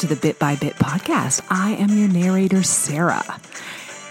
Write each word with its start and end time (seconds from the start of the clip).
to 0.00 0.06
the 0.06 0.16
Bit 0.16 0.38
by 0.38 0.56
Bit 0.56 0.76
podcast. 0.76 1.44
I 1.50 1.72
am 1.72 1.90
your 1.90 2.08
narrator, 2.08 2.62
Sarah. 2.62 3.22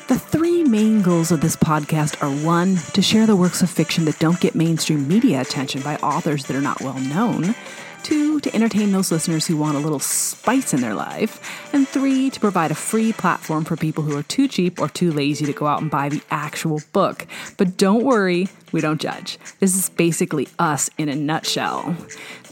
The 0.07 0.19
three 0.19 0.63
main 0.63 1.01
goals 1.01 1.31
of 1.31 1.41
this 1.41 1.55
podcast 1.55 2.21
are 2.21 2.45
one, 2.45 2.75
to 2.93 3.01
share 3.01 3.25
the 3.25 3.35
works 3.35 3.63
of 3.63 3.71
fiction 3.71 4.05
that 4.05 4.19
don't 4.19 4.39
get 4.39 4.53
mainstream 4.53 5.07
media 5.07 5.41
attention 5.41 5.81
by 5.81 5.95
authors 5.95 6.45
that 6.45 6.55
are 6.55 6.61
not 6.61 6.81
well 6.81 6.99
known. 6.99 7.55
Two, 8.03 8.39
to 8.39 8.53
entertain 8.53 8.91
those 8.91 9.11
listeners 9.11 9.47
who 9.47 9.57
want 9.57 9.77
a 9.77 9.79
little 9.79 9.99
spice 9.99 10.75
in 10.75 10.81
their 10.81 10.93
life. 10.93 11.73
And 11.73 11.87
three, 11.87 12.29
to 12.29 12.39
provide 12.39 12.69
a 12.69 12.75
free 12.75 13.11
platform 13.11 13.65
for 13.65 13.75
people 13.75 14.03
who 14.03 14.15
are 14.15 14.23
too 14.23 14.47
cheap 14.47 14.79
or 14.79 14.89
too 14.89 15.11
lazy 15.11 15.47
to 15.47 15.53
go 15.53 15.65
out 15.65 15.81
and 15.81 15.89
buy 15.89 16.09
the 16.09 16.21
actual 16.29 16.81
book. 16.93 17.25
But 17.57 17.77
don't 17.77 18.03
worry, 18.03 18.47
we 18.71 18.79
don't 18.79 19.01
judge. 19.01 19.39
This 19.59 19.75
is 19.75 19.89
basically 19.89 20.49
us 20.59 20.91
in 20.99 21.09
a 21.09 21.15
nutshell. 21.15 21.97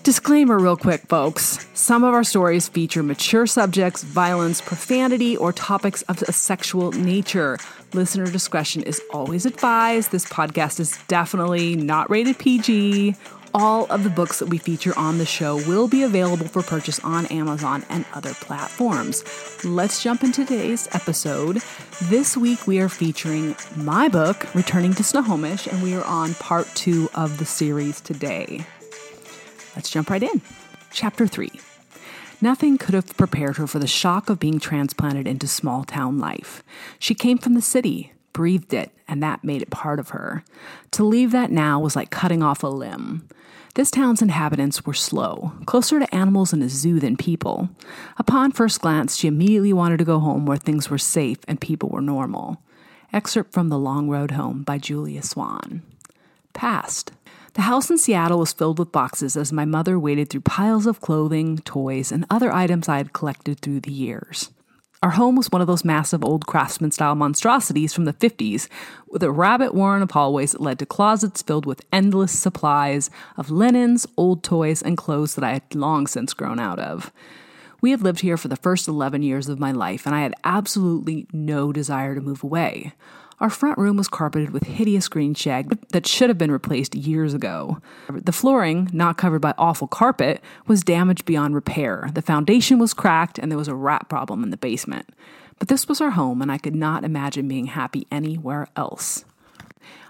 Disclaimer, 0.02 0.58
real 0.58 0.77
quick, 0.77 1.02
folks. 1.02 1.67
Some 1.78 2.03
of 2.03 2.16
our 2.16 2.23
stories 2.23 2.67
feature 2.67 3.03
mature 3.03 3.45
subjects, 3.45 4.02
violence, 4.02 4.61
profanity, 4.61 5.38
or 5.38 5.53
topics 5.53 6.02
of 6.03 6.23
a 6.23 6.31
sexual 6.31 6.92
nature. 6.92 7.59
Listener 7.94 8.25
discretion 8.25 8.81
is 8.81 9.00
always 9.14 9.45
advised. 9.45 10.11
This 10.11 10.25
podcast 10.25 10.80
is 10.80 10.98
definitely 11.08 11.75
not 11.75 12.09
rated 12.09 12.39
PG. 12.39 13.16
All 13.53 13.86
of 13.92 14.03
the 14.03 14.09
books 14.09 14.39
that 14.39 14.48
we 14.48 14.58
feature 14.58 14.98
on 14.98 15.20
the 15.20 15.25
show 15.28 15.58
will 15.67 15.88
be 15.88 16.02
available 16.02 16.48
for 16.48 16.64
purchase 16.64 17.00
on 17.03 17.28
Amazon 17.28 17.86
and 17.89 18.05
other 18.16 18.33
platforms. 18.33 19.23
Let's 19.64 20.02
jump 20.02 20.23
into 20.23 20.45
today's 20.45 20.88
episode. 20.94 21.61
This 22.05 22.36
week 22.36 22.66
we 22.66 22.80
are 22.80 22.89
featuring 22.89 23.55
my 23.75 24.08
book, 24.09 24.52
Returning 24.55 24.95
to 24.95 25.03
Snohomish, 25.03 25.67
and 25.67 25.83
we 25.83 25.94
are 25.94 26.05
on 26.05 26.33
part 26.33 26.67
two 26.73 27.08
of 27.14 27.38
the 27.38 27.45
series 27.45 28.02
today. 28.02 28.66
Let's 29.75 29.92
jump 29.92 30.09
right 30.09 30.23
in. 30.23 30.42
Chapter 30.99 31.27
3 31.27 31.52
Nothing 32.41 32.80
could 32.80 32.95
have 32.95 33.15
prepared 33.17 33.58
her 33.58 33.67
for 33.67 33.77
the 33.77 33.85
shock 33.85 34.31
of 34.31 34.39
being 34.39 34.59
transplanted 34.59 35.27
into 35.27 35.45
small 35.45 35.83
town 35.83 36.17
life. 36.17 36.63
She 36.97 37.13
came 37.13 37.37
from 37.37 37.53
the 37.53 37.61
city, 37.61 38.13
breathed 38.33 38.73
it, 38.73 38.89
and 39.08 39.21
that 39.21 39.43
made 39.43 39.61
it 39.61 39.69
part 39.69 39.99
of 39.99 40.09
her. 40.09 40.43
To 40.93 41.03
leave 41.03 41.30
that 41.30 41.52
now 41.52 41.80
was 41.80 41.95
like 41.95 42.09
cutting 42.09 42.41
off 42.41 42.63
a 42.63 42.67
limb. 42.67 43.27
This 43.75 43.91
town's 43.91 44.23
inhabitants 44.23 44.87
were 44.87 44.95
slow, 44.95 45.52
closer 45.67 45.99
to 45.99 46.15
animals 46.15 46.52
in 46.52 46.63
a 46.63 46.67
zoo 46.67 46.99
than 46.99 47.15
people. 47.15 47.69
Upon 48.17 48.52
first 48.52 48.81
glance, 48.81 49.17
she 49.17 49.27
immediately 49.27 49.73
wanted 49.73 49.97
to 49.97 50.03
go 50.03 50.17
home 50.17 50.47
where 50.47 50.58
things 50.58 50.89
were 50.89 50.97
safe 50.97 51.37
and 51.47 51.61
people 51.61 51.89
were 51.89 52.02
normal. 52.02 52.59
Excerpt 53.14 53.53
from 53.53 53.69
The 53.69 53.77
Long 53.77 54.09
Road 54.09 54.31
Home 54.31 54.64
by 54.64 54.79
Julia 54.79 55.21
Swan. 55.21 55.83
Past. 56.53 57.11
The 57.58 57.64
house 57.64 57.90
in 57.90 57.98
Seattle 57.98 58.38
was 58.38 58.54
filled 58.54 58.78
with 58.78 58.92
boxes 58.92 59.36
as 59.36 59.52
my 59.52 59.66
mother 59.66 59.98
waded 59.98 60.30
through 60.30 60.42
piles 60.42 60.86
of 60.86 61.02
clothing, 61.02 61.58
toys, 61.58 62.12
and 62.12 62.23
other 62.30 62.54
items 62.54 62.88
I 62.88 62.98
had 62.98 63.14
collected 63.14 63.62
through 63.62 63.80
the 63.80 63.92
years. 63.92 64.52
Our 65.02 65.10
home 65.10 65.36
was 65.36 65.50
one 65.50 65.62
of 65.62 65.66
those 65.66 65.84
massive 65.84 66.23
old 66.23 66.45
craftsman 66.45 66.92
style 66.92 67.16
monstrosities 67.16 67.94
from 67.94 68.06
the 68.06 68.14
50s, 68.14 68.68
with 69.10 69.23
a 69.23 69.32
rabbit 69.32 69.73
warren 69.73 70.04
of 70.04 70.12
hallways 70.12 70.52
that 70.52 70.62
led 70.62 70.78
to 70.78 70.86
closets 70.86 71.42
filled 71.42 71.66
with 71.66 71.84
endless 71.92 72.32
supplies 72.32 73.10
of 73.38 73.50
linens, 73.50 74.06
old 74.18 74.44
toys, 74.44 74.84
and 74.84 74.95
clothes 74.95 75.34
that 75.34 75.44
I 75.44 75.54
had 75.54 75.74
long 75.74 76.06
since 76.06 76.36
grown 76.36 76.60
out 76.60 76.78
of. 76.78 77.12
We 77.82 77.89
had 77.89 78.04
lived 78.04 78.20
here 78.20 78.38
for 78.38 78.50
the 78.50 78.56
first 78.56 78.88
11 78.88 79.24
years 79.24 79.50
of 79.50 79.60
my 79.60 79.72
life, 79.72 80.06
and 80.06 80.14
I 80.14 80.22
had 80.22 80.36
absolutely 80.44 81.26
no 81.34 81.74
desire 81.74 82.14
to 82.14 82.22
move 82.22 82.44
away. 82.44 82.94
Our 83.39 83.52
front 83.52 83.77
room 83.77 83.98
was 83.98 84.08
carpeted 84.08 84.49
with 84.49 84.64
hideous 84.64 85.08
green 85.08 85.36
shag 85.36 85.77
that 85.89 86.08
should 86.08 86.30
have 86.30 86.39
been 86.39 86.52
replaced 86.52 86.95
years 86.95 87.36
ago. 87.36 87.80
The 88.09 88.31
flooring, 88.31 88.89
not 88.92 89.17
covered 89.17 89.42
by 89.42 89.53
awful 89.59 89.87
carpet, 89.87 90.42
was 90.65 90.83
damaged 90.83 91.25
beyond 91.25 91.53
repair. 91.53 92.09
The 92.14 92.23
foundation 92.23 92.80
was 92.80 92.95
cracked, 92.95 93.37
and 93.37 93.52
there 93.52 93.58
was 93.58 93.67
a 93.67 93.76
rat 93.76 94.09
problem 94.09 94.43
in 94.43 94.49
the 94.49 94.58
basement. 94.58 95.09
But 95.59 95.67
this 95.67 95.87
was 95.87 96.02
our 96.02 96.11
home, 96.11 96.42
and 96.42 96.52
I 96.52 96.58
could 96.58 96.76
not 96.76 97.03
imagine 97.03 97.47
being 97.47 97.67
happy 97.67 98.08
anywhere 98.11 98.70
else. 98.76 99.23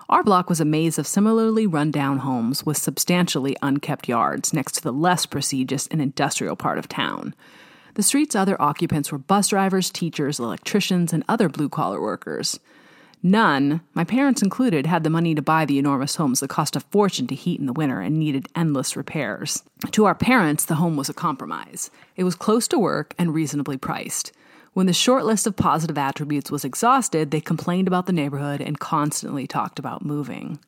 Our 0.08 0.24
block 0.24 0.48
was 0.50 0.62
a 0.62 0.66
maze 0.66 0.98
of 0.98 1.06
similarly 1.06 1.68
run-down 1.68 2.20
homes 2.20 2.66
with 2.66 2.78
substantially 2.78 3.58
unkept 3.62 4.08
yards 4.08 4.54
next 4.54 4.76
to 4.76 4.82
the 4.82 4.94
less 4.94 5.26
prestigious 5.26 5.86
and 5.88 6.02
industrial 6.02 6.56
part 6.56 6.78
of 6.78 6.88
town. 6.88 7.36
The 7.96 8.04
street's 8.04 8.36
other 8.36 8.62
occupants 8.62 9.12
were 9.12 9.18
bus 9.18 9.50
drivers, 9.50 9.90
teachers, 9.90 10.40
electricians, 10.40 11.12
and 11.12 11.26
other 11.28 11.50
blue 11.50 11.68
collar 11.68 12.00
workers. 12.00 12.58
None, 13.28 13.82
my 13.94 14.06
parents 14.06 14.42
included, 14.42 14.86
had 14.86 15.04
the 15.04 15.10
money 15.10 15.36
to 15.36 15.42
buy 15.42 15.66
the 15.66 15.78
enormous 15.78 16.16
homes 16.16 16.40
that 16.40 16.48
cost 16.48 16.78
a 16.78 16.80
fortune 16.80 17.28
to 17.28 17.36
heat 17.36 17.60
in 17.60 17.66
the 17.66 17.74
winter 17.74 18.00
and 18.00 18.18
needed 18.18 18.48
endless 18.56 18.96
repairs. 18.96 19.64
To 19.92 20.06
our 20.06 20.16
parents, 20.16 20.64
the 20.64 20.76
home 20.76 20.96
was 20.96 21.10
a 21.10 21.14
compromise. 21.14 21.92
It 22.16 22.24
was 22.24 22.36
close 22.36 22.70
to 22.70 22.80
work 22.80 23.14
and 23.20 23.34
reasonably 23.34 23.76
priced. 23.76 24.32
When 24.72 24.86
the 24.86 24.94
short 24.94 25.26
list 25.26 25.46
of 25.46 25.58
positive 25.58 25.98
attributes 25.98 26.52
was 26.52 26.64
exhausted, 26.64 27.32
they 27.32 27.42
complained 27.42 27.90
about 27.90 28.06
the 28.06 28.14
neighborhood 28.14 28.62
and 28.62 28.80
constantly 28.80 29.46
talked 29.46 29.78
about 29.78 30.06
moving. 30.06 30.60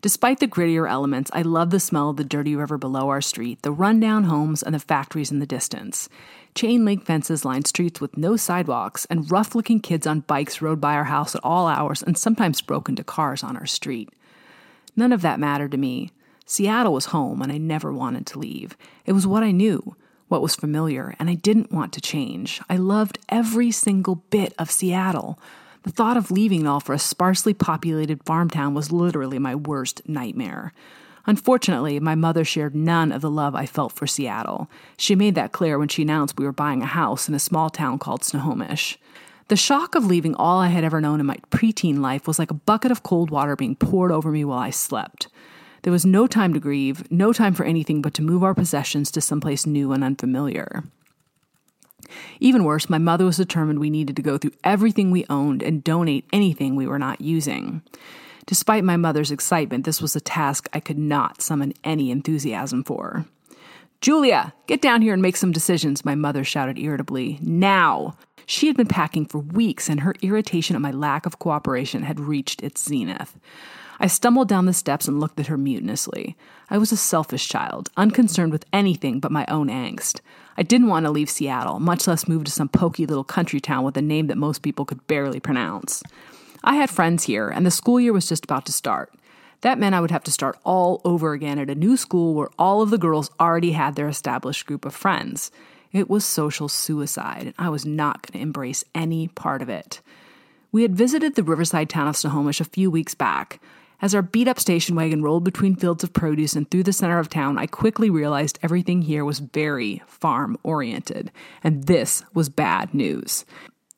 Despite 0.00 0.40
the 0.40 0.48
grittier 0.48 0.90
elements, 0.90 1.30
I 1.32 1.42
love 1.42 1.70
the 1.70 1.78
smell 1.78 2.10
of 2.10 2.16
the 2.16 2.24
dirty 2.24 2.56
river 2.56 2.76
below 2.76 3.08
our 3.08 3.20
street, 3.20 3.62
the 3.62 3.70
rundown 3.70 4.24
homes, 4.24 4.64
and 4.64 4.74
the 4.74 4.80
factories 4.80 5.30
in 5.30 5.38
the 5.38 5.46
distance. 5.46 6.08
Chain 6.54 6.84
link 6.84 7.04
fences 7.04 7.44
lined 7.44 7.66
streets 7.66 8.00
with 8.00 8.16
no 8.16 8.36
sidewalks, 8.36 9.06
and 9.06 9.30
rough 9.30 9.56
looking 9.56 9.80
kids 9.80 10.06
on 10.06 10.20
bikes 10.20 10.62
rode 10.62 10.80
by 10.80 10.94
our 10.94 11.04
house 11.04 11.34
at 11.34 11.40
all 11.42 11.66
hours 11.66 12.02
and 12.02 12.16
sometimes 12.16 12.62
broke 12.62 12.88
into 12.88 13.02
cars 13.02 13.42
on 13.42 13.56
our 13.56 13.66
street. 13.66 14.08
None 14.94 15.12
of 15.12 15.22
that 15.22 15.40
mattered 15.40 15.72
to 15.72 15.76
me. 15.76 16.12
Seattle 16.46 16.92
was 16.92 17.06
home, 17.06 17.42
and 17.42 17.50
I 17.50 17.58
never 17.58 17.92
wanted 17.92 18.26
to 18.28 18.38
leave. 18.38 18.76
It 19.04 19.12
was 19.12 19.26
what 19.26 19.42
I 19.42 19.50
knew, 19.50 19.96
what 20.28 20.42
was 20.42 20.54
familiar, 20.54 21.16
and 21.18 21.28
I 21.28 21.34
didn't 21.34 21.72
want 21.72 21.92
to 21.94 22.00
change. 22.00 22.60
I 22.68 22.76
loved 22.76 23.18
every 23.28 23.72
single 23.72 24.16
bit 24.30 24.54
of 24.56 24.70
Seattle. 24.70 25.40
The 25.82 25.90
thought 25.90 26.16
of 26.16 26.30
leaving 26.30 26.60
it 26.62 26.66
all 26.66 26.80
for 26.80 26.92
a 26.92 26.98
sparsely 27.00 27.52
populated 27.52 28.22
farm 28.24 28.48
town 28.48 28.74
was 28.74 28.92
literally 28.92 29.40
my 29.40 29.56
worst 29.56 30.08
nightmare. 30.08 30.72
Unfortunately, 31.26 31.98
my 32.00 32.14
mother 32.14 32.44
shared 32.44 32.74
none 32.74 33.10
of 33.10 33.22
the 33.22 33.30
love 33.30 33.54
I 33.54 33.66
felt 33.66 33.92
for 33.92 34.06
Seattle. 34.06 34.68
She 34.96 35.14
made 35.14 35.34
that 35.36 35.52
clear 35.52 35.78
when 35.78 35.88
she 35.88 36.02
announced 36.02 36.38
we 36.38 36.44
were 36.44 36.52
buying 36.52 36.82
a 36.82 36.86
house 36.86 37.28
in 37.28 37.34
a 37.34 37.38
small 37.38 37.70
town 37.70 37.98
called 37.98 38.24
Snohomish. 38.24 38.98
The 39.48 39.56
shock 39.56 39.94
of 39.94 40.06
leaving 40.06 40.34
all 40.34 40.60
I 40.60 40.68
had 40.68 40.84
ever 40.84 41.00
known 41.00 41.20
in 41.20 41.26
my 41.26 41.36
preteen 41.50 42.00
life 42.00 42.26
was 42.26 42.38
like 42.38 42.50
a 42.50 42.54
bucket 42.54 42.90
of 42.90 43.02
cold 43.02 43.30
water 43.30 43.56
being 43.56 43.76
poured 43.76 44.12
over 44.12 44.30
me 44.30 44.44
while 44.44 44.58
I 44.58 44.70
slept. 44.70 45.28
There 45.82 45.92
was 45.92 46.06
no 46.06 46.26
time 46.26 46.54
to 46.54 46.60
grieve, 46.60 47.10
no 47.10 47.32
time 47.32 47.52
for 47.52 47.64
anything 47.64 48.00
but 48.00 48.14
to 48.14 48.22
move 48.22 48.42
our 48.42 48.54
possessions 48.54 49.10
to 49.10 49.20
someplace 49.20 49.66
new 49.66 49.92
and 49.92 50.02
unfamiliar. 50.02 50.84
Even 52.40 52.64
worse, 52.64 52.88
my 52.88 52.98
mother 52.98 53.24
was 53.24 53.36
determined 53.36 53.78
we 53.78 53.90
needed 53.90 54.16
to 54.16 54.22
go 54.22 54.38
through 54.38 54.52
everything 54.62 55.10
we 55.10 55.26
owned 55.28 55.62
and 55.62 55.84
donate 55.84 56.26
anything 56.32 56.74
we 56.74 56.86
were 56.86 56.98
not 56.98 57.20
using. 57.20 57.82
Despite 58.46 58.84
my 58.84 58.96
mother's 58.96 59.30
excitement, 59.30 59.84
this 59.84 60.02
was 60.02 60.14
a 60.14 60.20
task 60.20 60.68
I 60.72 60.80
could 60.80 60.98
not 60.98 61.40
summon 61.40 61.72
any 61.82 62.10
enthusiasm 62.10 62.84
for. 62.84 63.24
Julia, 64.00 64.52
get 64.66 64.82
down 64.82 65.00
here 65.00 65.14
and 65.14 65.22
make 65.22 65.36
some 65.36 65.52
decisions, 65.52 66.04
my 66.04 66.14
mother 66.14 66.44
shouted 66.44 66.78
irritably. 66.78 67.38
Now! 67.40 68.16
She 68.46 68.66
had 68.66 68.76
been 68.76 68.86
packing 68.86 69.24
for 69.24 69.38
weeks, 69.38 69.88
and 69.88 70.00
her 70.00 70.14
irritation 70.20 70.76
at 70.76 70.82
my 70.82 70.90
lack 70.90 71.24
of 71.24 71.38
cooperation 71.38 72.02
had 72.02 72.20
reached 72.20 72.62
its 72.62 72.84
zenith. 72.84 73.38
I 73.98 74.06
stumbled 74.08 74.48
down 74.48 74.66
the 74.66 74.74
steps 74.74 75.08
and 75.08 75.20
looked 75.20 75.40
at 75.40 75.46
her 75.46 75.56
mutinously. 75.56 76.34
I 76.68 76.78
was 76.78 76.92
a 76.92 76.96
selfish 76.96 77.48
child, 77.48 77.90
unconcerned 77.96 78.52
with 78.52 78.66
anything 78.72 79.20
but 79.20 79.32
my 79.32 79.46
own 79.48 79.68
angst. 79.68 80.20
I 80.58 80.62
didn't 80.62 80.88
want 80.88 81.06
to 81.06 81.12
leave 81.12 81.30
Seattle, 81.30 81.80
much 81.80 82.06
less 82.06 82.28
move 82.28 82.44
to 82.44 82.50
some 82.50 82.68
poky 82.68 83.06
little 83.06 83.24
country 83.24 83.60
town 83.60 83.84
with 83.84 83.96
a 83.96 84.02
name 84.02 84.26
that 84.26 84.36
most 84.36 84.62
people 84.62 84.84
could 84.84 85.06
barely 85.06 85.40
pronounce. 85.40 86.02
I 86.66 86.76
had 86.76 86.88
friends 86.88 87.24
here, 87.24 87.50
and 87.50 87.66
the 87.66 87.70
school 87.70 88.00
year 88.00 88.14
was 88.14 88.26
just 88.26 88.44
about 88.44 88.64
to 88.66 88.72
start. 88.72 89.12
That 89.60 89.78
meant 89.78 89.94
I 89.94 90.00
would 90.00 90.10
have 90.10 90.24
to 90.24 90.32
start 90.32 90.58
all 90.64 91.02
over 91.04 91.34
again 91.34 91.58
at 91.58 91.68
a 91.68 91.74
new 91.74 91.98
school 91.98 92.32
where 92.32 92.48
all 92.58 92.80
of 92.80 92.88
the 92.88 92.96
girls 92.96 93.30
already 93.38 93.72
had 93.72 93.96
their 93.96 94.08
established 94.08 94.64
group 94.64 94.86
of 94.86 94.94
friends. 94.94 95.50
It 95.92 96.08
was 96.08 96.24
social 96.24 96.70
suicide, 96.70 97.42
and 97.42 97.54
I 97.58 97.68
was 97.68 97.84
not 97.84 98.22
going 98.22 98.38
to 98.38 98.42
embrace 98.42 98.82
any 98.94 99.28
part 99.28 99.60
of 99.60 99.68
it. 99.68 100.00
We 100.72 100.82
had 100.82 100.96
visited 100.96 101.34
the 101.34 101.42
riverside 101.42 101.90
town 101.90 102.08
of 102.08 102.16
Snohomish 102.16 102.62
a 102.62 102.64
few 102.64 102.90
weeks 102.90 103.14
back. 103.14 103.60
As 104.00 104.14
our 104.14 104.22
beat 104.22 104.48
up 104.48 104.58
station 104.58 104.96
wagon 104.96 105.22
rolled 105.22 105.44
between 105.44 105.76
fields 105.76 106.02
of 106.02 106.14
produce 106.14 106.56
and 106.56 106.70
through 106.70 106.82
the 106.84 106.92
center 106.94 107.18
of 107.18 107.28
town, 107.28 107.58
I 107.58 107.66
quickly 107.66 108.08
realized 108.08 108.58
everything 108.62 109.02
here 109.02 109.24
was 109.24 109.38
very 109.38 110.02
farm 110.06 110.56
oriented, 110.62 111.30
and 111.62 111.84
this 111.84 112.24
was 112.32 112.48
bad 112.48 112.94
news 112.94 113.44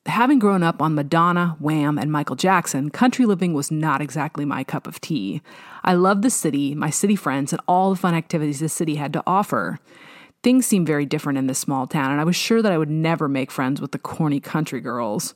having 0.07 0.39
grown 0.39 0.63
up 0.63 0.81
on 0.81 0.95
Madonna, 0.95 1.55
Wham, 1.59 1.97
and 1.97 2.11
Michael 2.11 2.35
Jackson, 2.35 2.89
country 2.89 3.25
living 3.25 3.53
was 3.53 3.71
not 3.71 4.01
exactly 4.01 4.45
my 4.45 4.63
cup 4.63 4.87
of 4.87 5.01
tea. 5.01 5.41
I 5.83 5.93
loved 5.93 6.23
the 6.23 6.29
city, 6.29 6.75
my 6.75 6.89
city 6.89 7.15
friends, 7.15 7.51
and 7.53 7.61
all 7.67 7.89
the 7.89 7.95
fun 7.95 8.13
activities 8.13 8.59
the 8.59 8.69
city 8.69 8.95
had 8.95 9.13
to 9.13 9.23
offer. 9.27 9.79
Things 10.43 10.65
seemed 10.65 10.87
very 10.87 11.05
different 11.05 11.39
in 11.39 11.47
this 11.47 11.59
small 11.59 11.87
town, 11.87 12.11
and 12.11 12.21
I 12.21 12.23
was 12.23 12.35
sure 12.35 12.61
that 12.61 12.71
I 12.71 12.77
would 12.77 12.89
never 12.89 13.27
make 13.27 13.51
friends 13.51 13.81
with 13.81 13.91
the 13.91 13.99
corny 13.99 14.39
country 14.39 14.79
girls. 14.79 15.33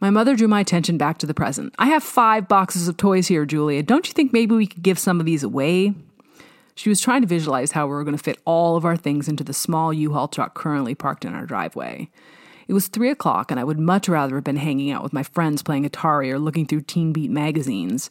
My 0.00 0.10
mother 0.10 0.36
drew 0.36 0.48
my 0.48 0.60
attention 0.60 0.96
back 0.96 1.18
to 1.18 1.26
the 1.26 1.34
present. 1.34 1.74
I 1.78 1.88
have 1.88 2.02
five 2.02 2.48
boxes 2.48 2.88
of 2.88 2.96
toys 2.96 3.26
here, 3.26 3.44
Julia. 3.44 3.82
Don't 3.82 4.06
you 4.06 4.14
think 4.14 4.32
maybe 4.32 4.54
we 4.54 4.66
could 4.66 4.82
give 4.82 4.98
some 4.98 5.20
of 5.20 5.26
these 5.26 5.42
away? 5.42 5.94
She 6.76 6.88
was 6.88 7.00
trying 7.00 7.22
to 7.22 7.26
visualize 7.26 7.72
how 7.72 7.86
we 7.86 7.92
were 7.92 8.04
going 8.04 8.16
to 8.16 8.22
fit 8.22 8.38
all 8.44 8.76
of 8.76 8.84
our 8.84 8.96
things 8.96 9.28
into 9.28 9.42
the 9.42 9.52
small 9.52 9.92
U 9.92 10.12
Haul 10.12 10.28
truck 10.28 10.54
currently 10.54 10.94
parked 10.94 11.24
in 11.24 11.34
our 11.34 11.44
driveway. 11.44 12.08
It 12.68 12.74
was 12.74 12.86
three 12.86 13.10
o'clock, 13.10 13.50
and 13.50 13.58
I 13.58 13.64
would 13.64 13.78
much 13.78 14.08
rather 14.08 14.34
have 14.34 14.44
been 14.44 14.56
hanging 14.56 14.90
out 14.90 15.02
with 15.02 15.14
my 15.14 15.22
friends 15.22 15.62
playing 15.62 15.88
Atari 15.88 16.30
or 16.30 16.38
looking 16.38 16.66
through 16.66 16.82
Teen 16.82 17.12
Beat 17.12 17.30
magazines. 17.30 18.10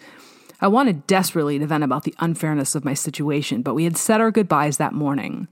I 0.59 0.67
wanted 0.67 1.05
desperately 1.05 1.59
to 1.59 1.67
vent 1.67 1.83
about 1.83 2.03
the 2.03 2.15
unfairness 2.19 2.73
of 2.73 2.83
my 2.83 2.95
situation, 2.95 3.61
but 3.61 3.75
we 3.75 3.83
had 3.83 3.95
said 3.95 4.19
our 4.19 4.31
goodbyes 4.31 4.77
that 4.77 4.93
morning. 4.93 5.47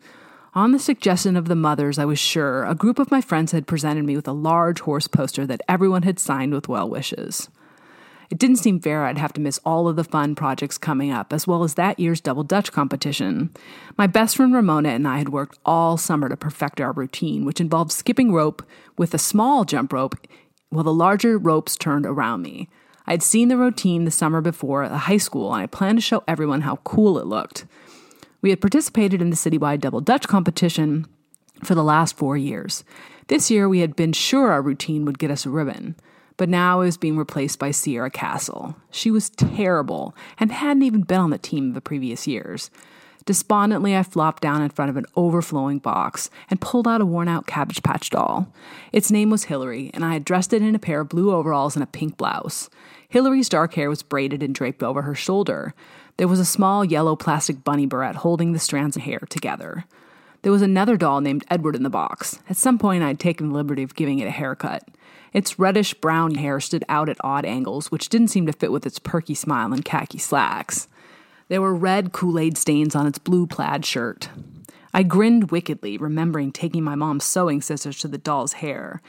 On 0.56 0.72
the 0.72 0.80
suggestion 0.80 1.38
of 1.38 1.48
the 1.48 1.56
mothers, 1.56 2.00
I 2.00 2.06
was 2.06 2.18
sure, 2.18 2.66
a 2.66 2.74
group 2.74 2.98
of 2.98 3.12
my 3.12 3.22
friends 3.22 3.52
had 3.52 3.68
presented 3.68 4.06
me 4.06 4.16
with 4.16 4.28
a 4.28 4.34
large 4.34 4.80
horse 4.80 5.08
poster 5.08 5.46
that 5.46 5.62
everyone 5.68 6.01
had 6.01 6.18
signed 6.18 6.54
with 6.54 6.68
well 6.68 6.90
wishes. 6.90 7.50
It 8.30 8.39
didn't 8.39 8.57
seem 8.57 8.80
fair 8.80 9.06
I'd 9.06 9.18
have 9.18 9.33
to 9.33 9.42
miss 9.42 9.60
all 9.66 9.88
of 9.88 9.95
the 9.95 10.04
fun 10.04 10.36
projects 10.36 10.77
coming 10.77 11.12
up, 11.12 11.31
as 11.31 11.45
well 11.45 11.63
as 11.63 11.75
that 11.75 12.00
year's 12.00 12.22
Double 12.22 12.44
Dutch 12.44 12.72
competition. 12.72 13.51
My 13.98 14.07
best 14.07 14.38
friend 14.38 14.54
Ramona 14.54 14.89
and 14.89 15.07
I 15.07 15.19
had 15.19 15.30
worked 15.30 15.60
all 15.66 15.98
summer 15.98 16.30
to 16.30 16.38
perfect 16.38 16.81
our 16.81 16.92
routine, 16.92 17.45
which 17.45 17.62
involved 17.62 17.92
skipping 17.92 18.33
rope 18.33 18.63
with 18.98 19.13
a 19.13 19.19
small 19.19 19.66
jump 19.66 19.94
rope 19.94 20.16
while 20.69 20.83
the 20.83 20.94
larger 20.94 21.38
ropes 21.38 21.77
turned 21.77 22.06
around 22.06 22.42
me. 22.42 22.68
I 23.07 23.12
had 23.12 23.24
seen 23.24 23.50
the 23.50 23.57
routine 23.57 24.06
the 24.06 24.12
summer 24.12 24.42
before 24.42 24.83
at 24.83 24.92
the 24.92 24.98
high 24.98 25.18
school, 25.18 25.54
and 25.54 25.62
I 25.62 25.68
planned 25.68 26.00
to 26.00 26.01
show 26.01 26.24
everyone 26.27 26.62
how 26.62 26.77
cool 26.77 27.19
it 27.19 27.27
looked. 27.27 27.66
We 28.42 28.50
had 28.50 28.62
participated 28.62 29.22
in 29.22 29.30
the 29.30 29.36
citywide 29.36 29.81
Double 29.81 30.01
Dutch 30.01 30.27
competition 30.27 31.06
for 31.63 31.75
the 31.75 31.83
last 31.83 32.18
four 32.18 32.36
years. 32.36 32.83
This 33.27 33.50
year, 33.50 33.69
we 33.69 33.80
had 33.80 33.95
been 33.95 34.13
sure 34.13 34.51
our 34.51 34.62
routine 34.62 35.06
would 35.06 35.19
get 35.19 35.31
us 35.31 35.45
a 35.45 35.50
ribbon, 35.50 35.95
but 36.38 36.50
now 36.50 36.80
was 36.80 36.98
being 36.98 37.18
replaced 37.18 37.60
by 37.60 37.72
Sierra 37.72 38.10
Castle. 38.10 38.76
She 38.92 39.12
was 39.12 39.30
terrible 39.30 40.16
and 40.40 40.52
hadn't 40.52 40.84
even 40.84 41.02
been 41.02 41.20
on 41.20 41.30
the 41.30 41.38
team 41.38 41.74
the 41.74 41.82
previous 41.82 42.28
years. 42.28 42.70
Despondently, 43.26 43.98
I 43.98 44.04
flopped 44.04 44.44
down 44.44 44.62
in 44.62 44.70
front 44.70 44.90
of 44.90 44.98
an 44.98 45.08
overflowing 45.16 45.80
box 45.80 46.30
and 46.50 46.62
pulled 46.62 46.88
out 46.88 47.02
a 47.02 47.06
worn 47.06 47.28
out 47.28 47.48
Cabbage 47.48 47.82
Patch 47.82 48.12
doll. 48.12 48.54
Its 48.92 49.10
name 49.10 49.32
was 49.32 49.46
Hillary, 49.46 49.90
and 49.96 50.06
I 50.06 50.14
had 50.14 50.26
dressed 50.26 50.54
it 50.54 50.62
in 50.62 50.76
a 50.76 50.80
pair 50.80 51.02
of 51.02 51.10
blue 51.10 51.34
overalls 51.34 51.76
and 51.76 51.82
a 51.82 51.88
pink 51.88 52.18
blouse. 52.18 52.70
Hillary's 53.10 53.50
dark 53.50 53.74
hair 53.74 53.90
was 53.90 54.04
braided 54.04 54.44
and 54.44 54.54
draped 54.54 54.84
over 54.84 55.02
her 55.04 55.16
shoulder. 55.16 55.74
There 56.18 56.28
was 56.28 56.40
a 56.40 56.46
small 56.46 56.86
yellow 56.86 57.16
plastic 57.16 57.64
bunny 57.64 57.88
barrette 57.88 58.18
holding 58.18 58.54
the 58.54 58.60
strands 58.60 58.96
of 58.96 59.02
hair 59.04 59.20
together. 59.30 59.86
There 60.44 60.52
was 60.52 60.62
another 60.62 60.96
doll 60.96 61.22
named 61.22 61.44
Edward 61.50 61.76
in 61.76 61.82
the 61.82 61.90
box. 61.90 62.40
At 62.48 62.58
some 62.58 62.78
point, 62.78 63.04
I 63.04 63.08
had 63.08 63.20
taken 63.20 63.50
the 63.50 63.56
liberty 63.56 63.82
of 63.82 63.96
giving 63.96 64.20
it 64.20 64.28
a 64.28 64.32
haircut. 64.32 64.88
Its 65.36 65.60
reddish 65.60 65.94
brown 65.96 66.36
hair 66.36 66.62
stood 66.62 66.86
out 66.88 67.10
at 67.10 67.18
odd 67.20 67.44
angles, 67.44 67.92
which 67.92 68.08
didn't 68.08 68.30
seem 68.30 68.46
to 68.46 68.54
fit 68.54 68.72
with 68.72 68.86
its 68.86 69.00
perky 69.00 69.36
smile 69.36 69.74
and 69.74 69.84
khaki 69.84 70.18
slacks. 70.18 70.88
There 71.50 71.62
were 71.62 71.76
red 71.76 72.14
Kool 72.14 72.40
Aid 72.40 72.58
stains 72.58 72.96
on 72.96 73.06
its 73.06 73.20
blue 73.20 73.46
plaid 73.46 73.86
shirt. 73.86 74.30
I 74.94 75.04
grinned 75.04 75.52
wickedly, 75.52 75.98
remembering 75.98 76.54
taking 76.54 76.86
my 76.86 76.96
mom's 76.96 77.26
sewing 77.26 77.62
scissors 77.62 78.00
to 78.00 78.08
the 78.08 78.18
doll's 78.18 78.54
hair. 78.54 79.02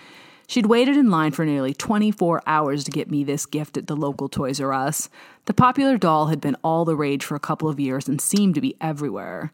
She'd 0.48 0.66
waited 0.66 0.96
in 0.96 1.10
line 1.10 1.30
for 1.30 1.44
nearly 1.44 1.72
24 1.72 2.42
hours 2.44 2.82
to 2.82 2.90
get 2.90 3.08
me 3.08 3.22
this 3.22 3.46
gift 3.46 3.76
at 3.76 3.86
the 3.86 3.94
local 3.94 4.28
Toys 4.28 4.60
R 4.60 4.72
Us. 4.72 5.08
The 5.44 5.54
popular 5.54 5.96
doll 5.96 6.26
had 6.26 6.40
been 6.40 6.56
all 6.64 6.84
the 6.84 6.96
rage 6.96 7.24
for 7.24 7.36
a 7.36 7.40
couple 7.40 7.68
of 7.68 7.78
years 7.78 8.08
and 8.08 8.20
seemed 8.20 8.56
to 8.56 8.60
be 8.60 8.74
everywhere. 8.80 9.52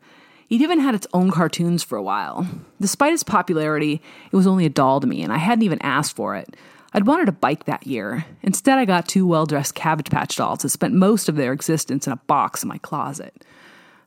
It 0.52 0.60
even 0.60 0.80
had 0.80 0.94
its 0.94 1.06
own 1.14 1.30
cartoons 1.30 1.82
for 1.82 1.96
a 1.96 2.02
while. 2.02 2.46
Despite 2.78 3.14
its 3.14 3.22
popularity, 3.22 4.02
it 4.30 4.36
was 4.36 4.46
only 4.46 4.66
a 4.66 4.68
doll 4.68 5.00
to 5.00 5.06
me, 5.06 5.22
and 5.22 5.32
I 5.32 5.38
hadn't 5.38 5.64
even 5.64 5.80
asked 5.80 6.14
for 6.14 6.36
it. 6.36 6.54
I'd 6.92 7.06
wanted 7.06 7.30
a 7.30 7.32
bike 7.32 7.64
that 7.64 7.86
year. 7.86 8.26
Instead, 8.42 8.76
I 8.76 8.84
got 8.84 9.08
two 9.08 9.26
well 9.26 9.46
dressed 9.46 9.74
Cabbage 9.74 10.10
Patch 10.10 10.36
dolls 10.36 10.58
that 10.58 10.68
spent 10.68 10.92
most 10.92 11.30
of 11.30 11.36
their 11.36 11.54
existence 11.54 12.06
in 12.06 12.12
a 12.12 12.16
box 12.26 12.62
in 12.62 12.68
my 12.68 12.76
closet. 12.76 13.46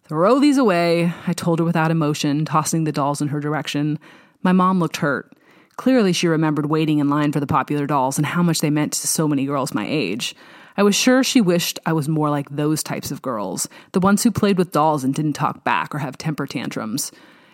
Throw 0.04 0.40
these 0.40 0.60
away, 0.60 1.12
I 1.26 1.34
told 1.34 1.58
her 1.58 1.66
without 1.66 1.90
emotion, 1.90 2.46
tossing 2.46 2.84
the 2.84 2.92
dolls 2.92 3.22
in 3.22 3.30
her 3.30 3.40
direction. 3.40 3.98
My 4.44 4.52
mom 4.52 4.80
looked 4.80 4.98
hurt. 4.98 5.34
Clearly, 5.78 6.14
she 6.14 6.28
remembered 6.28 6.68
waiting 6.68 7.00
in 7.00 7.10
line 7.10 7.32
for 7.32 7.40
the 7.40 7.48
popular 7.48 7.88
dolls 7.88 8.20
and 8.20 8.26
how 8.28 8.44
much 8.44 8.60
they 8.60 8.70
meant 8.70 8.94
to 8.94 9.08
so 9.08 9.28
many 9.28 9.48
girls 9.48 9.74
my 9.74 9.88
age. 9.90 10.36
I 10.78 10.84
was 10.84 10.96
sure 10.96 11.24
she 11.24 11.40
wished 11.40 11.80
I 11.86 11.94
was 11.94 12.10
more 12.10 12.30
like 12.30 12.50
those 12.50 12.84
types 12.84 13.12
of 13.12 13.22
girls, 13.22 13.70
the 13.94 14.00
ones 14.00 14.24
who 14.24 14.32
played 14.32 14.58
with 14.58 14.72
dolls 14.72 15.04
and 15.04 15.14
didn't 15.14 15.34
talk 15.34 15.64
back 15.64 15.96
or 15.96 16.00
have 16.00 16.18
temper 16.18 16.46
tantrums. 16.46 17.12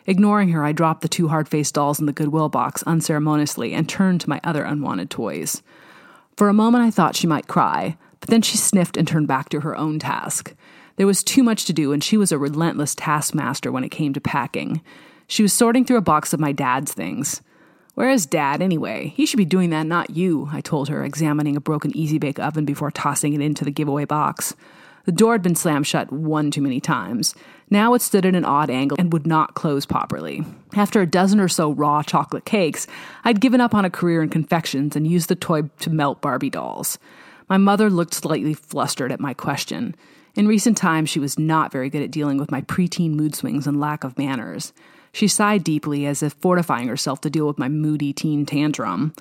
Ignoring 0.08 0.50
her, 0.50 0.66
I 0.66 0.72
dropped 0.72 1.02
the 1.02 1.08
two 1.08 1.28
hard 1.28 1.48
faced 1.48 1.76
dolls 1.76 2.00
in 2.00 2.08
the 2.08 2.14
Goodwill 2.14 2.50
box 2.50 2.82
unceremoniously 2.84 3.74
and 3.74 3.88
turned 3.88 4.22
to 4.22 4.30
my 4.30 4.42
other 4.44 4.64
unwanted 4.64 5.12
toys. 5.12 5.62
For 6.36 6.50
a 6.50 6.54
moment, 6.54 6.84
I 6.84 6.90
thought 6.90 7.16
she 7.16 7.28
might 7.28 7.48
cry, 7.48 7.98
but 8.20 8.30
then 8.30 8.42
she 8.42 8.58
sniffed 8.58 8.98
and 8.98 9.08
turned 9.08 9.28
back 9.28 9.50
to 9.50 9.60
her 9.60 9.78
own 9.78 10.00
task. 10.00 10.56
There 10.96 11.08
was 11.08 11.24
too 11.24 11.44
much 11.44 11.66
to 11.66 11.74
do, 11.74 11.92
and 11.92 12.04
she 12.04 12.18
was 12.18 12.32
a 12.32 12.38
relentless 12.40 12.96
taskmaster 12.96 13.72
when 13.72 13.84
it 13.84 13.90
came 13.90 14.14
to 14.14 14.22
packing. 14.22 14.82
She 15.28 15.44
was 15.44 15.54
sorting 15.54 15.86
through 15.86 15.98
a 15.98 16.02
box 16.02 16.34
of 16.34 16.40
my 16.40 16.52
dad's 16.52 16.94
things. 16.94 17.42
Where 17.94 18.10
is 18.10 18.26
Dad, 18.26 18.62
anyway? 18.62 19.14
He 19.16 19.26
should 19.26 19.38
be 19.38 19.46
doing 19.46 19.70
that, 19.72 19.86
not 19.86 20.12
you, 20.12 20.50
I 20.52 20.62
told 20.62 20.88
her, 20.90 21.04
examining 21.04 21.58
a 21.58 21.62
broken 21.62 21.96
Easy 21.96 22.18
Bake 22.18 22.40
oven 22.40 22.64
before 22.64 22.90
tossing 22.90 23.34
it 23.34 23.42
into 23.42 23.66
the 23.66 23.72
giveaway 23.72 24.06
box. 24.06 24.56
The 25.06 25.12
door 25.12 25.34
had 25.34 25.42
been 25.42 25.56
slammed 25.56 25.88
shut 25.88 26.12
one 26.12 26.52
too 26.52 26.62
many 26.62 26.80
times. 26.80 27.36
Now 27.70 27.94
it 27.94 28.02
stood 28.02 28.26
at 28.26 28.36
an 28.36 28.46
odd 28.46 28.70
angle 28.70 28.98
and 29.00 29.12
would 29.12 29.26
not 29.26 29.56
close 29.56 29.86
properly. 29.86 30.46
After 30.74 31.02
a 31.02 31.08
dozen 31.08 31.40
or 31.40 31.48
so 31.48 31.72
raw 31.72 32.04
chocolate 32.04 32.46
cakes, 32.46 32.88
I'd 33.24 33.42
given 33.42 33.62
up 33.62 33.74
on 33.74 33.84
a 33.84 33.90
career 33.90 34.22
in 34.22 34.30
confections 34.30 34.96
and 34.96 35.08
used 35.08 35.28
the 35.28 35.36
toy 35.36 35.64
to 35.80 35.90
melt 35.90 36.22
Barbie 36.22 36.50
dolls. 36.50 37.00
My 37.50 37.58
mother 37.58 37.90
looked 37.90 38.14
slightly 38.14 38.54
flustered 38.54 39.12
at 39.12 39.20
my 39.20 39.34
question. 39.34 39.96
In 40.36 40.48
recent 40.48 40.78
times, 40.78 41.10
she 41.10 41.20
was 41.20 41.38
not 41.38 41.72
very 41.72 41.90
good 41.90 42.04
at 42.04 42.12
dealing 42.12 42.38
with 42.38 42.52
my 42.52 42.62
preteen 42.62 43.12
mood 43.12 43.36
swings 43.36 43.68
and 43.68 43.82
lack 43.82 44.04
of 44.04 44.18
manners. 44.18 44.72
She 45.12 45.28
sighed 45.28 45.64
deeply, 45.64 46.06
as 46.06 46.24
if 46.24 46.34
fortifying 46.34 46.88
herself 46.88 47.22
to 47.22 47.30
deal 47.30 47.48
with 47.48 47.60
my 47.60 47.68
moody 47.68 48.14
teen 48.14 48.46
tantrum. 48.46 49.14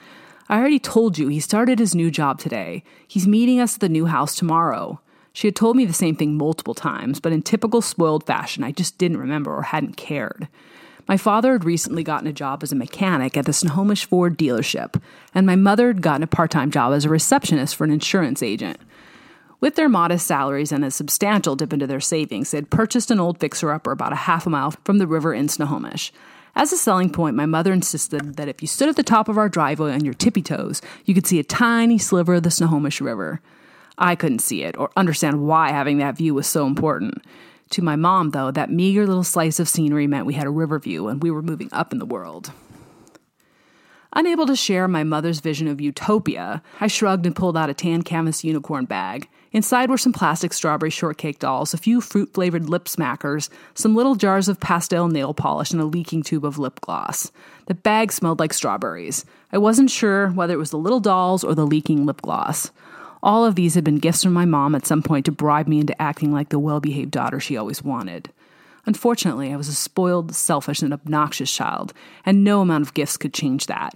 I 0.48 0.58
already 0.58 0.78
told 0.78 1.18
you 1.18 1.28
he 1.28 1.40
started 1.40 1.78
his 1.78 1.94
new 1.94 2.10
job 2.10 2.38
today. 2.38 2.82
He's 3.06 3.26
meeting 3.26 3.60
us 3.60 3.74
at 3.74 3.80
the 3.80 3.88
new 3.88 4.06
house 4.06 4.34
tomorrow. 4.34 5.00
She 5.32 5.46
had 5.46 5.56
told 5.56 5.76
me 5.76 5.84
the 5.84 5.92
same 5.92 6.16
thing 6.16 6.36
multiple 6.36 6.74
times, 6.74 7.20
but 7.20 7.32
in 7.32 7.42
typical 7.42 7.82
spoiled 7.82 8.26
fashion, 8.26 8.64
I 8.64 8.72
just 8.72 8.98
didn't 8.98 9.18
remember 9.18 9.54
or 9.54 9.62
hadn't 9.62 9.96
cared. 9.96 10.48
My 11.08 11.16
father 11.16 11.52
had 11.52 11.64
recently 11.64 12.02
gotten 12.02 12.28
a 12.28 12.32
job 12.32 12.62
as 12.62 12.72
a 12.72 12.76
mechanic 12.76 13.36
at 13.36 13.44
the 13.44 13.52
Snohomish 13.52 14.04
Ford 14.04 14.38
dealership, 14.38 15.00
and 15.34 15.46
my 15.46 15.56
mother 15.56 15.88
had 15.88 16.02
gotten 16.02 16.22
a 16.22 16.28
part 16.28 16.50
time 16.50 16.70
job 16.70 16.92
as 16.92 17.04
a 17.04 17.08
receptionist 17.08 17.74
for 17.74 17.84
an 17.84 17.90
insurance 17.90 18.42
agent. 18.42 18.78
With 19.60 19.74
their 19.74 19.90
modest 19.90 20.26
salaries 20.26 20.72
and 20.72 20.84
a 20.84 20.90
substantial 20.90 21.54
dip 21.54 21.74
into 21.74 21.86
their 21.86 22.00
savings, 22.00 22.50
they 22.50 22.58
had 22.58 22.70
purchased 22.70 23.10
an 23.10 23.20
old 23.20 23.38
fixer 23.38 23.70
upper 23.70 23.92
about 23.92 24.12
a 24.12 24.16
half 24.16 24.46
a 24.46 24.50
mile 24.50 24.70
from 24.84 24.96
the 24.96 25.06
river 25.06 25.34
in 25.34 25.48
Snohomish. 25.48 26.12
As 26.56 26.72
a 26.72 26.78
selling 26.78 27.10
point, 27.10 27.36
my 27.36 27.46
mother 27.46 27.72
insisted 27.72 28.36
that 28.36 28.48
if 28.48 28.62
you 28.62 28.68
stood 28.68 28.88
at 28.88 28.96
the 28.96 29.02
top 29.02 29.28
of 29.28 29.36
our 29.36 29.48
driveway 29.48 29.92
on 29.92 30.04
your 30.04 30.14
tippy 30.14 30.42
toes, 30.42 30.80
you 31.04 31.14
could 31.14 31.26
see 31.26 31.38
a 31.38 31.44
tiny 31.44 31.98
sliver 31.98 32.34
of 32.34 32.42
the 32.42 32.50
Snohomish 32.50 33.00
River. 33.00 33.40
I 33.98 34.16
couldn't 34.16 34.40
see 34.40 34.62
it 34.62 34.78
or 34.78 34.90
understand 34.96 35.46
why 35.46 35.70
having 35.70 35.98
that 35.98 36.16
view 36.16 36.34
was 36.34 36.46
so 36.46 36.66
important. 36.66 37.22
To 37.70 37.82
my 37.82 37.96
mom, 37.96 38.30
though, 38.30 38.50
that 38.50 38.72
meager 38.72 39.06
little 39.06 39.22
slice 39.22 39.60
of 39.60 39.68
scenery 39.68 40.06
meant 40.06 40.26
we 40.26 40.34
had 40.34 40.46
a 40.46 40.50
river 40.50 40.78
view 40.78 41.06
and 41.08 41.22
we 41.22 41.30
were 41.30 41.42
moving 41.42 41.68
up 41.70 41.92
in 41.92 41.98
the 41.98 42.06
world. 42.06 42.50
Unable 44.12 44.44
to 44.46 44.56
share 44.56 44.88
my 44.88 45.04
mother's 45.04 45.38
vision 45.38 45.68
of 45.68 45.80
utopia, 45.80 46.62
I 46.80 46.88
shrugged 46.88 47.26
and 47.26 47.36
pulled 47.36 47.56
out 47.56 47.70
a 47.70 47.74
tan 47.74 48.02
canvas 48.02 48.42
unicorn 48.42 48.84
bag. 48.84 49.28
Inside 49.52 49.88
were 49.88 49.98
some 49.98 50.12
plastic 50.12 50.52
strawberry 50.52 50.90
shortcake 50.90 51.38
dolls, 51.38 51.74
a 51.74 51.78
few 51.78 52.00
fruit 52.00 52.34
flavored 52.34 52.68
lip 52.68 52.86
smackers, 52.86 53.48
some 53.74 53.94
little 53.94 54.16
jars 54.16 54.48
of 54.48 54.58
pastel 54.58 55.06
nail 55.06 55.32
polish, 55.32 55.70
and 55.70 55.80
a 55.80 55.84
leaking 55.84 56.24
tube 56.24 56.44
of 56.44 56.58
lip 56.58 56.80
gloss. 56.80 57.30
The 57.66 57.74
bag 57.74 58.10
smelled 58.10 58.40
like 58.40 58.52
strawberries. 58.52 59.24
I 59.52 59.58
wasn't 59.58 59.90
sure 59.90 60.30
whether 60.30 60.54
it 60.54 60.58
was 60.58 60.70
the 60.70 60.78
little 60.78 61.00
dolls 61.00 61.44
or 61.44 61.54
the 61.54 61.66
leaking 61.66 62.04
lip 62.04 62.20
gloss. 62.20 62.72
All 63.22 63.44
of 63.44 63.54
these 63.54 63.74
had 63.74 63.84
been 63.84 63.98
gifts 63.98 64.24
from 64.24 64.32
my 64.32 64.44
mom 64.44 64.74
at 64.74 64.86
some 64.86 65.02
point 65.02 65.26
to 65.26 65.32
bribe 65.32 65.68
me 65.68 65.78
into 65.78 66.00
acting 66.02 66.32
like 66.32 66.48
the 66.48 66.58
well 66.58 66.80
behaved 66.80 67.12
daughter 67.12 67.38
she 67.38 67.56
always 67.56 67.82
wanted. 67.82 68.30
Unfortunately, 68.86 69.52
I 69.52 69.56
was 69.56 69.68
a 69.68 69.74
spoiled, 69.74 70.34
selfish, 70.34 70.82
and 70.82 70.92
obnoxious 70.92 71.52
child, 71.52 71.92
and 72.24 72.44
no 72.44 72.60
amount 72.60 72.86
of 72.86 72.94
gifts 72.94 73.16
could 73.16 73.34
change 73.34 73.66
that. 73.66 73.94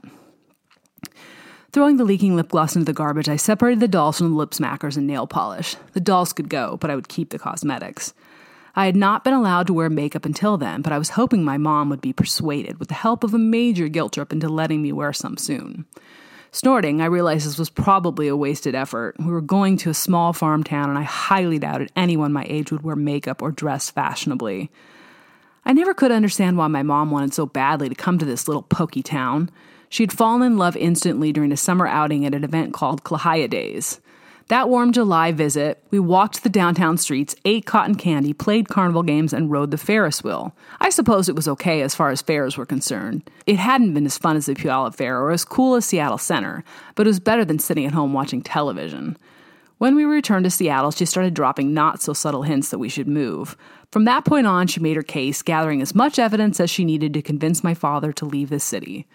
Throwing 1.72 1.96
the 1.96 2.04
leaking 2.04 2.36
lip 2.36 2.50
gloss 2.50 2.76
into 2.76 2.84
the 2.84 2.92
garbage, 2.92 3.28
I 3.28 3.36
separated 3.36 3.80
the 3.80 3.88
dolls 3.88 4.18
from 4.18 4.30
the 4.30 4.36
lip 4.36 4.50
smackers 4.50 4.96
and 4.96 5.06
nail 5.06 5.26
polish. 5.26 5.74
The 5.92 6.00
dolls 6.00 6.32
could 6.32 6.48
go, 6.48 6.76
but 6.80 6.90
I 6.90 6.94
would 6.94 7.08
keep 7.08 7.30
the 7.30 7.38
cosmetics. 7.38 8.14
I 8.76 8.86
had 8.86 8.96
not 8.96 9.24
been 9.24 9.34
allowed 9.34 9.66
to 9.68 9.72
wear 9.72 9.90
makeup 9.90 10.24
until 10.24 10.56
then, 10.56 10.82
but 10.82 10.92
I 10.92 10.98
was 10.98 11.10
hoping 11.10 11.44
my 11.44 11.58
mom 11.58 11.88
would 11.90 12.00
be 12.00 12.12
persuaded, 12.12 12.78
with 12.78 12.88
the 12.88 12.94
help 12.94 13.24
of 13.24 13.34
a 13.34 13.38
major 13.38 13.88
guilt 13.88 14.12
trip, 14.12 14.32
into 14.32 14.48
letting 14.48 14.82
me 14.82 14.92
wear 14.92 15.12
some 15.12 15.36
soon. 15.36 15.84
Snorting, 16.54 17.00
I 17.00 17.06
realized 17.06 17.48
this 17.48 17.58
was 17.58 17.68
probably 17.68 18.28
a 18.28 18.36
wasted 18.36 18.76
effort. 18.76 19.16
We 19.18 19.32
were 19.32 19.40
going 19.40 19.76
to 19.78 19.90
a 19.90 19.94
small 19.94 20.32
farm 20.32 20.62
town, 20.62 20.88
and 20.88 20.96
I 20.96 21.02
highly 21.02 21.58
doubted 21.58 21.90
anyone 21.96 22.32
my 22.32 22.46
age 22.48 22.70
would 22.70 22.82
wear 22.82 22.94
makeup 22.94 23.42
or 23.42 23.50
dress 23.50 23.90
fashionably. 23.90 24.70
I 25.64 25.72
never 25.72 25.92
could 25.92 26.12
understand 26.12 26.56
why 26.56 26.68
my 26.68 26.84
mom 26.84 27.10
wanted 27.10 27.34
so 27.34 27.44
badly 27.44 27.88
to 27.88 27.96
come 27.96 28.18
to 28.18 28.24
this 28.24 28.46
little 28.46 28.62
pokey 28.62 29.02
town. 29.02 29.50
She 29.88 30.04
had 30.04 30.12
fallen 30.12 30.42
in 30.42 30.56
love 30.56 30.76
instantly 30.76 31.32
during 31.32 31.50
a 31.50 31.56
summer 31.56 31.88
outing 31.88 32.24
at 32.24 32.36
an 32.36 32.44
event 32.44 32.72
called 32.72 33.02
Kla 33.02 33.18
Ha 33.18 33.32
Ya 33.32 33.48
Days. 33.48 33.98
That 34.48 34.68
warm 34.68 34.92
July 34.92 35.32
visit, 35.32 35.82
we 35.90 35.98
walked 35.98 36.42
the 36.42 36.50
downtown 36.50 36.98
streets, 36.98 37.34
ate 37.46 37.64
cotton 37.64 37.94
candy, 37.94 38.34
played 38.34 38.68
carnival 38.68 39.02
games, 39.02 39.32
and 39.32 39.50
rode 39.50 39.70
the 39.70 39.78
Ferris 39.78 40.22
wheel. 40.22 40.54
I 40.80 40.90
suppose 40.90 41.30
it 41.30 41.34
was 41.34 41.48
okay 41.48 41.80
as 41.80 41.94
far 41.94 42.10
as 42.10 42.20
fares 42.20 42.58
were 42.58 42.66
concerned. 42.66 43.30
It 43.46 43.56
hadn't 43.56 43.94
been 43.94 44.04
as 44.04 44.18
fun 44.18 44.36
as 44.36 44.44
the 44.44 44.54
Puyallup 44.54 44.94
Fair 44.96 45.18
or 45.18 45.30
as 45.30 45.46
cool 45.46 45.76
as 45.76 45.86
Seattle 45.86 46.18
Center, 46.18 46.62
but 46.94 47.06
it 47.06 47.08
was 47.08 47.20
better 47.20 47.44
than 47.44 47.58
sitting 47.58 47.86
at 47.86 47.94
home 47.94 48.12
watching 48.12 48.42
television. 48.42 49.16
When 49.78 49.96
we 49.96 50.04
returned 50.04 50.44
to 50.44 50.50
Seattle, 50.50 50.90
she 50.90 51.06
started 51.06 51.32
dropping 51.32 51.72
not 51.72 52.02
so 52.02 52.12
subtle 52.12 52.42
hints 52.42 52.68
that 52.68 52.78
we 52.78 52.90
should 52.90 53.08
move. 53.08 53.56
From 53.90 54.04
that 54.04 54.26
point 54.26 54.46
on, 54.46 54.66
she 54.66 54.78
made 54.78 54.96
her 54.96 55.02
case, 55.02 55.40
gathering 55.40 55.80
as 55.80 55.94
much 55.94 56.18
evidence 56.18 56.60
as 56.60 56.68
she 56.68 56.84
needed 56.84 57.14
to 57.14 57.22
convince 57.22 57.64
my 57.64 57.72
father 57.72 58.12
to 58.12 58.26
leave 58.26 58.50
the 58.50 58.60
city. 58.60 59.06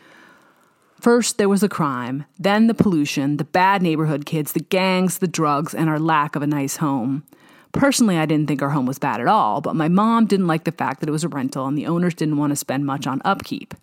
First, 0.99 1.37
there 1.37 1.47
was 1.47 1.61
the 1.61 1.69
crime, 1.69 2.25
then 2.37 2.67
the 2.67 2.73
pollution, 2.73 3.37
the 3.37 3.45
bad 3.45 3.81
neighborhood 3.81 4.25
kids, 4.25 4.51
the 4.51 4.59
gangs, 4.59 5.19
the 5.19 5.29
drugs, 5.29 5.73
and 5.73 5.89
our 5.89 5.99
lack 5.99 6.35
of 6.35 6.41
a 6.41 6.47
nice 6.47 6.77
home. 6.77 7.23
Personally, 7.71 8.17
I 8.17 8.25
didn't 8.25 8.47
think 8.47 8.61
our 8.61 8.71
home 8.71 8.85
was 8.85 8.99
bad 8.99 9.21
at 9.21 9.27
all, 9.27 9.61
but 9.61 9.77
my 9.77 9.87
mom 9.87 10.25
didn't 10.25 10.47
like 10.47 10.65
the 10.65 10.73
fact 10.73 10.99
that 10.99 11.07
it 11.07 11.13
was 11.13 11.23
a 11.23 11.29
rental 11.29 11.67
and 11.67 11.77
the 11.77 11.85
owners 11.85 12.15
didn't 12.15 12.37
want 12.37 12.51
to 12.51 12.55
spend 12.57 12.85
much 12.85 13.07
on 13.07 13.21
upkeep. 13.23 13.73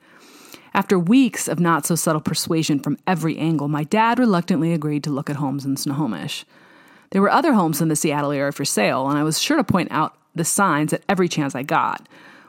After 0.74 0.98
weeks 0.98 1.48
of 1.48 1.58
not 1.58 1.86
so 1.86 1.94
subtle 1.94 2.20
persuasion 2.20 2.80
from 2.80 2.98
every 3.06 3.38
angle, 3.38 3.68
my 3.68 3.84
dad 3.84 4.18
reluctantly 4.18 4.74
agreed 4.74 5.04
to 5.04 5.10
look 5.10 5.30
at 5.30 5.36
homes 5.36 5.64
in 5.64 5.78
Snohomish. 5.78 6.44
There 7.12 7.22
were 7.22 7.30
other 7.30 7.54
homes 7.54 7.80
in 7.80 7.88
the 7.88 7.96
Seattle 7.96 8.32
area 8.32 8.52
for 8.52 8.66
sale, 8.66 9.08
and 9.08 9.16
I 9.16 9.22
was 9.22 9.40
sure 9.40 9.56
to 9.56 9.64
point 9.64 9.90
out 9.90 10.18
the 10.34 10.44
signs 10.44 10.92
at 10.92 11.02
every 11.08 11.28
chance 11.28 11.54
I 11.54 11.62
got. 11.62 12.06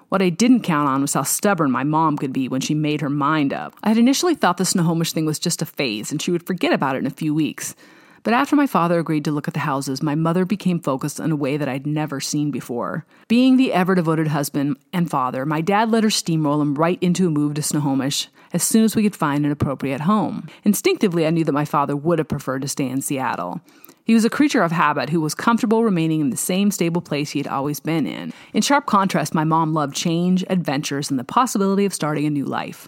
What 0.10 0.22
I 0.22 0.30
didn't 0.30 0.62
count 0.62 0.88
on 0.88 1.02
was 1.02 1.14
how 1.14 1.24
stubborn 1.24 1.70
my 1.70 1.84
mom 1.84 2.18
could 2.18 2.32
be 2.32 2.48
when 2.48 2.62
she 2.62 2.74
made 2.74 3.02
her 3.02 3.10
mind 3.10 3.52
up. 3.52 3.76
I 3.84 3.90
had 3.90 3.98
initially 3.98 4.36
thought 4.36 4.58
the 4.58 4.64
Snohomish 4.64 5.12
thing 5.12 5.26
was 5.26 5.38
just 5.38 5.62
a 5.62 5.66
phase 5.66 6.12
and 6.12 6.22
she 6.22 6.32
would 6.32 6.46
forget 6.46 6.72
about 6.72 6.96
it 6.96 7.00
in 7.00 7.08
a 7.08 7.12
few 7.12 7.34
weeks. 7.34 7.76
But 8.24 8.34
after 8.34 8.56
my 8.56 8.68
father 8.68 9.00
agreed 9.00 9.26
to 9.26 9.32
look 9.32 9.48
at 9.48 9.54
the 9.54 9.62
houses, 9.62 10.02
my 10.02 10.16
mother 10.16 10.46
became 10.46 10.80
focused 10.80 11.20
in 11.20 11.32
a 11.32 11.36
way 11.36 11.58
that 11.58 11.70
I'd 11.70 11.86
never 11.86 12.20
seen 12.20 12.52
before. 12.52 13.06
Being 13.28 13.58
the 13.58 13.74
ever 13.74 13.96
devoted 13.96 14.28
husband 14.28 14.78
and 14.92 15.10
father, 15.10 15.46
my 15.46 15.62
dad 15.62 15.92
let 15.92 16.04
her 16.04 16.10
steamroll 16.10 16.62
him 16.62 16.76
right 16.76 17.02
into 17.02 17.28
a 17.28 17.32
move 17.32 17.54
to 17.56 17.62
Snohomish 17.62 18.30
as 18.54 18.64
soon 18.64 18.84
as 18.84 18.96
we 18.96 19.04
could 19.04 19.16
find 19.16 19.46
an 19.46 19.52
appropriate 19.52 20.02
home. 20.02 20.48
Instinctively, 20.64 21.26
I 21.26 21.32
knew 21.32 21.44
that 21.44 21.52
my 21.52 21.66
father 21.66 21.96
would 21.96 22.20
have 22.20 22.30
preferred 22.30 22.62
to 22.62 22.68
stay 22.68 22.88
in 22.88 23.02
Seattle. 23.02 23.62
He 24.08 24.14
was 24.14 24.24
a 24.24 24.30
creature 24.30 24.64
of 24.64 24.72
habit 24.72 25.10
who 25.10 25.20
was 25.20 25.36
comfortable 25.36 25.84
remaining 25.84 26.22
in 26.22 26.30
the 26.30 26.38
same 26.38 26.72
stable 26.72 27.02
place 27.02 27.32
he 27.32 27.40
had 27.40 27.48
always 27.48 27.82
been 27.82 28.08
in. 28.08 28.32
In 28.54 28.62
sharp 28.62 28.86
contrast, 28.86 29.36
my 29.36 29.44
mom 29.44 29.74
loved 29.74 29.94
change, 29.94 30.46
adventures, 30.50 31.10
and 31.10 31.20
the 31.20 31.26
possibility 31.26 31.84
of 31.84 31.94
starting 31.94 32.26
a 32.26 32.30
new 32.30 32.46
life. 32.46 32.88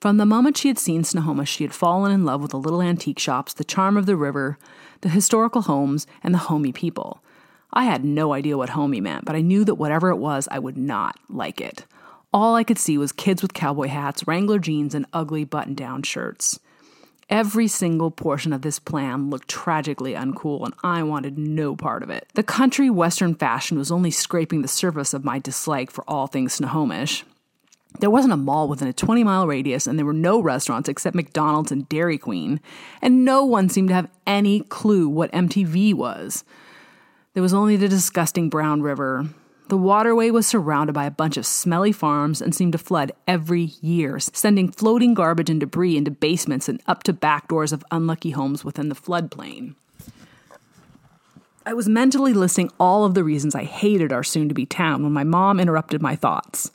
From 0.00 0.18
the 0.18 0.24
moment 0.24 0.56
she 0.56 0.68
had 0.68 0.78
seen 0.78 1.02
Snohomish, 1.02 1.50
she 1.50 1.64
had 1.64 1.74
fallen 1.74 2.12
in 2.12 2.24
love 2.24 2.42
with 2.42 2.52
the 2.52 2.60
little 2.60 2.80
antique 2.80 3.18
shops, 3.18 3.52
the 3.52 3.64
charm 3.64 3.96
of 3.96 4.06
the 4.06 4.14
river, 4.14 4.56
the 5.00 5.08
historical 5.08 5.62
homes, 5.62 6.06
and 6.22 6.32
the 6.32 6.38
homey 6.38 6.70
people. 6.70 7.20
I 7.72 7.82
had 7.82 8.04
no 8.04 8.32
idea 8.32 8.56
what 8.56 8.70
homey 8.70 9.00
meant, 9.00 9.24
but 9.24 9.34
I 9.34 9.40
knew 9.40 9.64
that 9.64 9.74
whatever 9.74 10.10
it 10.10 10.16
was, 10.18 10.46
I 10.48 10.60
would 10.60 10.76
not 10.76 11.18
like 11.28 11.60
it. 11.60 11.86
All 12.32 12.54
I 12.54 12.62
could 12.62 12.78
see 12.78 12.96
was 12.96 13.10
kids 13.10 13.42
with 13.42 13.52
cowboy 13.52 13.88
hats, 13.88 14.28
Wrangler 14.28 14.60
jeans, 14.60 14.94
and 14.94 15.06
ugly 15.12 15.42
button 15.42 15.74
down 15.74 16.04
shirts. 16.04 16.60
Every 17.30 17.68
single 17.68 18.10
portion 18.10 18.52
of 18.52 18.62
this 18.62 18.80
plan 18.80 19.30
looked 19.30 19.46
tragically 19.46 20.14
uncool, 20.14 20.64
and 20.64 20.74
I 20.82 21.04
wanted 21.04 21.38
no 21.38 21.76
part 21.76 22.02
of 22.02 22.10
it. 22.10 22.26
The 22.34 22.42
country 22.42 22.90
western 22.90 23.36
fashion 23.36 23.78
was 23.78 23.92
only 23.92 24.10
scraping 24.10 24.62
the 24.62 24.68
surface 24.68 25.14
of 25.14 25.24
my 25.24 25.38
dislike 25.38 25.92
for 25.92 26.02
all 26.08 26.26
things 26.26 26.54
Snohomish. 26.54 27.24
There 28.00 28.10
wasn't 28.10 28.32
a 28.32 28.36
mall 28.36 28.68
within 28.68 28.88
a 28.88 28.92
20 28.92 29.22
mile 29.22 29.46
radius, 29.46 29.86
and 29.86 29.96
there 29.96 30.06
were 30.06 30.12
no 30.12 30.40
restaurants 30.42 30.88
except 30.88 31.14
McDonald's 31.14 31.70
and 31.70 31.88
Dairy 31.88 32.18
Queen, 32.18 32.60
and 33.00 33.24
no 33.24 33.44
one 33.44 33.68
seemed 33.68 33.90
to 33.90 33.94
have 33.94 34.10
any 34.26 34.60
clue 34.62 35.08
what 35.08 35.30
MTV 35.30 35.94
was. 35.94 36.42
There 37.34 37.42
was 37.44 37.54
only 37.54 37.76
the 37.76 37.88
disgusting 37.88 38.48
Brown 38.48 38.82
River, 38.82 39.28
the 39.70 39.76
waterway 39.76 40.30
was 40.30 40.48
surrounded 40.48 40.92
by 40.92 41.04
a 41.04 41.12
bunch 41.12 41.36
of 41.36 41.46
smelly 41.46 41.92
farms 41.92 42.42
and 42.42 42.52
seemed 42.52 42.72
to 42.72 42.78
flood 42.78 43.12
every 43.28 43.70
year, 43.80 44.18
sending 44.18 44.68
floating 44.72 45.14
garbage 45.14 45.48
and 45.48 45.60
debris 45.60 45.96
into 45.96 46.10
basements 46.10 46.68
and 46.68 46.82
up 46.88 47.04
to 47.04 47.12
back 47.12 47.46
doors 47.46 47.72
of 47.72 47.84
unlucky 47.92 48.30
homes 48.30 48.64
within 48.64 48.88
the 48.88 48.96
floodplain. 48.96 49.76
I 51.64 51.72
was 51.72 51.88
mentally 51.88 52.32
listing 52.32 52.68
all 52.80 53.04
of 53.04 53.14
the 53.14 53.22
reasons 53.22 53.54
I 53.54 53.62
hated 53.62 54.12
our 54.12 54.24
soon 54.24 54.48
to 54.48 54.54
be 54.54 54.66
town 54.66 55.04
when 55.04 55.12
my 55.12 55.22
mom 55.22 55.60
interrupted 55.60 56.02
my 56.02 56.16
thoughts. 56.16 56.72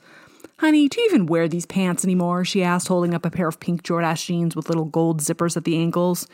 Honey, 0.58 0.88
do 0.88 0.98
you 0.98 1.06
even 1.08 1.26
wear 1.26 1.48
these 1.48 1.66
pants 1.66 2.02
anymore? 2.02 2.46
she 2.46 2.62
asked, 2.62 2.88
holding 2.88 3.12
up 3.12 3.26
a 3.26 3.30
pair 3.30 3.46
of 3.46 3.60
pink 3.60 3.82
Jordache 3.82 4.24
jeans 4.24 4.56
with 4.56 4.70
little 4.70 4.86
gold 4.86 5.20
zippers 5.20 5.54
at 5.54 5.64
the 5.64 5.76
ankles. 5.76 6.26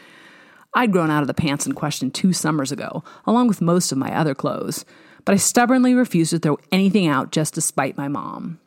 I'd 0.74 0.92
grown 0.92 1.10
out 1.10 1.22
of 1.22 1.26
the 1.26 1.34
pants 1.34 1.66
in 1.66 1.72
question 1.72 2.12
two 2.12 2.32
summers 2.32 2.70
ago, 2.70 3.02
along 3.26 3.48
with 3.48 3.60
most 3.60 3.90
of 3.90 3.98
my 3.98 4.16
other 4.16 4.36
clothes 4.36 4.84
but 5.24 5.34
I 5.34 5.38
stubbornly 5.38 5.94
refused 5.94 6.30
to 6.30 6.38
throw 6.38 6.58
anything 6.70 7.06
out 7.06 7.32
just 7.32 7.54
to 7.54 7.60
spite 7.60 7.96
my 7.96 8.08
mom. 8.08 8.58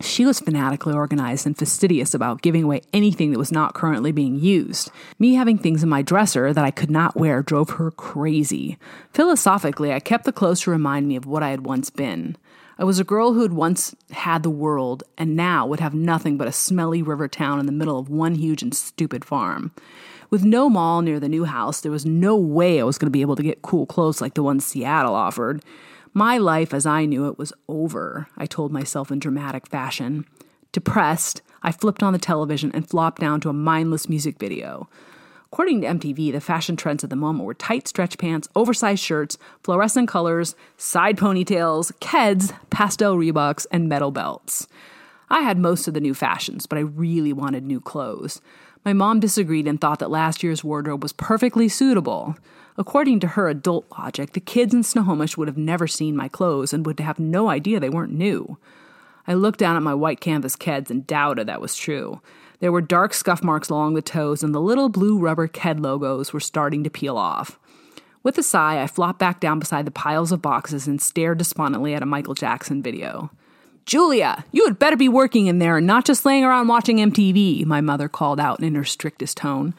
She 0.00 0.24
was 0.26 0.40
fanatically 0.40 0.94
organized 0.94 1.46
and 1.46 1.56
fastidious 1.56 2.12
about 2.12 2.42
giving 2.42 2.64
away 2.64 2.82
anything 2.92 3.30
that 3.30 3.38
was 3.38 3.52
not 3.52 3.74
currently 3.74 4.10
being 4.10 4.36
used. 4.36 4.90
Me 5.18 5.34
having 5.34 5.58
things 5.58 5.82
in 5.82 5.88
my 5.88 6.02
dresser 6.02 6.52
that 6.52 6.64
I 6.64 6.72
could 6.72 6.90
not 6.90 7.16
wear 7.16 7.40
drove 7.42 7.70
her 7.70 7.92
crazy. 7.92 8.78
Philosophically, 9.12 9.92
I 9.92 10.00
kept 10.00 10.24
the 10.24 10.32
clothes 10.32 10.62
to 10.62 10.72
remind 10.72 11.06
me 11.06 11.14
of 11.14 11.26
what 11.26 11.42
I 11.44 11.50
had 11.50 11.64
once 11.64 11.88
been. 11.88 12.36
I 12.78 12.84
was 12.84 12.98
a 12.98 13.04
girl 13.04 13.34
who 13.34 13.42
had 13.42 13.52
once 13.52 13.94
had 14.10 14.42
the 14.42 14.50
world 14.50 15.04
and 15.16 15.36
now 15.36 15.66
would 15.66 15.78
have 15.78 15.94
nothing 15.94 16.36
but 16.36 16.48
a 16.48 16.52
smelly 16.52 17.00
river 17.00 17.28
town 17.28 17.60
in 17.60 17.66
the 17.66 17.72
middle 17.72 17.98
of 17.98 18.08
one 18.08 18.34
huge 18.34 18.62
and 18.62 18.74
stupid 18.74 19.24
farm. 19.24 19.70
With 20.32 20.46
no 20.46 20.70
mall 20.70 21.02
near 21.02 21.20
the 21.20 21.28
new 21.28 21.44
house, 21.44 21.82
there 21.82 21.92
was 21.92 22.06
no 22.06 22.36
way 22.36 22.80
I 22.80 22.84
was 22.84 22.96
going 22.96 23.08
to 23.08 23.10
be 23.10 23.20
able 23.20 23.36
to 23.36 23.42
get 23.42 23.60
cool 23.60 23.84
clothes 23.84 24.22
like 24.22 24.32
the 24.32 24.42
ones 24.42 24.64
Seattle 24.64 25.14
offered. 25.14 25.62
My 26.14 26.38
life 26.38 26.72
as 26.72 26.86
I 26.86 27.04
knew 27.04 27.28
it 27.28 27.36
was 27.36 27.52
over, 27.68 28.28
I 28.38 28.46
told 28.46 28.72
myself 28.72 29.10
in 29.12 29.18
dramatic 29.18 29.66
fashion. 29.66 30.24
Depressed, 30.72 31.42
I 31.62 31.70
flipped 31.70 32.02
on 32.02 32.14
the 32.14 32.18
television 32.18 32.72
and 32.72 32.88
flopped 32.88 33.20
down 33.20 33.42
to 33.42 33.50
a 33.50 33.52
mindless 33.52 34.08
music 34.08 34.38
video. 34.38 34.88
According 35.52 35.82
to 35.82 35.88
MTV, 35.88 36.32
the 36.32 36.40
fashion 36.40 36.76
trends 36.76 37.04
at 37.04 37.10
the 37.10 37.14
moment 37.16 37.44
were 37.44 37.52
tight 37.52 37.86
stretch 37.86 38.16
pants, 38.16 38.48
oversized 38.56 39.04
shirts, 39.04 39.36
fluorescent 39.62 40.08
colors, 40.08 40.56
side 40.78 41.18
ponytails, 41.18 41.92
Keds, 41.98 42.58
pastel 42.70 43.18
Reeboks, 43.18 43.66
and 43.70 43.86
metal 43.86 44.10
belts. 44.10 44.66
I 45.28 45.40
had 45.40 45.58
most 45.58 45.88
of 45.88 45.92
the 45.92 46.00
new 46.00 46.14
fashions, 46.14 46.64
but 46.64 46.78
I 46.78 46.82
really 46.82 47.34
wanted 47.34 47.64
new 47.64 47.82
clothes. 47.82 48.40
My 48.84 48.92
mom 48.92 49.20
disagreed 49.20 49.68
and 49.68 49.80
thought 49.80 50.00
that 50.00 50.10
last 50.10 50.42
year's 50.42 50.64
wardrobe 50.64 51.02
was 51.02 51.12
perfectly 51.12 51.68
suitable. 51.68 52.36
According 52.76 53.20
to 53.20 53.28
her 53.28 53.48
adult 53.48 53.86
logic, 53.98 54.32
the 54.32 54.40
kids 54.40 54.74
in 54.74 54.82
Snohomish 54.82 55.36
would 55.36 55.46
have 55.46 55.58
never 55.58 55.86
seen 55.86 56.16
my 56.16 56.28
clothes 56.28 56.72
and 56.72 56.84
would 56.84 56.98
have 56.98 57.18
no 57.18 57.48
idea 57.48 57.78
they 57.78 57.90
weren't 57.90 58.12
new. 58.12 58.58
I 59.26 59.34
looked 59.34 59.60
down 59.60 59.76
at 59.76 59.82
my 59.82 59.94
white 59.94 60.20
canvas 60.20 60.56
Keds 60.56 60.90
and 60.90 61.06
doubted 61.06 61.46
that 61.46 61.60
was 61.60 61.76
true. 61.76 62.20
There 62.58 62.72
were 62.72 62.80
dark 62.80 63.14
scuff 63.14 63.42
marks 63.42 63.68
along 63.68 63.94
the 63.94 64.02
toes, 64.02 64.42
and 64.42 64.54
the 64.54 64.60
little 64.60 64.88
blue 64.88 65.18
rubber 65.18 65.46
Ked 65.46 65.80
logos 65.80 66.32
were 66.32 66.40
starting 66.40 66.82
to 66.84 66.90
peel 66.90 67.16
off. 67.16 67.58
With 68.22 68.38
a 68.38 68.42
sigh, 68.42 68.80
I 68.80 68.86
flopped 68.86 69.18
back 69.18 69.40
down 69.40 69.58
beside 69.58 69.84
the 69.84 69.90
piles 69.90 70.32
of 70.32 70.42
boxes 70.42 70.86
and 70.86 71.00
stared 71.00 71.38
despondently 71.38 71.94
at 71.94 72.02
a 72.02 72.06
Michael 72.06 72.34
Jackson 72.34 72.82
video. 72.82 73.30
Julia, 73.84 74.44
you 74.52 74.64
had 74.64 74.78
better 74.78 74.96
be 74.96 75.08
working 75.08 75.46
in 75.46 75.58
there 75.58 75.76
and 75.76 75.86
not 75.86 76.04
just 76.04 76.24
laying 76.24 76.44
around 76.44 76.68
watching 76.68 76.98
MTV, 76.98 77.66
my 77.66 77.80
mother 77.80 78.08
called 78.08 78.38
out 78.38 78.60
in 78.60 78.74
her 78.74 78.84
strictest 78.84 79.36
tone. 79.38 79.74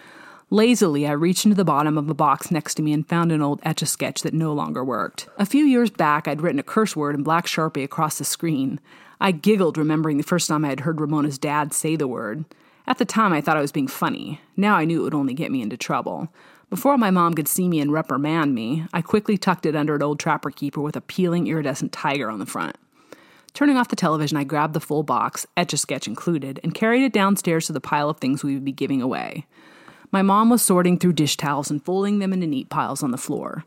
Lazily, 0.50 1.08
I 1.08 1.14
reached 1.14 1.46
into 1.46 1.56
the 1.56 1.66
bottom 1.66 1.98
of 1.98 2.10
a 2.10 2.14
box 2.14 2.52
next 2.52 2.76
to 2.76 2.82
me 2.84 2.94
and 2.94 3.08
found 3.08 3.32
an 3.32 3.42
old 3.42 3.60
etch 3.64 3.82
a 3.82 3.86
sketch 3.86 4.22
that 4.22 4.34
no 4.34 4.54
longer 4.54 4.84
worked. 4.84 5.28
A 5.38 5.46
few 5.46 5.66
years 5.66 5.90
back, 5.90 6.28
I'd 6.28 6.42
written 6.42 6.60
a 6.60 6.64
curse 6.64 6.96
word 6.96 7.16
in 7.16 7.24
black 7.24 7.48
sharpie 7.48 7.84
across 7.84 8.18
the 8.18 8.26
screen. 8.26 8.80
I 9.22 9.32
giggled, 9.32 9.78
remembering 9.78 10.18
the 10.18 10.24
first 10.24 10.50
time 10.50 10.66
I 10.66 10.70
had 10.70 10.82
heard 10.82 11.00
Ramona's 11.00 11.38
dad 11.38 11.74
say 11.74 11.96
the 11.96 12.08
word. 12.08 12.46
At 12.86 12.98
the 12.98 13.06
time, 13.06 13.32
I 13.32 13.40
thought 13.40 13.58
I 13.58 13.62
was 13.62 13.72
being 13.72 13.88
funny. 13.88 14.42
Now 14.58 14.76
I 14.76 14.86
knew 14.86 15.00
it 15.00 15.04
would 15.06 15.14
only 15.14 15.34
get 15.34 15.52
me 15.52 15.62
into 15.62 15.78
trouble. 15.78 16.28
Before 16.70 16.98
my 16.98 17.10
mom 17.10 17.34
could 17.36 17.48
see 17.48 17.70
me 17.70 17.80
and 17.80 17.92
reprimand 17.92 18.54
me, 18.54 18.86
I 18.94 19.02
quickly 19.02 19.38
tucked 19.38 19.66
it 19.66 19.76
under 19.76 19.96
an 19.96 20.04
old 20.04 20.20
trapper 20.20 20.52
keeper 20.52 20.82
with 20.82 20.98
a 20.98 21.02
peeling 21.02 21.48
iridescent 21.48 21.94
tiger 21.94 22.30
on 22.30 22.40
the 22.40 22.46
front. 22.46 22.76
Turning 23.54 23.78
off 23.78 23.90
the 23.90 23.96
television, 23.96 24.36
I 24.36 24.44
grabbed 24.44 24.74
the 24.74 24.80
full 24.80 25.04
box, 25.04 25.46
etch 25.56 25.74
a 25.74 25.78
sketch 25.78 26.08
included, 26.08 26.60
and 26.64 26.74
carried 26.74 27.04
it 27.04 27.14
downstairs 27.14 27.68
to 27.68 27.74
the 27.74 27.80
pile 27.80 28.10
of 28.10 28.18
things 28.18 28.44
we 28.44 28.56
would 28.56 28.66
be 28.66 28.72
giving 28.72 29.02
away. 29.02 29.46
My 30.12 30.24
mom 30.24 30.50
was 30.50 30.64
sorting 30.64 30.98
through 30.98 31.14
dish 31.14 31.38
towels 31.38 31.70
and 31.70 31.84
folding 31.84 32.20
them 32.20 32.34
into 32.34 32.48
neat 32.48 32.70
piles 32.70 33.04
on 33.04 33.12
the 33.12 33.18
floor. 33.18 33.64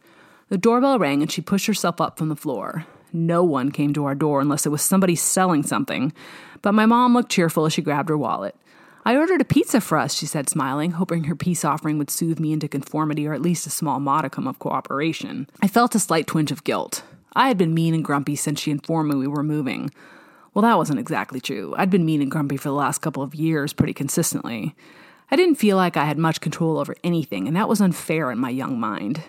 The 0.48 0.58
doorbell 0.58 0.98
rang 0.98 1.22
and 1.22 1.30
she 1.30 1.40
pushed 1.40 1.66
herself 1.66 2.00
up 2.00 2.18
from 2.18 2.28
the 2.28 2.36
floor. 2.36 2.84
No 3.12 3.44
one 3.44 3.70
came 3.70 3.92
to 3.94 4.04
our 4.04 4.14
door 4.16 4.40
unless 4.40 4.66
it 4.66 4.70
was 4.70 4.82
somebody 4.82 5.14
selling 5.14 5.62
something, 5.62 6.12
but 6.62 6.72
my 6.72 6.86
mom 6.86 7.14
looked 7.14 7.30
cheerful 7.30 7.64
as 7.64 7.72
she 7.72 7.82
grabbed 7.82 8.08
her 8.08 8.18
wallet. 8.18 8.56
I 9.04 9.16
ordered 9.16 9.40
a 9.40 9.44
pizza 9.44 9.80
for 9.80 9.98
us, 9.98 10.14
she 10.14 10.26
said, 10.26 10.48
smiling, 10.48 10.92
hoping 10.92 11.24
her 11.24 11.36
peace 11.36 11.64
offering 11.64 11.96
would 11.98 12.10
soothe 12.10 12.40
me 12.40 12.52
into 12.52 12.66
conformity 12.66 13.24
or 13.24 13.34
at 13.34 13.42
least 13.42 13.66
a 13.68 13.70
small 13.70 14.00
modicum 14.00 14.48
of 14.48 14.58
cooperation. 14.58 15.48
I 15.62 15.68
felt 15.68 15.94
a 15.94 16.00
slight 16.00 16.26
twinge 16.26 16.50
of 16.50 16.64
guilt. 16.64 17.04
I 17.36 17.48
had 17.48 17.58
been 17.58 17.74
mean 17.74 17.94
and 17.94 18.02
grumpy 18.02 18.34
since 18.34 18.58
she 18.58 18.70
informed 18.70 19.10
me 19.10 19.16
we 19.16 19.26
were 19.26 19.42
moving. 19.42 19.90
Well, 20.54 20.62
that 20.62 20.78
wasn't 20.78 21.00
exactly 21.00 21.38
true. 21.38 21.74
I'd 21.76 21.90
been 21.90 22.06
mean 22.06 22.22
and 22.22 22.30
grumpy 22.30 22.56
for 22.56 22.70
the 22.70 22.74
last 22.74 23.02
couple 23.02 23.22
of 23.22 23.34
years 23.34 23.74
pretty 23.74 23.92
consistently. 23.92 24.74
I 25.30 25.36
didn't 25.36 25.56
feel 25.56 25.76
like 25.76 25.98
I 25.98 26.06
had 26.06 26.16
much 26.16 26.40
control 26.40 26.78
over 26.78 26.96
anything, 27.04 27.46
and 27.46 27.54
that 27.54 27.68
was 27.68 27.82
unfair 27.82 28.30
in 28.30 28.38
my 28.38 28.48
young 28.48 28.80
mind. 28.80 29.22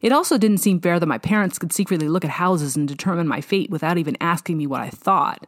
It 0.00 0.10
also 0.10 0.38
didn't 0.38 0.58
seem 0.58 0.80
fair 0.80 0.98
that 0.98 1.06
my 1.06 1.18
parents 1.18 1.58
could 1.58 1.70
secretly 1.70 2.08
look 2.08 2.24
at 2.24 2.30
houses 2.30 2.76
and 2.76 2.88
determine 2.88 3.28
my 3.28 3.42
fate 3.42 3.68
without 3.68 3.98
even 3.98 4.16
asking 4.18 4.56
me 4.56 4.66
what 4.66 4.80
I 4.80 4.88
thought. 4.88 5.46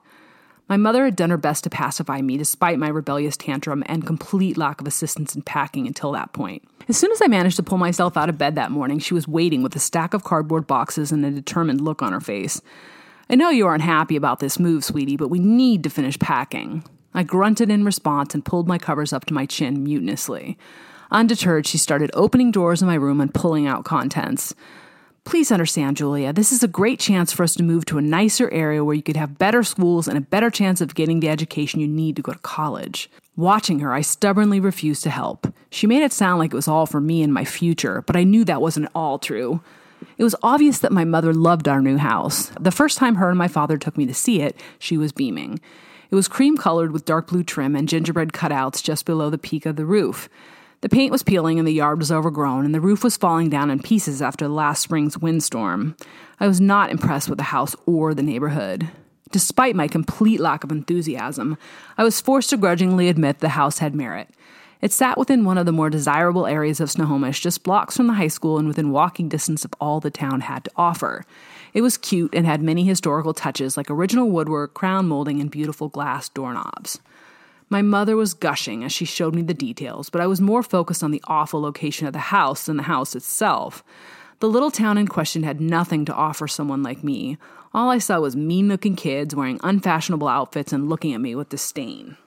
My 0.72 0.78
mother 0.78 1.04
had 1.04 1.16
done 1.16 1.28
her 1.28 1.36
best 1.36 1.64
to 1.64 1.70
pacify 1.70 2.22
me 2.22 2.38
despite 2.38 2.78
my 2.78 2.88
rebellious 2.88 3.36
tantrum 3.36 3.82
and 3.84 4.06
complete 4.06 4.56
lack 4.56 4.80
of 4.80 4.86
assistance 4.86 5.36
in 5.36 5.42
packing 5.42 5.86
until 5.86 6.12
that 6.12 6.32
point. 6.32 6.66
As 6.88 6.96
soon 6.96 7.12
as 7.12 7.20
I 7.20 7.26
managed 7.26 7.56
to 7.56 7.62
pull 7.62 7.76
myself 7.76 8.16
out 8.16 8.30
of 8.30 8.38
bed 8.38 8.54
that 8.54 8.70
morning, 8.70 8.98
she 8.98 9.12
was 9.12 9.28
waiting 9.28 9.62
with 9.62 9.76
a 9.76 9.78
stack 9.78 10.14
of 10.14 10.24
cardboard 10.24 10.66
boxes 10.66 11.12
and 11.12 11.26
a 11.26 11.30
determined 11.30 11.82
look 11.82 12.00
on 12.00 12.14
her 12.14 12.22
face. 12.22 12.62
I 13.28 13.34
know 13.34 13.50
you 13.50 13.66
aren't 13.66 13.82
happy 13.82 14.16
about 14.16 14.40
this 14.40 14.58
move, 14.58 14.82
sweetie, 14.82 15.18
but 15.18 15.28
we 15.28 15.40
need 15.40 15.84
to 15.84 15.90
finish 15.90 16.18
packing. 16.18 16.82
I 17.12 17.22
grunted 17.22 17.70
in 17.70 17.84
response 17.84 18.32
and 18.32 18.42
pulled 18.42 18.66
my 18.66 18.78
covers 18.78 19.12
up 19.12 19.26
to 19.26 19.34
my 19.34 19.44
chin 19.44 19.86
mutinously. 19.86 20.56
Undeterred, 21.10 21.66
she 21.66 21.76
started 21.76 22.10
opening 22.14 22.50
doors 22.50 22.80
in 22.80 22.88
my 22.88 22.94
room 22.94 23.20
and 23.20 23.34
pulling 23.34 23.66
out 23.66 23.84
contents. 23.84 24.54
Please 25.24 25.52
understand, 25.52 25.96
Julia, 25.96 26.32
this 26.32 26.50
is 26.50 26.62
a 26.62 26.68
great 26.68 26.98
chance 26.98 27.32
for 27.32 27.44
us 27.44 27.54
to 27.54 27.62
move 27.62 27.84
to 27.86 27.96
a 27.96 28.02
nicer 28.02 28.50
area 28.50 28.84
where 28.84 28.94
you 28.94 29.02
could 29.02 29.16
have 29.16 29.38
better 29.38 29.62
schools 29.62 30.08
and 30.08 30.18
a 30.18 30.22
better 30.22 30.50
chance 30.50 30.80
of 30.80 30.96
getting 30.96 31.20
the 31.20 31.28
education 31.28 31.80
you 31.80 31.86
need 31.86 32.16
to 32.16 32.22
go 32.22 32.32
to 32.32 32.38
college. 32.40 33.08
Watching 33.36 33.78
her, 33.78 33.92
I 33.92 34.00
stubbornly 34.00 34.58
refused 34.58 35.04
to 35.04 35.10
help. 35.10 35.46
She 35.70 35.86
made 35.86 36.02
it 36.02 36.12
sound 36.12 36.40
like 36.40 36.52
it 36.52 36.56
was 36.56 36.68
all 36.68 36.86
for 36.86 37.00
me 37.00 37.22
and 37.22 37.32
my 37.32 37.44
future, 37.44 38.02
but 38.02 38.16
I 38.16 38.24
knew 38.24 38.44
that 38.44 38.60
wasn't 38.60 38.90
all 38.94 39.18
true. 39.18 39.62
It 40.18 40.24
was 40.24 40.34
obvious 40.42 40.80
that 40.80 40.92
my 40.92 41.04
mother 41.04 41.32
loved 41.32 41.68
our 41.68 41.80
new 41.80 41.98
house. 41.98 42.50
The 42.60 42.72
first 42.72 42.98
time 42.98 43.14
her 43.14 43.30
and 43.30 43.38
my 43.38 43.48
father 43.48 43.78
took 43.78 43.96
me 43.96 44.06
to 44.06 44.14
see 44.14 44.40
it, 44.40 44.56
she 44.78 44.98
was 44.98 45.12
beaming. 45.12 45.60
It 46.10 46.14
was 46.14 46.28
cream 46.28 46.58
colored 46.58 46.92
with 46.92 47.04
dark 47.04 47.28
blue 47.28 47.44
trim 47.44 47.74
and 47.76 47.88
gingerbread 47.88 48.32
cutouts 48.32 48.82
just 48.82 49.06
below 49.06 49.30
the 49.30 49.38
peak 49.38 49.66
of 49.66 49.76
the 49.76 49.86
roof. 49.86 50.28
The 50.82 50.88
paint 50.88 51.12
was 51.12 51.22
peeling 51.22 51.60
and 51.60 51.66
the 51.66 51.72
yard 51.72 52.00
was 52.00 52.10
overgrown, 52.10 52.64
and 52.64 52.74
the 52.74 52.80
roof 52.80 53.04
was 53.04 53.16
falling 53.16 53.48
down 53.48 53.70
in 53.70 53.80
pieces 53.80 54.20
after 54.20 54.48
last 54.48 54.82
spring's 54.82 55.16
windstorm. 55.16 55.96
I 56.40 56.48
was 56.48 56.60
not 56.60 56.90
impressed 56.90 57.28
with 57.28 57.38
the 57.38 57.44
house 57.44 57.76
or 57.86 58.14
the 58.14 58.22
neighborhood. 58.22 58.90
Despite 59.30 59.76
my 59.76 59.86
complete 59.86 60.40
lack 60.40 60.64
of 60.64 60.72
enthusiasm, 60.72 61.56
I 61.96 62.02
was 62.02 62.20
forced 62.20 62.50
to 62.50 62.56
grudgingly 62.56 63.08
admit 63.08 63.38
the 63.38 63.50
house 63.50 63.78
had 63.78 63.94
merit. 63.94 64.28
It 64.80 64.90
sat 64.90 65.16
within 65.16 65.44
one 65.44 65.56
of 65.56 65.66
the 65.66 65.72
more 65.72 65.88
desirable 65.88 66.48
areas 66.48 66.80
of 66.80 66.90
Snohomish, 66.90 67.40
just 67.40 67.62
blocks 67.62 67.96
from 67.96 68.08
the 68.08 68.14
high 68.14 68.26
school 68.26 68.58
and 68.58 68.66
within 68.66 68.90
walking 68.90 69.28
distance 69.28 69.64
of 69.64 69.72
all 69.80 70.00
the 70.00 70.10
town 70.10 70.40
had 70.40 70.64
to 70.64 70.72
offer. 70.76 71.24
It 71.72 71.82
was 71.82 71.96
cute 71.96 72.34
and 72.34 72.44
had 72.44 72.60
many 72.60 72.84
historical 72.84 73.32
touches 73.32 73.76
like 73.76 73.88
original 73.88 74.28
woodwork, 74.28 74.74
crown 74.74 75.06
molding, 75.06 75.40
and 75.40 75.48
beautiful 75.48 75.88
glass 75.88 76.28
doorknobs. 76.28 76.98
My 77.72 77.80
mother 77.80 78.16
was 78.16 78.34
gushing 78.34 78.84
as 78.84 78.92
she 78.92 79.06
showed 79.06 79.34
me 79.34 79.40
the 79.40 79.54
details, 79.54 80.10
but 80.10 80.20
I 80.20 80.26
was 80.26 80.42
more 80.42 80.62
focused 80.62 81.02
on 81.02 81.10
the 81.10 81.24
awful 81.26 81.62
location 81.62 82.06
of 82.06 82.12
the 82.12 82.18
house 82.18 82.66
than 82.66 82.76
the 82.76 82.82
house 82.82 83.16
itself. 83.16 83.82
The 84.40 84.48
little 84.50 84.70
town 84.70 84.98
in 84.98 85.08
question 85.08 85.42
had 85.42 85.58
nothing 85.58 86.04
to 86.04 86.14
offer 86.14 86.46
someone 86.46 86.82
like 86.82 87.02
me. 87.02 87.38
All 87.72 87.88
I 87.88 87.96
saw 87.96 88.20
was 88.20 88.36
mean 88.36 88.68
looking 88.68 88.94
kids 88.94 89.34
wearing 89.34 89.58
unfashionable 89.62 90.28
outfits 90.28 90.70
and 90.74 90.90
looking 90.90 91.14
at 91.14 91.22
me 91.22 91.34
with 91.34 91.48
disdain. 91.48 92.18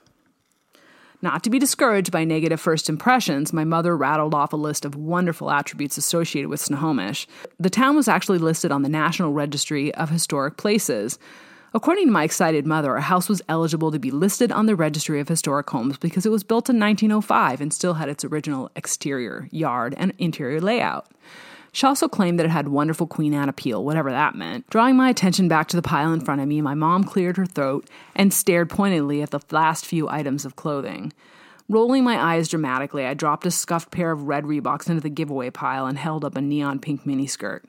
Not 1.22 1.44
to 1.44 1.50
be 1.50 1.60
discouraged 1.60 2.10
by 2.10 2.24
negative 2.24 2.60
first 2.60 2.88
impressions, 2.88 3.52
my 3.52 3.62
mother 3.62 3.96
rattled 3.96 4.34
off 4.34 4.52
a 4.52 4.56
list 4.56 4.84
of 4.84 4.96
wonderful 4.96 5.52
attributes 5.52 5.96
associated 5.96 6.50
with 6.50 6.58
Snohomish. 6.58 7.28
The 7.60 7.70
town 7.70 7.94
was 7.94 8.08
actually 8.08 8.38
listed 8.38 8.72
on 8.72 8.82
the 8.82 8.88
National 8.88 9.32
Registry 9.32 9.94
of 9.94 10.10
Historic 10.10 10.56
Places, 10.56 11.20
According 11.76 12.06
to 12.06 12.10
my 12.10 12.24
excited 12.24 12.66
mother, 12.66 12.92
our 12.92 13.02
house 13.02 13.28
was 13.28 13.42
eligible 13.50 13.92
to 13.92 13.98
be 13.98 14.10
listed 14.10 14.50
on 14.50 14.64
the 14.64 14.74
Registry 14.74 15.20
of 15.20 15.28
Historic 15.28 15.68
Homes 15.68 15.98
because 15.98 16.24
it 16.24 16.30
was 16.30 16.42
built 16.42 16.70
in 16.70 16.80
1905 16.80 17.60
and 17.60 17.70
still 17.70 17.92
had 17.92 18.08
its 18.08 18.24
original 18.24 18.70
exterior, 18.74 19.46
yard, 19.52 19.94
and 19.98 20.14
interior 20.16 20.58
layout. 20.58 21.06
She 21.72 21.86
also 21.86 22.08
claimed 22.08 22.38
that 22.38 22.46
it 22.46 22.50
had 22.50 22.68
wonderful 22.68 23.06
Queen 23.06 23.34
Anne 23.34 23.50
appeal, 23.50 23.84
whatever 23.84 24.10
that 24.10 24.34
meant. 24.34 24.66
Drawing 24.70 24.96
my 24.96 25.10
attention 25.10 25.48
back 25.48 25.68
to 25.68 25.76
the 25.76 25.82
pile 25.82 26.14
in 26.14 26.20
front 26.22 26.40
of 26.40 26.48
me, 26.48 26.62
my 26.62 26.72
mom 26.72 27.04
cleared 27.04 27.36
her 27.36 27.44
throat 27.44 27.86
and 28.14 28.32
stared 28.32 28.70
pointedly 28.70 29.20
at 29.20 29.30
the 29.32 29.40
last 29.50 29.84
few 29.84 30.08
items 30.08 30.46
of 30.46 30.56
clothing. 30.56 31.12
Rolling 31.68 32.04
my 32.04 32.18
eyes 32.18 32.48
dramatically, 32.48 33.04
I 33.04 33.12
dropped 33.12 33.44
a 33.44 33.50
scuffed 33.50 33.90
pair 33.90 34.12
of 34.12 34.22
red 34.22 34.44
Reeboks 34.44 34.88
into 34.88 35.02
the 35.02 35.10
giveaway 35.10 35.50
pile 35.50 35.84
and 35.84 35.98
held 35.98 36.24
up 36.24 36.36
a 36.36 36.40
neon 36.40 36.78
pink 36.78 37.04
miniskirt. 37.04 37.64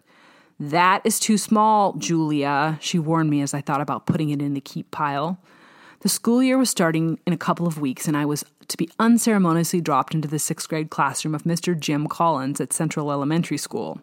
That 0.60 1.02
is 1.04 1.20
too 1.20 1.38
small, 1.38 1.94
Julia, 1.94 2.80
she 2.82 2.98
warned 2.98 3.30
me 3.30 3.42
as 3.42 3.54
I 3.54 3.62
thought 3.62 3.82
about 3.82 4.08
putting 4.08 4.30
it 4.32 4.42
in 4.42 4.56
the 4.56 4.62
keep 4.62 4.90
pile. 4.90 5.40
The 6.02 6.10
school 6.10 6.42
year 6.42 6.58
was 6.58 6.70
starting 6.70 7.20
in 7.28 7.34
a 7.34 7.38
couple 7.38 7.68
of 7.68 7.80
weeks, 7.80 8.08
and 8.08 8.18
I 8.18 8.26
was 8.26 8.44
to 8.68 8.78
be 8.78 8.90
unceremoniously 9.00 9.82
dropped 9.82 10.14
into 10.14 10.28
the 10.28 10.40
sixth 10.40 10.68
grade 10.68 10.90
classroom 10.90 11.36
of 11.36 11.44
Mr. 11.44 11.80
Jim 11.80 12.08
Collins 12.08 12.60
at 12.60 12.74
Central 12.74 13.12
Elementary 13.12 13.58
School. 13.58 14.02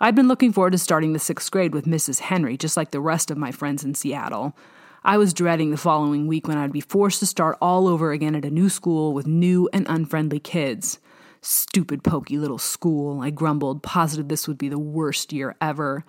I'd 0.00 0.14
been 0.14 0.28
looking 0.28 0.52
forward 0.52 0.72
to 0.72 0.78
starting 0.78 1.12
the 1.12 1.18
sixth 1.18 1.50
grade 1.50 1.74
with 1.74 1.84
Mrs. 1.84 2.20
Henry, 2.20 2.56
just 2.56 2.76
like 2.76 2.90
the 2.90 3.00
rest 3.00 3.30
of 3.30 3.38
my 3.38 3.52
friends 3.52 3.84
in 3.84 3.94
Seattle. 3.94 4.56
I 5.04 5.16
was 5.16 5.34
dreading 5.34 5.70
the 5.70 5.76
following 5.76 6.26
week 6.26 6.46
when 6.46 6.58
I'd 6.58 6.72
be 6.72 6.80
forced 6.80 7.20
to 7.20 7.26
start 7.26 7.58
all 7.60 7.88
over 7.88 8.12
again 8.12 8.36
at 8.36 8.44
a 8.44 8.50
new 8.50 8.68
school 8.68 9.12
with 9.12 9.26
new 9.26 9.68
and 9.72 9.86
unfriendly 9.88 10.38
kids. 10.38 10.98
Stupid, 11.44 12.04
pokey 12.04 12.38
little 12.38 12.58
school, 12.58 13.20
I 13.20 13.30
grumbled, 13.30 13.82
positive 13.82 14.28
this 14.28 14.46
would 14.46 14.58
be 14.58 14.68
the 14.68 14.78
worst 14.78 15.32
year 15.32 15.56
ever. 15.60 16.04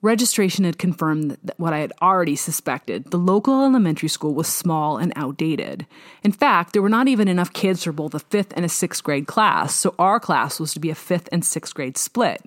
Registration 0.00 0.64
had 0.64 0.78
confirmed 0.78 1.36
what 1.58 1.74
I 1.74 1.78
had 1.78 1.92
already 2.00 2.34
suspected. 2.34 3.10
The 3.10 3.18
local 3.18 3.62
elementary 3.62 4.08
school 4.08 4.34
was 4.34 4.48
small 4.48 4.96
and 4.96 5.12
outdated. 5.16 5.86
In 6.22 6.32
fact, 6.32 6.72
there 6.72 6.82
were 6.82 6.88
not 6.88 7.08
even 7.08 7.28
enough 7.28 7.52
kids 7.52 7.84
for 7.84 7.92
both 7.92 8.14
a 8.14 8.18
fifth 8.18 8.54
and 8.56 8.64
a 8.64 8.68
sixth 8.70 9.04
grade 9.04 9.26
class, 9.26 9.74
so 9.74 9.94
our 9.98 10.18
class 10.18 10.58
was 10.58 10.72
to 10.72 10.80
be 10.80 10.90
a 10.90 10.94
fifth 10.94 11.28
and 11.30 11.44
sixth 11.44 11.74
grade 11.74 11.98
split. 11.98 12.42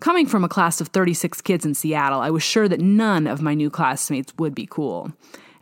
Coming 0.00 0.26
from 0.26 0.44
a 0.44 0.48
class 0.48 0.80
of 0.80 0.88
36 0.88 1.40
kids 1.42 1.66
in 1.66 1.74
Seattle, 1.74 2.20
I 2.20 2.30
was 2.30 2.42
sure 2.42 2.68
that 2.68 2.80
none 2.80 3.26
of 3.26 3.42
my 3.42 3.54
new 3.54 3.70
classmates 3.70 4.34
would 4.38 4.54
be 4.54 4.66
cool. 4.66 5.12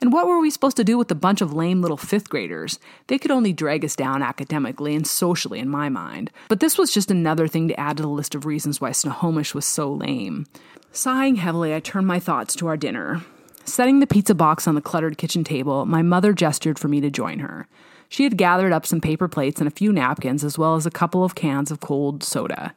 And 0.02 0.12
what 0.12 0.26
were 0.26 0.40
we 0.40 0.50
supposed 0.50 0.76
to 0.78 0.84
do 0.84 0.98
with 0.98 1.12
a 1.12 1.14
bunch 1.14 1.40
of 1.40 1.54
lame 1.54 1.80
little 1.80 1.96
fifth 1.96 2.28
graders? 2.28 2.80
They 3.06 3.20
could 3.20 3.30
only 3.30 3.52
drag 3.52 3.84
us 3.84 3.94
down 3.94 4.20
academically 4.20 4.96
and 4.96 5.06
socially, 5.06 5.60
in 5.60 5.68
my 5.68 5.88
mind. 5.88 6.32
But 6.48 6.58
this 6.58 6.76
was 6.76 6.92
just 6.92 7.08
another 7.08 7.46
thing 7.46 7.68
to 7.68 7.78
add 7.78 7.98
to 7.98 8.02
the 8.02 8.08
list 8.08 8.34
of 8.34 8.44
reasons 8.44 8.80
why 8.80 8.90
Snohomish 8.90 9.54
was 9.54 9.64
so 9.64 9.92
lame. 9.92 10.46
Sighing 10.90 11.36
heavily, 11.36 11.72
I 11.72 11.78
turned 11.78 12.08
my 12.08 12.18
thoughts 12.18 12.56
to 12.56 12.66
our 12.66 12.76
dinner. 12.76 13.22
Setting 13.64 14.00
the 14.00 14.08
pizza 14.08 14.34
box 14.34 14.66
on 14.66 14.74
the 14.74 14.80
cluttered 14.80 15.18
kitchen 15.18 15.44
table, 15.44 15.86
my 15.86 16.02
mother 16.02 16.32
gestured 16.32 16.80
for 16.80 16.88
me 16.88 17.00
to 17.00 17.08
join 17.08 17.38
her. 17.38 17.68
She 18.08 18.24
had 18.24 18.36
gathered 18.36 18.72
up 18.72 18.84
some 18.84 19.00
paper 19.00 19.28
plates 19.28 19.60
and 19.60 19.68
a 19.68 19.70
few 19.70 19.92
napkins, 19.92 20.42
as 20.42 20.58
well 20.58 20.74
as 20.74 20.84
a 20.84 20.90
couple 20.90 21.22
of 21.22 21.36
cans 21.36 21.70
of 21.70 21.78
cold 21.78 22.24
soda. 22.24 22.74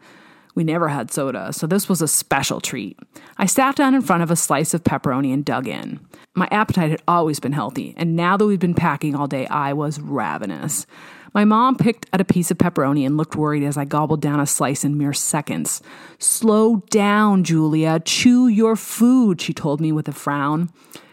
We 0.56 0.64
never 0.64 0.88
had 0.88 1.12
soda, 1.12 1.52
so 1.52 1.68
this 1.68 1.90
was 1.90 2.02
a 2.02 2.08
special 2.08 2.62
treat. 2.62 2.98
I 3.38 3.46
sat 3.46 3.76
down 3.76 3.94
in 3.94 4.02
front 4.02 4.24
of 4.24 4.32
a 4.32 4.38
slice 4.38 4.74
of 4.74 4.86
pepperoni 4.86 5.34
and 5.34 5.44
dug 5.44 5.68
in. 5.68 6.00
My 6.34 6.48
appetite 6.50 6.92
had 6.92 7.02
always 7.08 7.42
been 7.42 7.52
healthy, 7.52 7.94
and 7.98 8.16
now 8.16 8.38
that 8.38 8.46
we'd 8.46 8.62
been 8.62 8.74
packing 8.74 9.16
all 9.16 9.28
day, 9.28 9.46
I 9.48 9.74
was 9.74 10.00
ravenous. 10.00 10.88
My 11.34 11.44
mom 11.44 11.76
picked 11.76 12.08
at 12.14 12.22
a 12.22 12.26
piece 12.26 12.50
of 12.52 12.58
pepperoni 12.58 13.06
and 13.06 13.18
looked 13.18 13.36
worried 13.36 13.64
as 13.64 13.76
I 13.76 13.84
gobbled 13.84 14.22
down 14.22 14.40
a 14.40 14.46
slice 14.46 14.86
in 14.86 14.98
mere 14.98 15.12
seconds. 15.12 15.82
Slow 16.18 16.78
down, 16.90 17.44
Julia. 17.44 18.00
Chew 18.00 18.48
your 18.48 18.78
food, 18.78 19.42
she 19.42 19.54
told 19.54 19.82
me 19.82 19.92
with 19.92 20.08
a 20.08 20.14
frown. 20.14 20.70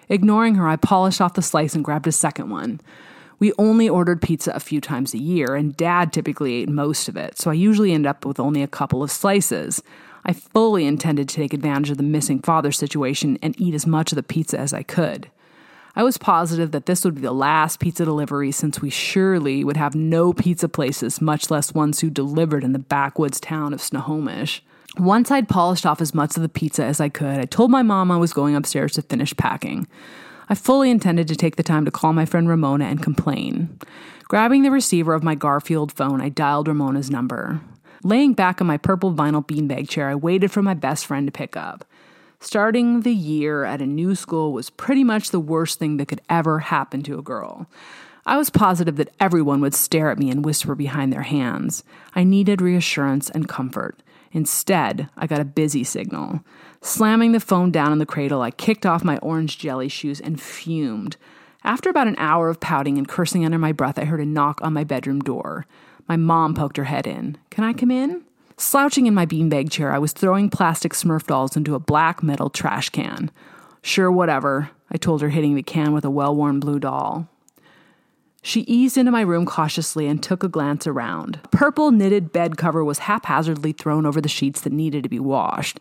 Ignoring 0.09 0.55
her, 0.55 0.68
I 0.68 0.76
polished 0.76 1.20
off 1.20 1.35
the 1.35 1.42
slice 1.42 1.74
and 1.74 1.85
grabbed 1.85 2.07
a 2.07 2.12
second 2.12 2.50
one. 2.50 2.81
We 3.42 3.52
only 3.59 3.88
ordered 3.88 4.22
pizza 4.22 4.52
a 4.55 4.61
few 4.61 4.81
times 4.81 5.14
a 5.14 5.18
year, 5.18 5.57
and 5.57 5.76
dad 5.76 6.12
typically 6.12 6.55
ate 6.55 6.68
most 6.68 7.09
of 7.09 7.16
it, 7.16 7.40
so 7.40 7.50
I 7.50 7.55
usually 7.55 7.90
end 7.90 8.07
up 8.07 8.24
with 8.24 8.38
only 8.38 8.62
a 8.62 8.68
couple 8.68 9.02
of 9.02 9.11
slices. 9.11 9.83
I 10.24 10.33
fully 10.33 10.87
intended 10.87 11.28
to 11.28 11.35
take 11.35 11.52
advantage 11.52 11.90
of 11.90 11.96
the 11.96 12.05
missing 12.05 12.38
father 12.38 12.70
situation 12.70 13.40
and 13.42 13.61
eat 13.61 13.74
as 13.74 13.85
much 13.85 14.12
of 14.12 14.14
the 14.14 14.22
pizza 14.22 14.61
as 14.61 14.72
I 14.72 14.85
could. 14.85 15.28
I 15.96 16.05
was 16.05 16.18
positive 16.18 16.70
that 16.70 16.87
this 16.87 17.05
would 17.05 17.16
be 17.16 17.20
the 17.20 17.33
last 17.33 17.81
pizza 17.81 18.05
delivery 18.05 18.52
since 18.52 18.81
we 18.81 18.90
surely 18.90 19.64
would 19.64 19.76
have 19.76 19.96
no 19.96 20.33
pizza 20.33 20.68
places, 20.68 21.20
much 21.20 21.50
less 21.50 21.74
ones 21.74 21.98
who 21.98 22.11
delivered 22.11 22.62
in 22.62 22.72
the 22.72 22.78
backwoods 22.78 23.40
town 23.40 23.74
of 23.74 23.83
Snohomish. 23.83 24.62
Once 24.98 25.33
I'd 25.33 25.48
polished 25.48 25.85
off 25.85 26.00
as 26.00 26.14
much 26.14 26.37
of 26.37 26.42
the 26.42 26.48
pizza 26.48 26.85
as 26.85 27.00
I 27.00 27.09
could, 27.09 27.40
I 27.40 27.46
told 27.46 27.72
my 27.72 27.83
mom 27.83 28.12
I 28.12 28.18
was 28.18 28.33
going 28.33 28.55
upstairs 28.55 28.92
to 28.92 29.02
finish 29.02 29.37
packing. 29.37 29.88
I 30.48 30.55
fully 30.55 30.90
intended 30.90 31.28
to 31.28 31.37
take 31.37 31.57
the 31.57 31.62
time 31.62 31.85
to 31.85 31.90
call 31.90 32.12
my 32.12 32.24
friend 32.24 32.48
Ramona 32.48 32.85
and 32.87 33.02
complain. 33.02 33.78
Grabbing 34.24 34.62
the 34.62 34.70
receiver 34.70 35.14
of 35.14 35.22
my 35.22 35.35
Garfield 35.35 35.92
phone, 35.92 36.20
I 36.20 36.28
dialed 36.28 36.68
Ramona's 36.68 37.11
number. 37.11 37.61
Laying 38.02 38.33
back 38.33 38.61
in 38.61 38.66
my 38.66 38.78
purple 38.78 39.12
vinyl 39.12 39.46
beanbag 39.46 39.88
chair, 39.88 40.09
I 40.09 40.14
waited 40.14 40.50
for 40.50 40.62
my 40.62 40.74
best 40.74 41.07
friend 41.07 41.26
to 41.26 41.33
pick 41.33 41.57
up. 41.57 41.85
Starting 42.40 43.02
the 43.02 43.14
year 43.14 43.64
at 43.64 43.81
a 43.81 43.87
new 43.87 44.16
school 44.16 44.52
was 44.52 44.68
pretty 44.68 45.05
much 45.05 45.31
the 45.31 45.38
worst 45.38 45.78
thing 45.78 45.96
that 45.98 46.09
could 46.09 46.20
ever 46.28 46.59
happen 46.59 47.02
to 47.05 47.18
a 47.18 47.22
girl. 47.22 47.68
I 48.26 48.37
was 48.37 48.50
positive 48.50 48.96
that 48.96 49.14
everyone 49.20 49.61
would 49.61 49.74
stare 49.74 50.11
at 50.11 50.18
me 50.18 50.31
and 50.31 50.44
whisper 50.44 50.74
behind 50.74 51.12
their 51.12 51.22
hands. 51.22 51.85
I 52.14 52.24
needed 52.24 52.61
reassurance 52.61 53.31
and 53.31 53.48
comfort. 53.48 54.02
Instead, 54.33 55.09
I 55.16 55.26
got 55.26 55.40
a 55.40 55.44
busy 55.44 55.85
signal. 55.85 56.40
Slamming 56.85 57.31
the 57.31 57.38
phone 57.38 57.71
down 57.71 57.92
in 57.92 58.01
the 58.01 58.07
cradle, 58.07 58.42
I 58.42 58.51
kicked 58.51 58.85
off 58.85 59.05
my 59.05 59.16
orange 59.18 59.57
jelly 59.57 59.88
shoes 59.88 60.21
and 60.21 60.42
fumed. 60.42 61.16
After 61.62 61.88
about 61.88 62.09
an 62.09 62.16
hour 62.18 62.49
of 62.49 62.59
pouting 62.59 62.99
and 62.99 63.07
cursing 63.07 63.45
under 63.45 63.57
my 63.57 63.71
breath, 63.71 64.01
I 64.01 64.05
heard 64.05 64.21
a 64.21 64.27
knock 64.27 64.61
on 64.62 64.73
my 64.73 64.83
bedroom 64.83 65.21
door. 65.21 65.64
My 66.09 66.16
mom 66.16 66.57
poked 66.57 66.77
her 66.77 66.85
head 66.85 67.07
in. 67.07 67.38
Can 67.51 67.62
I 67.62 67.73
come 67.73 67.92
in? 67.92 68.25
Slouching 68.57 69.07
in 69.07 69.14
my 69.14 69.27
beanbag 69.27 69.71
chair, 69.71 69.92
I 69.92 69.99
was 70.01 70.12
throwing 70.12 70.51
plastic 70.51 70.92
Smurf 70.92 71.25
dolls 71.25 71.57
into 71.57 71.77
a 71.77 71.81
black 71.81 72.21
metal 72.21 72.51
trash 72.51 72.88
can. 72.88 73.31
Sure, 73.81 74.11
whatever, 74.11 74.71
I 74.90 74.97
told 74.97 75.23
her, 75.23 75.29
hitting 75.29 75.55
the 75.55 75.62
can 75.62 75.92
with 75.92 76.05
a 76.05 76.11
well 76.11 76.35
worn 76.35 76.59
blue 76.59 76.81
doll. 76.81 77.29
She 78.42 78.62
eased 78.62 78.99
into 78.99 79.12
my 79.12 79.21
room 79.21 79.47
cautiously 79.47 80.09
and 80.09 80.21
took 80.21 80.42
a 80.42 80.49
glance 80.49 80.88
around. 80.88 81.38
A 81.45 81.49
purple 81.49 81.92
knitted 81.92 82.33
bed 82.33 82.57
cover 82.57 82.85
was 82.85 83.01
haphazardly 83.01 83.71
thrown 83.71 84.05
over 84.05 84.21
the 84.21 84.29
sheets 84.29 84.62
that 84.62 84.73
needed 84.73 85.05
to 85.05 85.09
be 85.09 85.21
washed. 85.21 85.79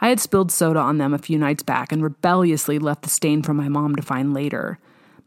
I 0.00 0.08
had 0.08 0.20
spilled 0.20 0.52
soda 0.52 0.80
on 0.80 0.98
them 0.98 1.14
a 1.14 1.18
few 1.18 1.38
nights 1.38 1.62
back 1.62 1.92
and 1.92 2.02
rebelliously 2.02 2.78
left 2.78 3.02
the 3.02 3.08
stain 3.08 3.42
for 3.42 3.54
my 3.54 3.68
mom 3.68 3.96
to 3.96 4.02
find 4.02 4.34
later. 4.34 4.78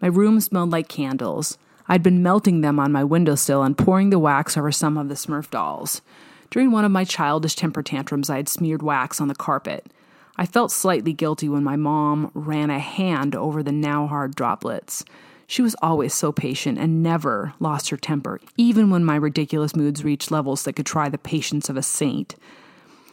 My 0.01 0.07
room 0.07 0.39
smelled 0.39 0.71
like 0.71 0.87
candles. 0.87 1.57
I'd 1.87 2.03
been 2.03 2.21
melting 2.21 2.61
them 2.61 2.79
on 2.79 2.91
my 2.91 3.03
windowsill 3.03 3.63
and 3.63 3.77
pouring 3.77 4.09
the 4.09 4.19
wax 4.19 4.57
over 4.57 4.71
some 4.71 4.97
of 4.97 5.09
the 5.09 5.15
Smurf 5.15 5.49
dolls. 5.49 6.01
During 6.49 6.71
one 6.71 6.85
of 6.85 6.91
my 6.91 7.03
childish 7.03 7.55
temper 7.55 7.81
tantrums, 7.81 8.29
I 8.29 8.37
had 8.37 8.49
smeared 8.49 8.83
wax 8.83 9.19
on 9.19 9.27
the 9.27 9.35
carpet. 9.35 9.91
I 10.37 10.45
felt 10.45 10.71
slightly 10.71 11.13
guilty 11.13 11.49
when 11.49 11.63
my 11.63 11.75
mom 11.75 12.29
ran 12.33 12.69
a 12.69 12.79
hand 12.79 13.35
over 13.35 13.63
the 13.63 13.71
now 13.71 14.05
hard 14.07 14.35
droplets. 14.35 15.03
She 15.47 15.61
was 15.61 15.75
always 15.81 16.13
so 16.13 16.31
patient 16.31 16.77
and 16.77 17.01
never 17.01 17.53
lost 17.59 17.89
her 17.89 17.97
temper, 17.97 18.39
even 18.57 18.89
when 18.89 19.05
my 19.05 19.15
ridiculous 19.15 19.75
moods 19.75 20.03
reached 20.03 20.29
levels 20.29 20.63
that 20.63 20.73
could 20.73 20.85
try 20.85 21.09
the 21.09 21.17
patience 21.17 21.69
of 21.69 21.77
a 21.77 21.81
saint. 21.81 22.35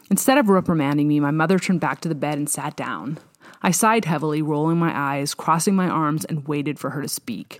Instead 0.09 0.37
of 0.37 0.49
reprimanding 0.49 1.07
me, 1.07 1.19
my 1.19 1.31
mother 1.31 1.57
turned 1.57 1.79
back 1.79 2.01
to 2.01 2.09
the 2.09 2.15
bed 2.15 2.37
and 2.37 2.49
sat 2.49 2.75
down. 2.75 3.17
I 3.61 3.71
sighed 3.71 4.05
heavily, 4.05 4.41
rolling 4.41 4.77
my 4.77 4.95
eyes, 4.95 5.33
crossing 5.33 5.75
my 5.75 5.87
arms, 5.87 6.25
and 6.25 6.47
waited 6.47 6.77
for 6.77 6.91
her 6.91 7.01
to 7.01 7.07
speak. 7.07 7.59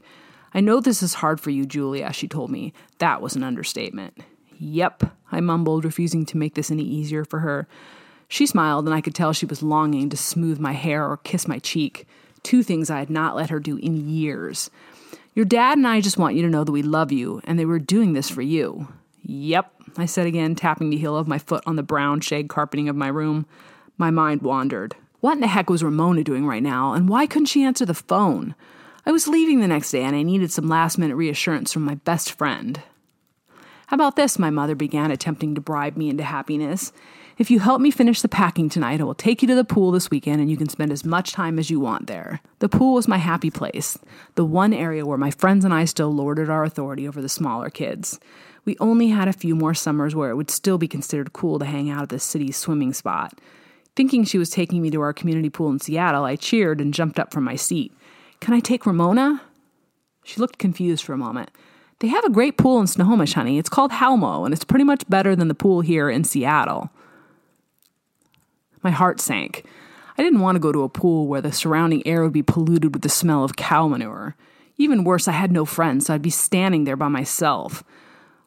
I 0.54 0.60
know 0.62 0.80
this 0.80 1.02
is 1.02 1.16
hard 1.16 1.42
for 1.42 1.50
you, 1.50 1.66
Julia, 1.66 2.14
she 2.14 2.28
told 2.28 2.52
me. 2.52 2.74
That 3.00 3.22
was 3.22 3.36
an 3.36 3.44
understatement. 3.44 4.20
Yep, 4.58 5.04
I 5.32 5.42
mumbled, 5.42 5.84
refusing 5.84 6.26
to 6.28 6.38
make 6.38 6.56
this 6.56 6.72
any 6.72 6.84
easier 6.84 7.26
for 7.26 7.40
her. 7.40 7.68
She 8.28 8.46
smiled, 8.46 8.86
and 8.86 8.94
I 8.94 9.02
could 9.02 9.16
tell 9.16 9.34
she 9.34 9.46
was 9.46 9.64
longing 9.64 10.10
to 10.10 10.18
smooth 10.18 10.60
my 10.60 10.72
hair 10.74 11.06
or 11.10 11.18
kiss 11.18 11.48
my 11.48 11.60
cheek. 11.60 12.08
Two 12.44 12.64
things 12.64 12.90
I 12.90 13.00
had 13.00 13.10
not 13.10 13.36
let 13.36 13.50
her 13.50 13.60
do 13.60 13.78
in 13.78 14.08
years. 14.08 14.70
Your 15.34 15.46
dad 15.46 15.78
and 15.78 15.88
I 15.88 16.00
just 16.00 16.18
want 16.18 16.36
you 16.36 16.44
to 16.44 16.50
know 16.50 16.64
that 16.64 16.72
we 16.72 16.84
love 16.84 17.12
you, 17.12 17.42
and 17.44 17.60
that 17.60 17.68
we're 17.68 17.80
doing 17.80 18.14
this 18.14 18.30
for 18.30 18.42
you. 18.42 18.88
Yep, 19.24 19.75
I 19.98 20.06
said 20.06 20.28
again, 20.28 20.56
tapping 20.56 20.90
the 20.90 20.98
heel 20.98 21.18
of 21.18 21.28
my 21.28 21.38
foot 21.38 21.64
on 21.66 21.76
the 21.76 21.84
brown 21.84 22.22
shag 22.22 22.50
carpeting 22.50 22.90
of 22.90 22.96
my 22.96 23.08
room. 23.08 23.46
My 23.98 24.12
mind 24.12 24.42
wandered. 24.42 24.96
What 25.22 25.34
in 25.34 25.40
the 25.40 25.48
heck 25.48 25.70
was 25.70 25.84
Ramona 25.84 26.24
doing 26.24 26.46
right 26.46 26.62
now, 26.62 26.94
and 26.94 27.10
why 27.10 27.26
couldn't 27.26 27.48
she 27.48 27.64
answer 27.64 27.86
the 27.86 27.94
phone? 27.94 28.56
I 29.06 29.12
was 29.12 29.28
leaving 29.28 29.60
the 29.60 29.68
next 29.68 29.92
day 29.92 30.02
and 30.02 30.16
I 30.16 30.24
needed 30.24 30.52
some 30.52 30.68
last 30.68 30.98
minute 30.98 31.16
reassurance 31.16 31.72
from 31.72 31.84
my 31.84 31.96
best 31.96 32.32
friend. 32.32 32.82
How 33.88 33.96
about 33.96 34.16
this? 34.16 34.40
My 34.40 34.50
mother 34.50 34.74
began, 34.74 35.12
attempting 35.12 35.54
to 35.54 35.62
bribe 35.62 35.96
me 35.96 36.10
into 36.10 36.24
happiness. 36.24 36.92
If 37.38 37.52
you 37.52 37.60
help 37.60 37.82
me 37.82 37.92
finish 37.92 38.22
the 38.22 38.30
packing 38.30 38.68
tonight, 38.68 39.02
I 39.02 39.04
will 39.04 39.14
take 39.14 39.44
you 39.44 39.48
to 39.50 39.56
the 39.56 39.64
pool 39.64 39.92
this 39.92 40.10
weekend 40.10 40.42
and 40.42 40.50
you 40.50 40.58
can 40.58 40.70
spend 40.70 40.92
as 40.92 41.06
much 41.06 41.34
time 41.34 41.60
as 41.60 41.70
you 41.70 41.80
want 41.80 42.08
there. 42.08 42.42
The 42.60 42.70
pool 42.70 42.96
was 42.96 43.08
my 43.08 43.18
happy 43.18 43.52
place, 43.52 44.00
the 44.34 44.46
one 44.46 44.74
area 44.74 45.06
where 45.06 45.18
my 45.18 45.30
friends 45.30 45.66
and 45.66 45.74
I 45.74 45.86
still 45.86 46.12
lorded 46.12 46.50
our 46.50 46.64
authority 46.64 47.08
over 47.08 47.22
the 47.22 47.30
smaller 47.30 47.70
kids. 47.70 48.20
We 48.66 48.76
only 48.80 49.10
had 49.10 49.28
a 49.28 49.34
few 49.34 49.56
more 49.56 49.76
summers 49.76 50.16
where 50.16 50.32
it 50.32 50.36
would 50.36 50.50
still 50.50 50.78
be 50.78 50.88
considered 50.88 51.34
cool 51.34 51.60
to 51.60 51.66
hang 51.66 51.90
out 51.90 52.04
at 52.04 52.10
the 52.10 52.20
city's 52.20 52.58
swimming 52.58 52.94
spot. 52.94 53.40
Thinking 53.96 54.26
she 54.26 54.40
was 54.40 54.50
taking 54.50 54.82
me 54.82 54.90
to 54.90 55.02
our 55.02 55.14
community 55.14 55.50
pool 55.50 55.70
in 55.70 55.80
Seattle, 55.80 56.26
I 56.26 56.36
cheered 56.36 56.82
and 56.82 56.94
jumped 56.94 57.20
up 57.20 57.32
from 57.32 57.44
my 57.44 57.56
seat. 57.56 57.94
Can 58.42 58.54
I 58.54 58.60
take 58.60 58.86
Ramona? 58.86 59.42
She 60.24 60.42
looked 60.42 60.58
confused 60.58 61.04
for 61.04 61.14
a 61.14 61.18
moment. 61.18 61.52
They 62.00 62.08
have 62.08 62.26
a 62.26 62.30
great 62.30 62.58
pool 62.58 62.82
in 62.82 62.88
Snohomish, 62.88 63.34
honey. 63.34 63.58
It's 63.58 63.70
called 63.70 63.94
Hal 63.94 64.18
Moe, 64.18 64.44
and 64.44 64.54
it's 64.54 64.66
pretty 64.66 64.84
much 64.84 65.08
better 65.08 65.36
than 65.36 65.48
the 65.48 65.54
pool 65.54 65.82
here 65.82 66.10
in 66.10 66.24
Seattle. 66.24 66.90
My 68.84 68.92
heart 68.92 69.22
sank. 69.22 69.66
I 70.18 70.24
didn't 70.24 70.42
want 70.42 70.56
to 70.56 70.60
go 70.60 70.72
to 70.72 70.84
a 70.84 70.90
pool 70.90 71.28
where 71.28 71.42
the 71.42 71.52
surrounding 71.52 72.06
air 72.06 72.24
would 72.24 72.34
be 72.34 72.44
polluted 72.44 72.94
with 72.94 73.02
the 73.02 73.10
smell 73.10 73.44
of 73.44 73.56
cow 73.56 73.88
manure. 73.88 74.36
Even 74.78 75.04
worse, 75.04 75.28
I 75.28 75.34
had 75.34 75.52
no 75.52 75.64
friends, 75.64 76.08
so 76.08 76.14
I'd 76.14 76.22
be 76.22 76.30
standing 76.30 76.84
there 76.84 76.98
by 76.98 77.08
myself. 77.08 77.84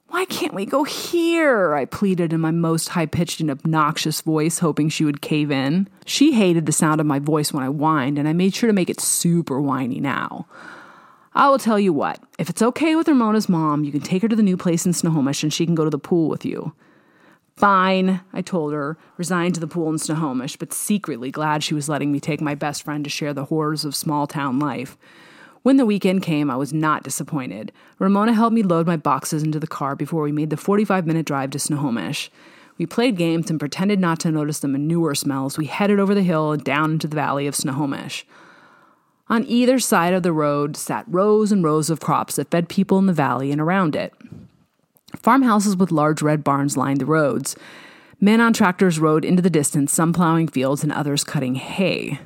Why 0.08 0.24
can't 0.24 0.54
we 0.54 0.64
go 0.64 0.84
here? 0.84 1.74
I 1.74 1.84
pleaded 1.84 2.32
in 2.32 2.40
my 2.40 2.50
most 2.50 2.88
high 2.88 3.06
pitched 3.06 3.40
and 3.40 3.50
obnoxious 3.50 4.22
voice, 4.22 4.58
hoping 4.58 4.88
she 4.88 5.04
would 5.04 5.20
cave 5.20 5.50
in. 5.50 5.86
She 6.06 6.32
hated 6.32 6.64
the 6.64 6.72
sound 6.72 7.00
of 7.00 7.06
my 7.06 7.18
voice 7.18 7.52
when 7.52 7.62
I 7.62 7.68
whined, 7.68 8.18
and 8.18 8.26
I 8.26 8.32
made 8.32 8.54
sure 8.54 8.68
to 8.68 8.72
make 8.72 8.88
it 8.88 9.00
super 9.00 9.60
whiny 9.60 10.00
now. 10.00 10.46
I 11.34 11.50
will 11.50 11.58
tell 11.58 11.78
you 11.78 11.92
what, 11.92 12.20
if 12.38 12.48
it's 12.48 12.62
okay 12.62 12.96
with 12.96 13.06
Ramona's 13.06 13.50
mom, 13.50 13.84
you 13.84 13.92
can 13.92 14.00
take 14.00 14.22
her 14.22 14.28
to 14.28 14.34
the 14.34 14.42
new 14.42 14.56
place 14.56 14.86
in 14.86 14.94
Snohomish 14.94 15.42
and 15.42 15.52
she 15.52 15.66
can 15.66 15.74
go 15.74 15.84
to 15.84 15.90
the 15.90 15.98
pool 15.98 16.28
with 16.28 16.44
you. 16.44 16.72
Fine, 17.56 18.20
I 18.32 18.40
told 18.40 18.72
her, 18.72 18.96
resigned 19.18 19.54
to 19.54 19.60
the 19.60 19.68
pool 19.68 19.90
in 19.90 19.98
Snohomish, 19.98 20.56
but 20.56 20.72
secretly 20.72 21.30
glad 21.30 21.62
she 21.62 21.74
was 21.74 21.88
letting 21.88 22.10
me 22.10 22.18
take 22.18 22.40
my 22.40 22.54
best 22.54 22.82
friend 22.82 23.04
to 23.04 23.10
share 23.10 23.34
the 23.34 23.44
horrors 23.44 23.84
of 23.84 23.94
small 23.94 24.26
town 24.26 24.58
life. 24.58 24.96
When 25.62 25.76
the 25.76 25.86
weekend 25.86 26.22
came, 26.22 26.50
I 26.50 26.56
was 26.56 26.72
not 26.72 27.02
disappointed. 27.02 27.72
Ramona 27.98 28.32
helped 28.32 28.54
me 28.54 28.62
load 28.62 28.86
my 28.86 28.96
boxes 28.96 29.42
into 29.42 29.58
the 29.58 29.66
car 29.66 29.96
before 29.96 30.22
we 30.22 30.32
made 30.32 30.50
the 30.50 30.56
45 30.56 31.06
minute 31.06 31.26
drive 31.26 31.50
to 31.50 31.58
Snohomish. 31.58 32.30
We 32.78 32.86
played 32.86 33.16
games 33.16 33.50
and 33.50 33.58
pretended 33.58 33.98
not 33.98 34.20
to 34.20 34.30
notice 34.30 34.60
the 34.60 34.68
manure 34.68 35.14
smells. 35.14 35.58
We 35.58 35.66
headed 35.66 35.98
over 35.98 36.14
the 36.14 36.22
hill 36.22 36.52
and 36.52 36.62
down 36.62 36.92
into 36.92 37.08
the 37.08 37.16
valley 37.16 37.48
of 37.48 37.56
Snohomish. 37.56 38.24
On 39.28 39.44
either 39.46 39.78
side 39.78 40.14
of 40.14 40.22
the 40.22 40.32
road 40.32 40.76
sat 40.76 41.04
rows 41.08 41.52
and 41.52 41.62
rows 41.62 41.90
of 41.90 42.00
crops 42.00 42.36
that 42.36 42.50
fed 42.50 42.68
people 42.68 42.98
in 42.98 43.06
the 43.06 43.12
valley 43.12 43.50
and 43.50 43.60
around 43.60 43.96
it. 43.96 44.14
Farmhouses 45.16 45.76
with 45.76 45.90
large 45.90 46.22
red 46.22 46.44
barns 46.44 46.76
lined 46.76 47.00
the 47.00 47.06
roads. 47.06 47.56
Men 48.20 48.40
on 48.40 48.52
tractors 48.52 48.98
rode 48.98 49.24
into 49.24 49.42
the 49.42 49.50
distance, 49.50 49.92
some 49.92 50.12
plowing 50.12 50.48
fields 50.48 50.82
and 50.82 50.92
others 50.92 51.24
cutting 51.24 51.56
hay. 51.56 52.20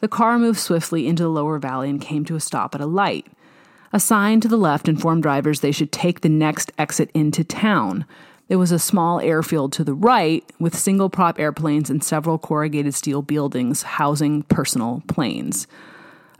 The 0.00 0.08
car 0.08 0.38
moved 0.38 0.58
swiftly 0.58 1.06
into 1.06 1.22
the 1.22 1.28
lower 1.28 1.58
valley 1.58 1.90
and 1.90 2.00
came 2.00 2.24
to 2.24 2.36
a 2.36 2.40
stop 2.40 2.74
at 2.74 2.80
a 2.80 2.86
light. 2.86 3.26
A 3.92 4.00
sign 4.00 4.40
to 4.40 4.48
the 4.48 4.56
left 4.56 4.88
informed 4.88 5.22
drivers 5.22 5.60
they 5.60 5.72
should 5.72 5.92
take 5.92 6.20
the 6.20 6.28
next 6.28 6.72
exit 6.78 7.10
into 7.12 7.44
town. 7.44 8.06
There 8.48 8.58
was 8.58 8.72
a 8.72 8.78
small 8.78 9.20
airfield 9.20 9.72
to 9.74 9.84
the 9.84 9.94
right 9.94 10.44
with 10.58 10.76
single 10.76 11.10
prop 11.10 11.38
airplanes 11.38 11.90
and 11.90 12.02
several 12.02 12.38
corrugated 12.38 12.94
steel 12.94 13.22
buildings 13.22 13.82
housing 13.82 14.42
personal 14.44 15.02
planes. 15.06 15.66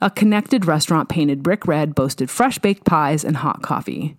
A 0.01 0.11
connected 0.11 0.65
restaurant 0.65 1.09
painted 1.09 1.43
brick 1.43 1.67
red 1.67 1.95
boasted 1.95 2.31
fresh 2.31 2.59
baked 2.59 2.85
pies 2.85 3.25
and 3.25 3.37
hot 3.37 3.63
coffee. 3.63 4.17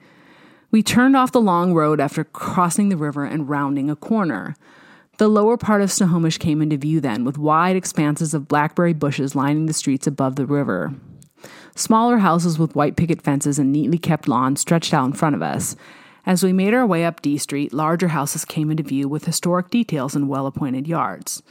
We 0.69 0.84
turned 0.84 1.17
off 1.17 1.32
the 1.32 1.41
long 1.41 1.73
road 1.73 1.99
after 1.99 2.23
crossing 2.23 2.89
the 2.89 2.97
river 2.97 3.25
and 3.25 3.49
rounding 3.49 3.89
a 3.89 3.95
corner. 3.95 4.56
The 5.21 5.27
lower 5.27 5.55
part 5.55 5.84
of 5.84 5.91
Snohomish 5.91 6.39
came 6.39 6.63
into 6.63 6.77
view 6.77 6.99
then, 6.99 7.23
with 7.23 7.38
wide 7.38 7.75
expanses 7.75 8.34
of 8.34 8.47
blackberry 8.47 8.93
bushes 8.93 9.36
lining 9.36 9.67
the 9.67 9.71
streets 9.71 10.07
above 10.07 10.36
the 10.36 10.47
river. 10.47 10.95
Smaller 11.75 12.17
houses 12.17 12.57
with 12.57 12.73
white 12.73 12.95
picket 12.95 13.21
fences 13.21 13.60
and 13.60 13.71
neatly 13.71 13.99
kept 13.99 14.27
lawns 14.27 14.62
stretched 14.62 14.95
out 14.95 15.05
in 15.05 15.13
front 15.13 15.36
of 15.36 15.43
us. 15.43 15.75
As 16.25 16.43
we 16.43 16.53
made 16.53 16.73
our 16.73 16.88
way 16.88 17.05
up 17.05 17.21
D 17.21 17.38
Street, 17.38 17.71
larger 17.71 18.07
houses 18.07 18.45
came 18.45 18.71
into 18.71 18.81
view 18.81 19.07
with 19.07 19.25
historic 19.25 19.69
details 19.69 20.15
and 20.15 20.27
well 20.27 20.47
appointed 20.47 20.88
yards. 20.88 21.43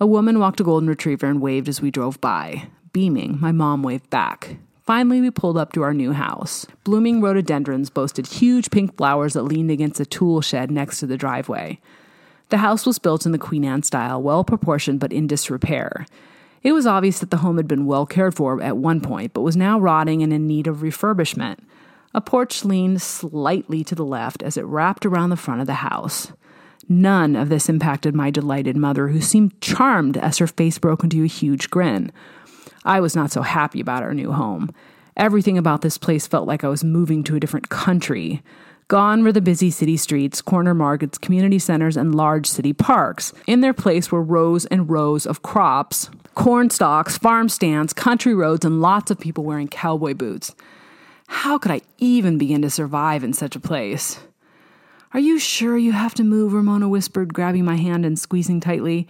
A 0.00 0.06
woman 0.06 0.38
walked 0.38 0.60
a 0.60 0.64
golden 0.64 0.88
retriever 0.88 1.26
and 1.26 1.42
waved 1.42 1.68
as 1.68 1.82
we 1.82 1.90
drove 1.90 2.18
by. 2.22 2.68
Beaming, 2.94 3.38
my 3.38 3.52
mom 3.52 3.82
waved 3.82 4.08
back. 4.08 4.56
Finally, 4.86 5.20
we 5.20 5.30
pulled 5.30 5.58
up 5.58 5.74
to 5.74 5.82
our 5.82 5.92
new 5.92 6.12
house. 6.12 6.64
Blooming 6.84 7.20
rhododendrons 7.20 7.90
boasted 7.90 8.26
huge 8.26 8.70
pink 8.70 8.96
flowers 8.96 9.34
that 9.34 9.42
leaned 9.42 9.70
against 9.70 10.00
a 10.00 10.06
tool 10.06 10.40
shed 10.40 10.70
next 10.70 11.00
to 11.00 11.06
the 11.06 11.18
driveway. 11.18 11.78
The 12.50 12.58
house 12.58 12.86
was 12.86 12.98
built 12.98 13.26
in 13.26 13.32
the 13.32 13.38
Queen 13.38 13.64
Anne 13.64 13.82
style, 13.82 14.22
well 14.22 14.44
proportioned 14.44 15.00
but 15.00 15.12
in 15.12 15.26
disrepair. 15.26 16.06
It 16.62 16.72
was 16.72 16.86
obvious 16.86 17.18
that 17.18 17.30
the 17.30 17.38
home 17.38 17.56
had 17.56 17.68
been 17.68 17.86
well 17.86 18.06
cared 18.06 18.34
for 18.34 18.62
at 18.62 18.76
one 18.76 19.00
point, 19.00 19.34
but 19.34 19.42
was 19.42 19.56
now 19.56 19.78
rotting 19.78 20.22
and 20.22 20.32
in 20.32 20.46
need 20.46 20.66
of 20.66 20.78
refurbishment. 20.78 21.58
A 22.14 22.20
porch 22.20 22.64
leaned 22.64 23.02
slightly 23.02 23.84
to 23.84 23.94
the 23.94 24.04
left 24.04 24.42
as 24.42 24.56
it 24.56 24.64
wrapped 24.64 25.04
around 25.04 25.30
the 25.30 25.36
front 25.36 25.60
of 25.60 25.66
the 25.66 25.74
house. 25.74 26.32
None 26.88 27.34
of 27.34 27.48
this 27.48 27.68
impacted 27.68 28.14
my 28.14 28.30
delighted 28.30 28.76
mother, 28.76 29.08
who 29.08 29.20
seemed 29.20 29.60
charmed 29.60 30.16
as 30.16 30.38
her 30.38 30.46
face 30.46 30.78
broke 30.78 31.02
into 31.02 31.22
a 31.22 31.26
huge 31.26 31.70
grin. 31.70 32.12
I 32.84 33.00
was 33.00 33.16
not 33.16 33.32
so 33.32 33.42
happy 33.42 33.80
about 33.80 34.02
our 34.02 34.14
new 34.14 34.32
home. 34.32 34.70
Everything 35.16 35.56
about 35.58 35.80
this 35.82 35.98
place 35.98 36.26
felt 36.26 36.46
like 36.46 36.64
I 36.64 36.68
was 36.68 36.84
moving 36.84 37.24
to 37.24 37.36
a 37.36 37.40
different 37.40 37.68
country. 37.68 38.42
Gone 38.88 39.24
were 39.24 39.32
the 39.32 39.40
busy 39.40 39.70
city 39.70 39.96
streets, 39.96 40.42
corner 40.42 40.74
markets, 40.74 41.16
community 41.16 41.58
centers, 41.58 41.96
and 41.96 42.14
large 42.14 42.46
city 42.46 42.74
parks. 42.74 43.32
In 43.46 43.62
their 43.62 43.72
place 43.72 44.12
were 44.12 44.22
rows 44.22 44.66
and 44.66 44.90
rows 44.90 45.26
of 45.26 45.42
crops, 45.42 46.10
corn 46.34 46.68
stalks, 46.68 47.16
farm 47.16 47.48
stands, 47.48 47.94
country 47.94 48.34
roads, 48.34 48.64
and 48.64 48.82
lots 48.82 49.10
of 49.10 49.18
people 49.18 49.42
wearing 49.42 49.68
cowboy 49.68 50.12
boots. 50.12 50.54
How 51.28 51.56
could 51.56 51.70
I 51.70 51.80
even 51.96 52.36
begin 52.36 52.60
to 52.60 52.68
survive 52.68 53.24
in 53.24 53.32
such 53.32 53.56
a 53.56 53.60
place? 53.60 54.20
Are 55.14 55.20
you 55.20 55.38
sure 55.38 55.78
you 55.78 55.92
have 55.92 56.12
to 56.14 56.24
move? 56.24 56.52
Ramona 56.52 56.88
whispered, 56.88 57.32
grabbing 57.32 57.64
my 57.64 57.76
hand 57.76 58.04
and 58.04 58.18
squeezing 58.18 58.60
tightly. 58.60 59.08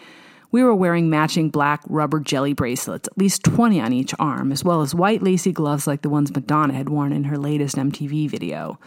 We 0.52 0.62
were 0.62 0.74
wearing 0.74 1.10
matching 1.10 1.50
black 1.50 1.82
rubber 1.88 2.20
jelly 2.20 2.52
bracelets, 2.52 3.08
at 3.08 3.18
least 3.18 3.42
20 3.42 3.80
on 3.80 3.92
each 3.92 4.14
arm, 4.20 4.52
as 4.52 4.62
well 4.62 4.82
as 4.82 4.94
white 4.94 5.20
lacy 5.20 5.50
gloves 5.50 5.88
like 5.88 6.02
the 6.02 6.08
ones 6.08 6.32
Madonna 6.32 6.74
had 6.74 6.90
worn 6.90 7.12
in 7.12 7.24
her 7.24 7.36
latest 7.36 7.74
MTV 7.74 8.30
video. 8.30 8.78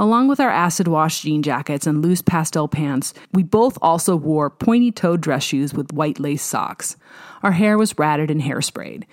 Along 0.00 0.28
with 0.28 0.38
our 0.38 0.50
acid 0.50 0.86
wash 0.86 1.22
jean 1.22 1.42
jackets 1.42 1.86
and 1.86 2.00
loose 2.00 2.22
pastel 2.22 2.68
pants, 2.68 3.12
we 3.32 3.42
both 3.42 3.76
also 3.82 4.14
wore 4.14 4.48
pointy 4.48 4.92
toed 4.92 5.20
dress 5.20 5.42
shoes 5.42 5.74
with 5.74 5.92
white 5.92 6.20
lace 6.20 6.42
socks. 6.42 6.96
Our 7.42 7.52
hair 7.52 7.76
was 7.76 7.98
ratted 7.98 8.30
and 8.30 8.40
hairsprayed. 8.40 9.04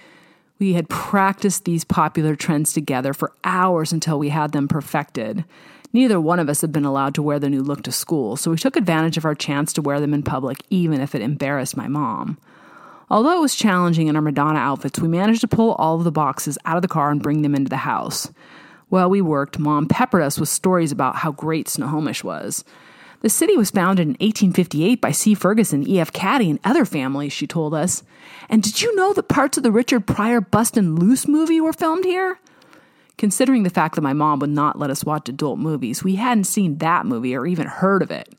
We 0.59 0.73
had 0.73 0.87
practiced 0.87 1.65
these 1.65 1.83
popular 1.83 2.35
trends 2.35 2.71
together 2.71 3.13
for 3.13 3.33
hours 3.43 3.91
until 3.91 4.19
we 4.19 4.29
had 4.29 4.51
them 4.51 4.67
perfected. 4.67 5.43
Neither 5.91 6.21
one 6.21 6.39
of 6.39 6.49
us 6.49 6.61
had 6.61 6.71
been 6.71 6.85
allowed 6.85 7.15
to 7.15 7.23
wear 7.23 7.39
the 7.39 7.49
new 7.49 7.63
look 7.63 7.81
to 7.83 7.91
school, 7.91 8.35
so 8.35 8.51
we 8.51 8.57
took 8.57 8.75
advantage 8.75 9.17
of 9.17 9.25
our 9.25 9.35
chance 9.35 9.73
to 9.73 9.81
wear 9.81 9.99
them 9.99 10.13
in 10.13 10.23
public, 10.23 10.59
even 10.69 11.01
if 11.01 11.15
it 11.15 11.21
embarrassed 11.21 11.75
my 11.75 11.87
mom. 11.87 12.37
Although 13.09 13.37
it 13.37 13.41
was 13.41 13.55
challenging 13.55 14.07
in 14.07 14.15
our 14.15 14.21
Madonna 14.21 14.59
outfits, 14.59 14.99
we 14.99 15.07
managed 15.07 15.41
to 15.41 15.47
pull 15.47 15.73
all 15.73 15.95
of 15.95 16.03
the 16.03 16.11
boxes 16.11 16.57
out 16.65 16.75
of 16.75 16.81
the 16.81 16.87
car 16.87 17.11
and 17.11 17.21
bring 17.21 17.41
them 17.41 17.55
into 17.55 17.69
the 17.69 17.77
house. 17.77 18.31
While 18.89 19.09
we 19.09 19.21
worked, 19.21 19.59
Mom 19.59 19.87
peppered 19.87 20.21
us 20.21 20.39
with 20.39 20.49
stories 20.49 20.91
about 20.91 21.17
how 21.17 21.31
great 21.31 21.67
Snohomish 21.67 22.23
was. 22.23 22.63
The 23.21 23.29
city 23.29 23.57
was 23.57 23.71
founded 23.71 24.03
in 24.03 24.13
1858 24.13 25.01
by 25.01 25.11
C. 25.11 25.33
Ferguson, 25.33 25.87
E.F. 25.87 26.13
Cady, 26.13 26.49
and 26.49 26.59
other 26.63 26.85
families, 26.85 27.33
she 27.33 27.47
told 27.47 27.73
us. 27.73 28.03
And 28.49 28.61
did 28.61 28.81
you 28.81 28.95
know 28.95 29.13
that 29.13 29.27
parts 29.27 29.57
of 29.57 29.63
the 29.63 29.71
Richard 29.71 30.05
Pryor 30.05 30.41
Bustin' 30.41 30.95
Loose 30.95 31.27
movie 31.27 31.59
were 31.59 31.73
filmed 31.73 32.05
here? 32.05 32.39
Considering 33.17 33.63
the 33.63 33.69
fact 33.69 33.95
that 33.95 34.01
my 34.01 34.13
mom 34.13 34.39
would 34.39 34.49
not 34.49 34.77
let 34.77 34.89
us 34.89 35.03
watch 35.03 35.29
adult 35.29 35.57
movies, 35.57 36.03
we 36.03 36.15
hadn't 36.15 36.43
seen 36.43 36.77
that 36.77 37.05
movie 37.05 37.35
or 37.35 37.47
even 37.47 37.65
heard 37.65 38.03
of 38.03 38.11
it. 38.11 38.35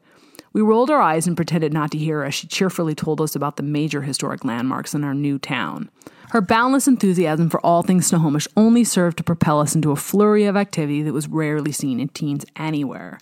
We 0.52 0.62
rolled 0.62 0.90
our 0.90 1.00
eyes 1.00 1.26
and 1.26 1.36
pretended 1.36 1.72
not 1.72 1.90
to 1.90 1.98
hear 1.98 2.22
as 2.22 2.34
she 2.34 2.46
cheerfully 2.46 2.94
told 2.94 3.20
us 3.20 3.34
about 3.34 3.56
the 3.56 3.62
major 3.62 4.02
historic 4.02 4.44
landmarks 4.44 4.94
in 4.94 5.02
our 5.02 5.14
new 5.14 5.38
town. 5.38 5.90
Her 6.36 6.42
boundless 6.42 6.86
enthusiasm 6.86 7.48
for 7.48 7.64
all 7.64 7.82
things 7.82 8.08
Snohomish 8.08 8.46
only 8.58 8.84
served 8.84 9.16
to 9.16 9.24
propel 9.24 9.58
us 9.58 9.74
into 9.74 9.90
a 9.90 9.96
flurry 9.96 10.44
of 10.44 10.54
activity 10.54 11.00
that 11.02 11.14
was 11.14 11.28
rarely 11.28 11.72
seen 11.72 11.98
in 11.98 12.08
teens 12.08 12.44
anywhere. 12.56 13.18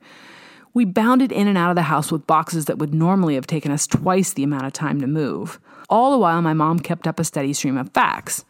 We 0.72 0.84
bounded 0.84 1.30
in 1.30 1.46
and 1.46 1.56
out 1.56 1.70
of 1.70 1.76
the 1.76 1.82
house 1.82 2.10
with 2.10 2.26
boxes 2.26 2.64
that 2.64 2.78
would 2.78 2.92
normally 2.92 3.36
have 3.36 3.46
taken 3.46 3.70
us 3.70 3.86
twice 3.86 4.32
the 4.32 4.42
amount 4.42 4.66
of 4.66 4.72
time 4.72 5.00
to 5.00 5.06
move. 5.06 5.60
All 5.88 6.10
the 6.10 6.18
while, 6.18 6.42
my 6.42 6.54
mom 6.54 6.80
kept 6.80 7.06
up 7.06 7.20
a 7.20 7.24
steady 7.24 7.52
stream 7.52 7.78
of 7.78 7.92
facts. 7.92 8.44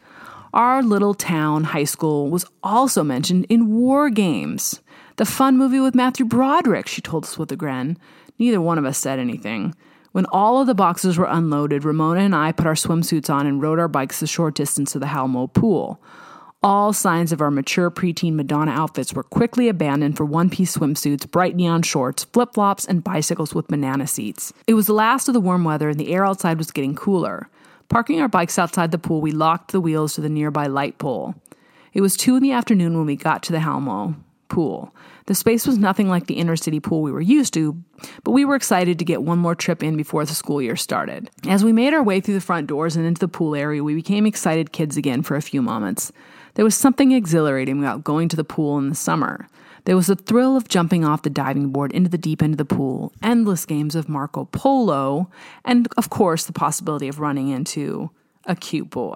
Our 0.55 0.83
little 0.83 1.12
town 1.12 1.64
high 1.64 1.85
school 1.85 2.31
was 2.31 2.46
also 2.62 3.05
mentioned 3.05 3.44
in 3.50 3.70
War 3.70 4.09
Games, 4.09 4.81
the 5.16 5.27
fun 5.27 5.59
movie 5.59 5.81
with 5.81 5.94
Matthew 5.94 6.24
Broderick, 6.24 6.88
she 6.88 7.03
told 7.03 7.24
us 7.24 7.37
with 7.37 7.53
a 7.53 7.57
grin. 7.57 7.98
Neither 8.38 8.62
one 8.62 8.79
of 8.79 8.87
us 8.87 8.96
said 8.96 9.18
anything. 9.18 9.74
When 10.14 10.27
all 10.27 10.61
of 10.61 10.68
the 10.68 10.77
boxes 10.77 11.18
were 11.18 11.27
unloaded, 11.29 11.85
Ramona 11.85 12.20
and 12.20 12.37
I 12.37 12.53
put 12.53 12.68
our 12.68 12.74
swimsuits 12.74 13.29
on 13.29 13.48
and 13.48 13.61
rode 13.61 13.81
our 13.81 13.88
bikes 13.88 14.20
the 14.20 14.29
short 14.29 14.55
distance 14.55 14.92
to 14.92 15.00
the 15.00 15.09
Hal 15.09 15.27
Moe 15.27 15.48
pool. 15.48 16.00
All 16.62 16.92
signs 16.92 17.33
of 17.33 17.40
our 17.40 17.50
mature 17.50 17.90
preteen 17.90 18.35
Madonna 18.35 18.70
outfits 18.70 19.12
were 19.12 19.24
quickly 19.24 19.68
abandoned 19.68 20.16
for 20.16 20.24
one 20.24 20.50
piece 20.50 20.77
swimsuits, 20.77 21.29
bright 21.29 21.57
neon 21.57 21.83
shorts, 21.83 22.22
flip 22.22 22.55
flops, 22.55 22.85
and 22.85 23.03
bicycles 23.03 23.57
with 23.57 23.66
banana 23.66 24.07
seats. 24.07 24.53
It 24.68 24.74
was 24.74 24.87
the 24.87 24.92
last 24.92 25.27
of 25.27 25.35
the 25.35 25.40
warm 25.40 25.64
weather, 25.64 25.88
and 25.88 25.98
the 25.98 26.12
air 26.14 26.24
outside 26.24 26.59
was 26.59 26.70
getting 26.70 26.94
cooler. 26.94 27.48
Parking 27.88 28.20
our 28.20 28.29
bikes 28.29 28.57
outside 28.57 28.92
the 28.92 28.98
pool, 28.98 29.20
we 29.20 29.33
locked 29.33 29.72
the 29.72 29.81
wheels 29.81 30.14
to 30.14 30.20
the 30.20 30.29
nearby 30.29 30.68
light 30.68 30.98
pole. 30.98 31.35
It 31.92 32.03
was 32.03 32.16
two 32.16 32.37
in 32.37 32.42
the 32.44 32.53
afternoon 32.53 32.96
when 32.96 33.07
we 33.07 33.16
got 33.16 33.42
to 33.42 33.53
the 33.53 33.59
Hal 33.59 33.81
Moe 33.81 34.14
pool. 34.46 34.94
The 35.26 35.34
space 35.34 35.66
was 35.66 35.78
nothing 35.78 36.08
like 36.08 36.26
the 36.26 36.34
inner 36.34 36.54
city 36.54 36.80
pool 36.80 37.00
we 37.00 37.10
were 37.10 37.20
used 37.20 37.54
to, 37.54 37.82
but 38.24 38.32
we 38.32 38.44
were 38.44 38.56
excited 38.56 38.98
to 38.98 39.06
get 39.06 39.22
one 39.22 39.38
more 39.38 39.54
trip 39.54 39.82
in 39.82 39.96
before 39.96 40.26
the 40.26 40.34
school 40.34 40.60
year 40.60 40.76
started. 40.76 41.30
As 41.48 41.64
we 41.64 41.72
made 41.72 41.94
our 41.94 42.02
way 42.02 42.20
through 42.20 42.34
the 42.34 42.42
front 42.42 42.66
doors 42.66 42.94
and 42.94 43.06
into 43.06 43.20
the 43.20 43.28
pool 43.28 43.54
area, 43.54 43.82
we 43.82 43.94
became 43.94 44.26
excited 44.26 44.72
kids 44.72 44.98
again 44.98 45.22
for 45.22 45.34
a 45.34 45.42
few 45.42 45.62
moments. 45.62 46.12
There 46.54 46.64
was 46.64 46.76
something 46.76 47.12
exhilarating 47.12 47.78
about 47.78 48.04
going 48.04 48.28
to 48.28 48.37
the 48.37 48.44
pool 48.44 48.76
in 48.76 48.90
the 48.90 48.94
summer. 48.94 49.48
There 49.87 49.96
was 49.96 50.08
the 50.08 50.16
thrill 50.16 50.56
of 50.56 50.68
jumping 50.68 51.06
off 51.06 51.22
the 51.22 51.30
diving 51.30 51.70
board 51.70 51.92
into 51.92 52.10
the 52.10 52.18
deep 52.18 52.42
end 52.42 52.54
of 52.54 52.58
the 52.58 52.64
pool, 52.66 53.12
endless 53.22 53.64
games 53.64 53.94
of 53.94 54.08
Marco 54.10 54.44
Polo, 54.46 55.30
and 55.64 55.88
of 55.96 56.10
course, 56.10 56.44
the 56.44 56.52
possibility 56.52 57.08
of 57.08 57.18
running 57.18 57.48
into 57.48 58.10
a 58.44 58.54
cute 58.54 58.90
boy. 58.90 59.14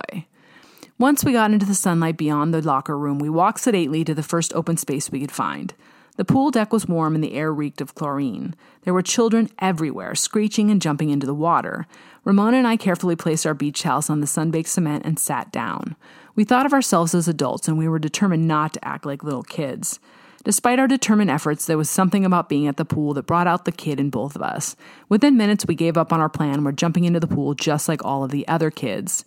Once 0.99 1.23
we 1.23 1.33
got 1.33 1.53
into 1.53 1.67
the 1.67 1.75
sunlight 1.75 2.17
beyond 2.17 2.53
the 2.53 2.63
locker 2.63 2.99
room, 2.99 3.19
we 3.19 3.29
walked 3.29 3.61
sedately 3.61 4.05
to 4.05 4.15
the 4.15 4.23
first 4.23 4.53
open 4.55 4.77
space 4.77 5.11
we 5.11 5.21
could 5.21 5.31
find. 5.31 5.75
The 6.19 6.25
pool 6.25 6.51
deck 6.51 6.73
was 6.73 6.89
warm 6.89 7.15
and 7.15 7.23
the 7.23 7.35
air 7.35 7.55
reeked 7.55 7.81
of 7.81 7.95
chlorine. 7.95 8.57
There 8.83 8.93
were 8.93 9.03
children 9.03 9.51
everywhere, 9.61 10.17
screeching 10.17 10.69
and 10.69 10.83
jumping 10.83 11.11
into 11.11 11.29
the 11.29 11.33
water. 11.33 11.87
Ramona 12.25 12.57
and 12.57 12.67
I 12.67 12.77
carefully 12.77 13.15
placed 13.15 13.47
our 13.47 13.55
beach 13.55 13.85
house 13.85 14.11
on 14.11 14.21
the 14.21 14.27
sun-baked 14.27 14.69
cement 14.69 15.07
and 15.07 15.17
sat 15.17 15.53
down. 15.53 15.95
We 16.35 16.43
thought 16.43 16.67
of 16.67 16.73
ourselves 16.73 17.15
as 17.15 17.29
adults 17.29 17.69
and 17.69 17.79
we 17.79 17.87
were 17.87 18.01
determined 18.01 18.49
not 18.49 18.73
to 18.73 18.85
act 18.85 19.07
like 19.07 19.23
little 19.23 19.45
kids. 19.45 20.01
Despite 20.43 20.81
our 20.81 20.89
determined 20.89 21.31
efforts, 21.31 21.67
there 21.67 21.79
was 21.79 21.89
something 21.89 22.25
about 22.25 22.49
being 22.49 22.67
at 22.67 22.79
the 22.79 22.85
pool 22.85 23.15
that 23.15 23.27
brought 23.27 23.47
out 23.47 23.65
the 23.65 23.71
kid 23.71 24.01
in 24.01 24.11
both 24.11 24.35
of 24.35 24.43
us. 24.43 24.75
Within 25.09 25.37
minutes, 25.37 25.67
we 25.67 25.77
gave 25.77 25.97
up 25.97 26.13
on 26.13 26.19
our 26.19 26.29
plan. 26.29 26.65
We're 26.65 26.73
jumping 26.73 27.05
into 27.05 27.21
the 27.21 27.29
pool 27.29 27.55
just 27.55 27.89
like 27.89 28.05
all 28.05 28.25
of 28.25 28.33
the 28.33 28.47
other 28.49 28.73
kids. 28.73 29.25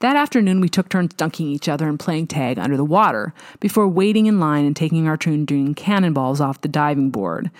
That 0.00 0.14
afternoon, 0.14 0.60
we 0.60 0.68
took 0.68 0.88
turns 0.88 1.14
dunking 1.14 1.48
each 1.48 1.68
other 1.68 1.88
and 1.88 1.98
playing 1.98 2.28
tag 2.28 2.58
under 2.58 2.76
the 2.76 2.84
water 2.84 3.34
before 3.58 3.88
waiting 3.88 4.26
in 4.26 4.38
line 4.38 4.64
and 4.64 4.76
taking 4.76 5.08
our 5.08 5.16
turn 5.16 5.44
doing 5.44 5.74
cannonballs 5.74 6.40
off 6.40 6.60
the 6.60 6.68
diving 6.68 7.10
board. 7.10 7.50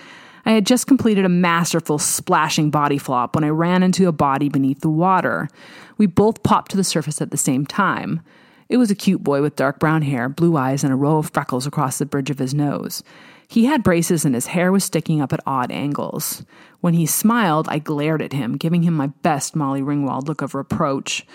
I 0.45 0.51
had 0.51 0.65
just 0.65 0.87
completed 0.87 1.25
a 1.25 1.29
masterful 1.29 1.99
splashing 1.99 2.69
body 2.69 2.97
flop 2.97 3.35
when 3.35 3.43
I 3.43 3.49
ran 3.49 3.83
into 3.83 4.07
a 4.07 4.13
body 4.13 4.47
beneath 4.47 4.79
the 4.79 4.89
water. 4.89 5.49
We 5.97 6.05
both 6.05 6.43
popped 6.43 6.71
to 6.71 6.77
the 6.77 6.83
surface 6.83 7.21
at 7.21 7.31
the 7.31 7.37
same 7.37 7.65
time. 7.65 8.21
It 8.69 8.77
was 8.77 8.89
a 8.89 8.95
cute 8.95 9.23
boy 9.23 9.41
with 9.41 9.57
dark 9.57 9.79
brown 9.79 10.03
hair, 10.03 10.29
blue 10.29 10.55
eyes, 10.55 10.83
and 10.83 10.93
a 10.93 10.95
row 10.95 11.17
of 11.17 11.31
freckles 11.31 11.67
across 11.67 11.97
the 11.97 12.05
bridge 12.05 12.29
of 12.29 12.39
his 12.39 12.53
nose. 12.53 13.03
He 13.49 13.65
had 13.65 13.83
braces 13.83 14.23
and 14.25 14.35
his 14.35 14.47
hair 14.47 14.71
was 14.71 14.83
sticking 14.83 15.21
up 15.21 15.33
at 15.33 15.39
odd 15.45 15.71
angles. 15.71 16.45
When 16.79 16.93
he 16.93 17.05
smiled, 17.05 17.67
I 17.67 17.79
glared 17.79 18.21
at 18.21 18.31
him, 18.31 18.57
giving 18.57 18.83
him 18.83 18.93
my 18.93 19.07
best 19.07 19.55
Molly 19.55 19.81
Ringwald 19.81 20.27
look 20.27 20.41
of 20.41 20.55
reproach. 20.55 21.25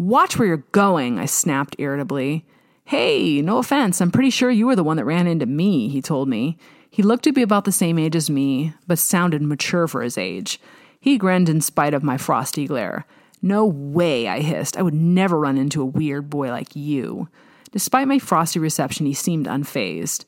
Watch 0.00 0.38
where 0.38 0.48
you're 0.48 0.64
going, 0.72 1.18
I 1.18 1.26
snapped 1.26 1.76
irritably. 1.78 2.46
Hey, 2.86 3.42
no 3.42 3.58
offense, 3.58 4.00
I'm 4.00 4.10
pretty 4.10 4.30
sure 4.30 4.50
you 4.50 4.66
were 4.66 4.74
the 4.74 4.82
one 4.82 4.96
that 4.96 5.04
ran 5.04 5.26
into 5.26 5.44
me, 5.44 5.88
he 5.88 6.00
told 6.00 6.26
me. 6.26 6.56
He 6.90 7.02
looked 7.02 7.24
to 7.24 7.32
be 7.32 7.42
about 7.42 7.66
the 7.66 7.70
same 7.70 7.98
age 7.98 8.16
as 8.16 8.30
me, 8.30 8.72
but 8.86 8.98
sounded 8.98 9.42
mature 9.42 9.86
for 9.86 10.00
his 10.00 10.16
age. 10.16 10.58
He 10.98 11.18
grinned 11.18 11.50
in 11.50 11.60
spite 11.60 11.92
of 11.92 12.02
my 12.02 12.16
frosty 12.16 12.66
glare. 12.66 13.04
No 13.42 13.66
way, 13.66 14.26
I 14.26 14.40
hissed. 14.40 14.78
I 14.78 14.82
would 14.82 14.94
never 14.94 15.38
run 15.38 15.58
into 15.58 15.82
a 15.82 15.84
weird 15.84 16.30
boy 16.30 16.48
like 16.48 16.74
you. 16.74 17.28
Despite 17.70 18.08
my 18.08 18.18
frosty 18.18 18.58
reception, 18.58 19.04
he 19.04 19.12
seemed 19.12 19.44
unfazed. 19.44 20.24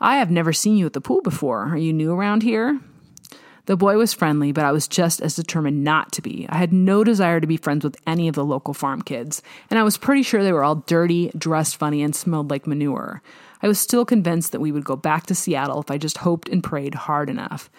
I 0.00 0.18
have 0.18 0.30
never 0.30 0.52
seen 0.52 0.76
you 0.76 0.84
at 0.84 0.92
the 0.92 1.00
pool 1.00 1.22
before. 1.22 1.70
Are 1.70 1.78
you 1.78 1.94
new 1.94 2.12
around 2.12 2.42
here? 2.42 2.78
The 3.66 3.76
boy 3.76 3.96
was 3.96 4.12
friendly, 4.12 4.52
but 4.52 4.64
I 4.64 4.72
was 4.72 4.86
just 4.86 5.22
as 5.22 5.36
determined 5.36 5.82
not 5.82 6.12
to 6.12 6.22
be. 6.22 6.46
I 6.50 6.58
had 6.58 6.72
no 6.72 7.02
desire 7.02 7.40
to 7.40 7.46
be 7.46 7.56
friends 7.56 7.82
with 7.82 7.96
any 8.06 8.28
of 8.28 8.34
the 8.34 8.44
local 8.44 8.74
farm 8.74 9.00
kids, 9.00 9.42
and 9.70 9.78
I 9.78 9.82
was 9.82 9.96
pretty 9.96 10.22
sure 10.22 10.42
they 10.42 10.52
were 10.52 10.64
all 10.64 10.76
dirty, 10.76 11.30
dressed 11.36 11.76
funny, 11.76 12.02
and 12.02 12.14
smelled 12.14 12.50
like 12.50 12.66
manure. 12.66 13.22
I 13.62 13.68
was 13.68 13.78
still 13.78 14.04
convinced 14.04 14.52
that 14.52 14.60
we 14.60 14.70
would 14.70 14.84
go 14.84 14.96
back 14.96 15.24
to 15.26 15.34
Seattle 15.34 15.80
if 15.80 15.90
I 15.90 15.96
just 15.96 16.18
hoped 16.18 16.50
and 16.50 16.62
prayed 16.62 16.94
hard 16.94 17.30
enough. 17.30 17.70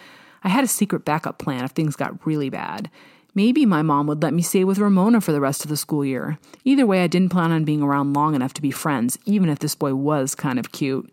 I 0.44 0.50
had 0.50 0.64
a 0.64 0.68
secret 0.68 1.06
backup 1.06 1.38
plan 1.38 1.64
if 1.64 1.72
things 1.72 1.96
got 1.96 2.26
really 2.26 2.50
bad. 2.50 2.90
Maybe 3.36 3.66
my 3.66 3.82
mom 3.82 4.08
would 4.08 4.24
let 4.24 4.34
me 4.34 4.42
stay 4.42 4.64
with 4.64 4.80
Ramona 4.80 5.22
for 5.22 5.34
the 5.34 5.42
rest 5.42 5.64
of 5.64 5.70
the 5.70 5.78
school 5.78 6.06
year. 6.06 6.40
Either 6.64 6.86
way, 6.88 7.04
I 7.04 7.08
didn't 7.08 7.32
plan 7.32 7.52
on 7.52 7.66
being 7.66 7.84
around 7.84 8.14
long 8.14 8.34
enough 8.34 8.54
to 8.54 8.62
be 8.62 8.72
friends, 8.72 9.20
even 9.26 9.50
if 9.50 9.60
this 9.60 9.76
boy 9.76 9.94
was 9.94 10.34
kind 10.34 10.58
of 10.58 10.72
cute. 10.72 11.12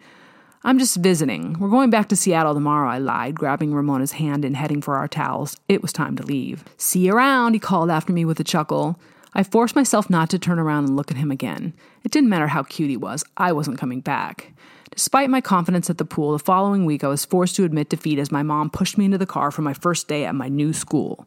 I'm 0.64 0.78
just 0.78 0.96
visiting. 0.98 1.58
We're 1.58 1.68
going 1.68 1.90
back 1.90 2.08
to 2.10 2.16
Seattle 2.16 2.54
tomorrow, 2.54 2.88
I 2.88 2.98
lied, 2.98 3.34
grabbing 3.34 3.74
Ramona's 3.74 4.12
hand 4.12 4.44
and 4.44 4.56
heading 4.56 4.80
for 4.80 4.94
our 4.94 5.08
towels. 5.08 5.56
It 5.68 5.82
was 5.82 5.92
time 5.92 6.14
to 6.16 6.22
leave. 6.22 6.62
See 6.76 7.06
you 7.06 7.14
around, 7.14 7.54
he 7.54 7.58
called 7.58 7.90
after 7.90 8.12
me 8.12 8.24
with 8.24 8.38
a 8.38 8.44
chuckle. 8.44 8.96
I 9.34 9.42
forced 9.42 9.74
myself 9.74 10.08
not 10.08 10.30
to 10.30 10.38
turn 10.38 10.60
around 10.60 10.84
and 10.84 10.94
look 10.94 11.10
at 11.10 11.16
him 11.16 11.32
again. 11.32 11.72
It 12.04 12.12
didn't 12.12 12.30
matter 12.30 12.46
how 12.46 12.62
cute 12.62 12.90
he 12.90 12.96
was, 12.96 13.24
I 13.36 13.50
wasn't 13.50 13.78
coming 13.78 14.02
back. 14.02 14.52
Despite 14.92 15.30
my 15.30 15.40
confidence 15.40 15.90
at 15.90 15.98
the 15.98 16.04
pool, 16.04 16.30
the 16.30 16.38
following 16.38 16.84
week 16.84 17.02
I 17.02 17.08
was 17.08 17.24
forced 17.24 17.56
to 17.56 17.64
admit 17.64 17.88
defeat 17.88 18.20
as 18.20 18.30
my 18.30 18.44
mom 18.44 18.70
pushed 18.70 18.96
me 18.96 19.06
into 19.06 19.18
the 19.18 19.26
car 19.26 19.50
for 19.50 19.62
my 19.62 19.74
first 19.74 20.06
day 20.06 20.24
at 20.26 20.34
my 20.36 20.48
new 20.48 20.72
school. 20.72 21.26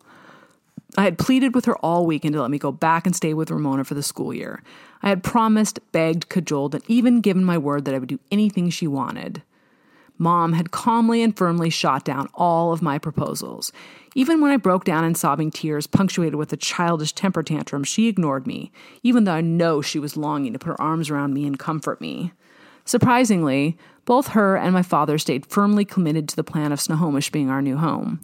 I 0.97 1.03
had 1.03 1.17
pleaded 1.17 1.53
with 1.53 1.65
her 1.65 1.75
all 1.77 2.05
weekend 2.05 2.33
to 2.33 2.41
let 2.41 2.51
me 2.51 2.57
go 2.57 2.71
back 2.71 3.05
and 3.05 3.15
stay 3.15 3.33
with 3.33 3.51
Ramona 3.51 3.83
for 3.83 3.93
the 3.95 4.03
school 4.03 4.33
year. 4.33 4.63
I 5.03 5.09
had 5.09 5.23
promised, 5.23 5.79
begged, 5.91 6.29
cajoled, 6.29 6.73
and 6.73 6.83
even 6.87 7.21
given 7.21 7.43
my 7.43 7.57
word 7.57 7.85
that 7.85 7.93
I 7.93 7.99
would 7.99 8.09
do 8.09 8.19
anything 8.31 8.69
she 8.69 8.87
wanted. 8.87 9.43
Mom 10.17 10.53
had 10.53 10.71
calmly 10.71 11.21
and 11.21 11.35
firmly 11.35 11.69
shot 11.69 12.05
down 12.05 12.29
all 12.33 12.71
of 12.71 12.81
my 12.81 12.97
proposals. 12.97 13.73
Even 14.15 14.39
when 14.39 14.51
I 14.51 14.57
broke 14.57 14.85
down 14.85 15.03
in 15.03 15.13
sobbing 15.13 15.51
tears, 15.51 15.87
punctuated 15.87 16.35
with 16.35 16.53
a 16.53 16.57
childish 16.57 17.11
temper 17.11 17.43
tantrum, 17.43 17.83
she 17.83 18.07
ignored 18.07 18.47
me, 18.47 18.71
even 19.03 19.25
though 19.25 19.33
I 19.33 19.41
know 19.41 19.81
she 19.81 19.99
was 19.99 20.15
longing 20.15 20.53
to 20.53 20.59
put 20.59 20.69
her 20.69 20.81
arms 20.81 21.09
around 21.09 21.33
me 21.33 21.45
and 21.45 21.59
comfort 21.59 21.99
me. 21.99 22.31
Surprisingly, 22.85 23.77
both 24.05 24.29
her 24.29 24.55
and 24.55 24.71
my 24.71 24.83
father 24.83 25.17
stayed 25.17 25.45
firmly 25.47 25.83
committed 25.83 26.29
to 26.29 26.35
the 26.37 26.43
plan 26.43 26.71
of 26.71 26.79
Snohomish 26.79 27.31
being 27.31 27.49
our 27.49 27.61
new 27.61 27.75
home. 27.75 28.21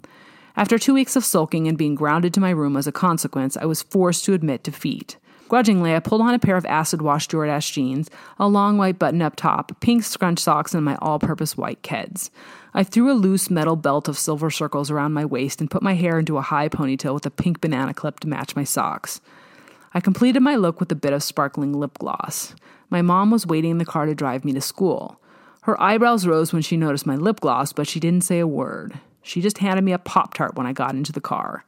After 0.54 0.78
two 0.78 0.94
weeks 0.94 1.16
of 1.16 1.24
sulking 1.24 1.66
and 1.66 1.78
being 1.78 1.94
grounded 1.94 2.34
to 2.34 2.40
my 2.40 2.50
room 2.50 2.76
as 2.76 2.86
a 2.86 2.92
consequence, 2.92 3.56
I 3.56 3.64
was 3.64 3.82
forced 3.82 4.24
to 4.26 4.34
admit 4.34 4.62
defeat. 4.62 5.16
Grudgingly, 5.48 5.94
I 5.94 6.00
pulled 6.00 6.22
on 6.22 6.32
a 6.32 6.38
pair 6.38 6.56
of 6.56 6.64
acid 6.66 7.02
wash 7.02 7.28
Jordache 7.28 7.72
jeans, 7.72 8.10
a 8.38 8.48
long 8.48 8.78
white 8.78 8.98
button 8.98 9.20
up 9.20 9.36
top, 9.36 9.78
pink 9.80 10.02
scrunch 10.02 10.38
socks, 10.38 10.74
and 10.74 10.84
my 10.84 10.96
all 11.02 11.18
purpose 11.18 11.56
white 11.56 11.82
Keds. 11.82 12.30
I 12.72 12.84
threw 12.84 13.10
a 13.10 13.14
loose 13.14 13.50
metal 13.50 13.76
belt 13.76 14.08
of 14.08 14.18
silver 14.18 14.50
circles 14.50 14.90
around 14.90 15.12
my 15.12 15.26
waist 15.26 15.60
and 15.60 15.70
put 15.70 15.82
my 15.82 15.94
hair 15.94 16.18
into 16.18 16.38
a 16.38 16.42
high 16.42 16.70
ponytail 16.70 17.12
with 17.12 17.26
a 17.26 17.30
pink 17.30 17.60
banana 17.60 17.92
clip 17.92 18.20
to 18.20 18.28
match 18.28 18.56
my 18.56 18.64
socks. 18.64 19.20
I 19.92 20.00
completed 20.00 20.40
my 20.40 20.56
look 20.56 20.80
with 20.80 20.90
a 20.90 20.96
bit 20.96 21.12
of 21.12 21.22
sparkling 21.22 21.74
lip 21.74 21.98
gloss. 21.98 22.54
My 22.88 23.02
mom 23.02 23.30
was 23.30 23.46
waiting 23.46 23.72
in 23.72 23.78
the 23.78 23.84
car 23.84 24.06
to 24.06 24.14
drive 24.14 24.46
me 24.46 24.52
to 24.54 24.60
school. 24.62 25.20
Her 25.62 25.80
eyebrows 25.80 26.26
rose 26.26 26.52
when 26.52 26.62
she 26.62 26.78
noticed 26.78 27.04
my 27.04 27.16
lip 27.16 27.40
gloss, 27.40 27.74
but 27.74 27.86
she 27.86 28.00
didn't 28.00 28.24
say 28.24 28.38
a 28.38 28.46
word. 28.46 28.98
She 29.22 29.40
just 29.40 29.58
handed 29.58 29.82
me 29.82 29.92
a 29.92 29.98
Pop 29.98 30.34
Tart 30.34 30.56
when 30.56 30.66
I 30.66 30.72
got 30.72 30.94
into 30.94 31.12
the 31.12 31.20
car. 31.20 31.64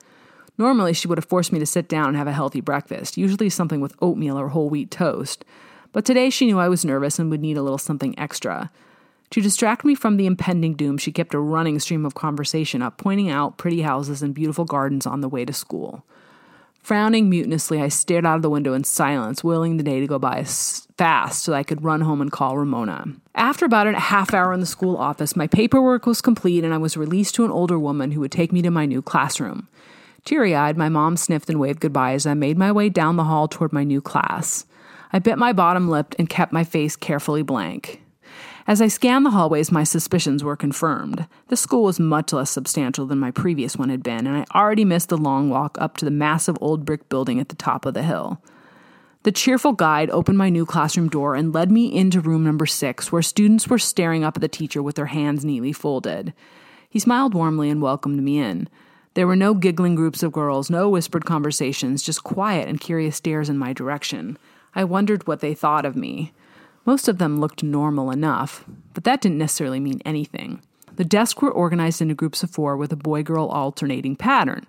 Normally, 0.56 0.92
she 0.92 1.08
would 1.08 1.18
have 1.18 1.24
forced 1.24 1.52
me 1.52 1.58
to 1.58 1.66
sit 1.66 1.88
down 1.88 2.08
and 2.08 2.16
have 2.16 2.26
a 2.26 2.32
healthy 2.32 2.60
breakfast, 2.60 3.16
usually 3.16 3.50
something 3.50 3.80
with 3.80 3.96
oatmeal 4.00 4.38
or 4.38 4.48
whole 4.48 4.68
wheat 4.68 4.90
toast. 4.90 5.44
But 5.92 6.04
today 6.04 6.30
she 6.30 6.46
knew 6.46 6.58
I 6.58 6.68
was 6.68 6.84
nervous 6.84 7.18
and 7.18 7.30
would 7.30 7.40
need 7.40 7.56
a 7.56 7.62
little 7.62 7.78
something 7.78 8.18
extra. 8.18 8.70
To 9.30 9.40
distract 9.40 9.84
me 9.84 9.94
from 9.94 10.16
the 10.16 10.26
impending 10.26 10.74
doom, 10.74 10.98
she 10.98 11.10
kept 11.10 11.34
a 11.34 11.40
running 11.40 11.80
stream 11.80 12.06
of 12.06 12.14
conversation 12.14 12.82
up, 12.82 12.98
pointing 12.98 13.30
out 13.30 13.58
pretty 13.58 13.82
houses 13.82 14.22
and 14.22 14.34
beautiful 14.34 14.64
gardens 14.64 15.06
on 15.06 15.20
the 15.22 15.28
way 15.28 15.44
to 15.44 15.52
school. 15.52 16.04
Frowning 16.84 17.30
mutinously, 17.30 17.80
I 17.80 17.88
stared 17.88 18.26
out 18.26 18.36
of 18.36 18.42
the 18.42 18.50
window 18.50 18.74
in 18.74 18.84
silence, 18.84 19.42
willing 19.42 19.78
the 19.78 19.82
day 19.82 20.00
to 20.00 20.06
go 20.06 20.18
by 20.18 20.44
fast 20.44 21.42
so 21.42 21.54
I 21.54 21.62
could 21.62 21.82
run 21.82 22.02
home 22.02 22.20
and 22.20 22.30
call 22.30 22.58
Ramona. 22.58 23.06
After 23.34 23.64
about 23.64 23.86
a 23.86 23.98
half 23.98 24.34
hour 24.34 24.52
in 24.52 24.60
the 24.60 24.66
school 24.66 24.98
office, 24.98 25.34
my 25.34 25.46
paperwork 25.46 26.04
was 26.04 26.20
complete 26.20 26.62
and 26.62 26.74
I 26.74 26.76
was 26.76 26.98
released 26.98 27.36
to 27.36 27.44
an 27.46 27.50
older 27.50 27.78
woman 27.78 28.10
who 28.10 28.20
would 28.20 28.30
take 28.30 28.52
me 28.52 28.60
to 28.60 28.70
my 28.70 28.84
new 28.84 29.00
classroom. 29.00 29.66
Teary 30.26 30.54
eyed, 30.54 30.76
my 30.76 30.90
mom 30.90 31.16
sniffed 31.16 31.48
and 31.48 31.58
waved 31.58 31.80
goodbye 31.80 32.12
as 32.12 32.26
I 32.26 32.34
made 32.34 32.58
my 32.58 32.70
way 32.70 32.90
down 32.90 33.16
the 33.16 33.24
hall 33.24 33.48
toward 33.48 33.72
my 33.72 33.82
new 33.82 34.02
class. 34.02 34.66
I 35.10 35.20
bit 35.20 35.38
my 35.38 35.54
bottom 35.54 35.88
lip 35.88 36.14
and 36.18 36.28
kept 36.28 36.52
my 36.52 36.64
face 36.64 36.96
carefully 36.96 37.42
blank. 37.42 38.03
As 38.66 38.80
I 38.80 38.88
scanned 38.88 39.26
the 39.26 39.30
hallways, 39.30 39.70
my 39.70 39.84
suspicions 39.84 40.42
were 40.42 40.56
confirmed. 40.56 41.26
The 41.48 41.56
school 41.56 41.84
was 41.84 42.00
much 42.00 42.32
less 42.32 42.50
substantial 42.50 43.04
than 43.04 43.18
my 43.18 43.30
previous 43.30 43.76
one 43.76 43.90
had 43.90 44.02
been, 44.02 44.26
and 44.26 44.36
I 44.38 44.46
already 44.58 44.86
missed 44.86 45.10
the 45.10 45.18
long 45.18 45.50
walk 45.50 45.76
up 45.78 45.98
to 45.98 46.06
the 46.06 46.10
massive 46.10 46.56
old 46.62 46.86
brick 46.86 47.10
building 47.10 47.38
at 47.38 47.50
the 47.50 47.56
top 47.56 47.84
of 47.84 47.92
the 47.92 48.02
hill. 48.02 48.40
The 49.24 49.32
cheerful 49.32 49.72
guide 49.72 50.08
opened 50.10 50.38
my 50.38 50.48
new 50.48 50.64
classroom 50.64 51.08
door 51.08 51.34
and 51.34 51.54
led 51.54 51.70
me 51.70 51.94
into 51.94 52.20
room 52.20 52.42
number 52.42 52.64
six, 52.64 53.12
where 53.12 53.22
students 53.22 53.68
were 53.68 53.78
staring 53.78 54.24
up 54.24 54.38
at 54.38 54.40
the 54.40 54.48
teacher 54.48 54.82
with 54.82 54.96
their 54.96 55.06
hands 55.06 55.44
neatly 55.44 55.72
folded. 55.72 56.32
He 56.88 56.98
smiled 56.98 57.34
warmly 57.34 57.68
and 57.68 57.82
welcomed 57.82 58.22
me 58.22 58.38
in. 58.38 58.68
There 59.12 59.26
were 59.26 59.36
no 59.36 59.52
giggling 59.52 59.94
groups 59.94 60.22
of 60.22 60.32
girls, 60.32 60.70
no 60.70 60.88
whispered 60.88 61.26
conversations, 61.26 62.02
just 62.02 62.24
quiet 62.24 62.68
and 62.68 62.80
curious 62.80 63.16
stares 63.16 63.50
in 63.50 63.58
my 63.58 63.74
direction. 63.74 64.38
I 64.74 64.84
wondered 64.84 65.26
what 65.26 65.40
they 65.40 65.54
thought 65.54 65.84
of 65.84 65.96
me. 65.96 66.32
Most 66.86 67.08
of 67.08 67.18
them 67.18 67.40
looked 67.40 67.62
normal 67.62 68.10
enough, 68.10 68.64
but 68.92 69.04
that 69.04 69.20
didn't 69.20 69.38
necessarily 69.38 69.80
mean 69.80 70.00
anything. 70.04 70.60
The 70.96 71.04
desks 71.04 71.42
were 71.42 71.50
organized 71.50 72.00
into 72.00 72.14
groups 72.14 72.44
of 72.44 72.50
four 72.50 72.76
with 72.76 72.92
a 72.92 72.96
boy 72.96 73.24
girl 73.24 73.46
alternating 73.46 74.14
pattern. 74.14 74.64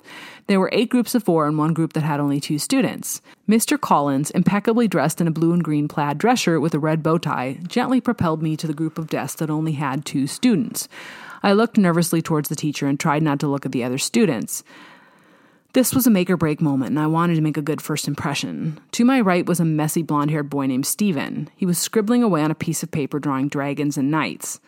There 0.47 0.59
were 0.59 0.71
eight 0.73 0.89
groups 0.89 1.13
of 1.13 1.23
four 1.23 1.47
and 1.47 1.57
one 1.57 1.73
group 1.73 1.93
that 1.93 2.01
had 2.03 2.19
only 2.19 2.39
two 2.39 2.57
students. 2.57 3.21
Mr. 3.47 3.79
Collins, 3.79 4.31
impeccably 4.31 4.87
dressed 4.87 5.21
in 5.21 5.27
a 5.27 5.31
blue 5.31 5.53
and 5.53 5.63
green 5.63 5.87
plaid 5.87 6.17
dress 6.17 6.39
shirt 6.39 6.61
with 6.61 6.73
a 6.73 6.79
red 6.79 7.03
bow 7.03 7.19
tie, 7.19 7.59
gently 7.67 8.01
propelled 8.01 8.41
me 8.41 8.57
to 8.57 8.65
the 8.65 8.73
group 8.73 8.97
of 8.97 9.07
desks 9.07 9.39
that 9.39 9.51
only 9.51 9.73
had 9.73 10.03
two 10.03 10.25
students. 10.25 10.87
I 11.43 11.53
looked 11.53 11.77
nervously 11.77 12.23
towards 12.23 12.49
the 12.49 12.55
teacher 12.55 12.87
and 12.87 12.99
tried 12.99 13.21
not 13.21 13.39
to 13.41 13.47
look 13.47 13.65
at 13.65 13.71
the 13.71 13.83
other 13.83 13.99
students. 13.99 14.63
This 15.75 15.93
was 15.93 16.07
a 16.07 16.09
make 16.09 16.29
or 16.29 16.37
break 16.37 16.61
moment, 16.61 16.91
and 16.91 16.99
I 17.01 17.07
wanted 17.07 17.35
to 17.35 17.41
make 17.41 17.57
a 17.57 17.61
good 17.61 17.81
first 17.81 18.07
impression. 18.07 18.79
To 18.93 19.03
my 19.03 19.19
right 19.19 19.45
was 19.45 19.59
a 19.59 19.65
messy 19.65 20.03
blond 20.03 20.31
haired 20.31 20.49
boy 20.49 20.67
named 20.67 20.85
Steven. 20.85 21.49
He 21.53 21.65
was 21.65 21.77
scribbling 21.77 22.23
away 22.23 22.43
on 22.43 22.49
a 22.49 22.55
piece 22.55 22.81
of 22.81 22.91
paper 22.91 23.19
drawing 23.19 23.49
dragons 23.49 23.97
and 23.97 24.09
knights. 24.09 24.61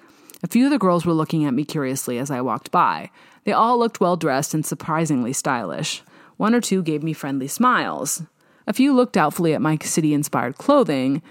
A 0.43 0.49
few 0.49 0.65
of 0.65 0.71
the 0.71 0.77
girls 0.77 1.05
were 1.05 1.13
looking 1.13 1.45
at 1.45 1.53
me 1.53 1.63
curiously 1.63 2.17
as 2.17 2.29
I 2.29 2.41
walked 2.41 2.71
by. 2.71 3.09
They 3.45 3.53
all 3.53 3.79
looked 3.79 4.01
well 4.01 4.17
dressed 4.17 4.53
and 4.53 4.65
surprisingly 4.65 5.31
stylish. 5.31 6.03
One 6.35 6.53
or 6.53 6.59
two 6.59 6.83
gave 6.83 7.03
me 7.03 7.13
friendly 7.13 7.47
smiles. 7.47 8.23
A 8.67 8.73
few 8.73 8.93
looked 8.93 9.13
doubtfully 9.13 9.53
at 9.53 9.61
my 9.61 9.77
city 9.77 10.13
inspired 10.13 10.57
clothing. 10.57 11.21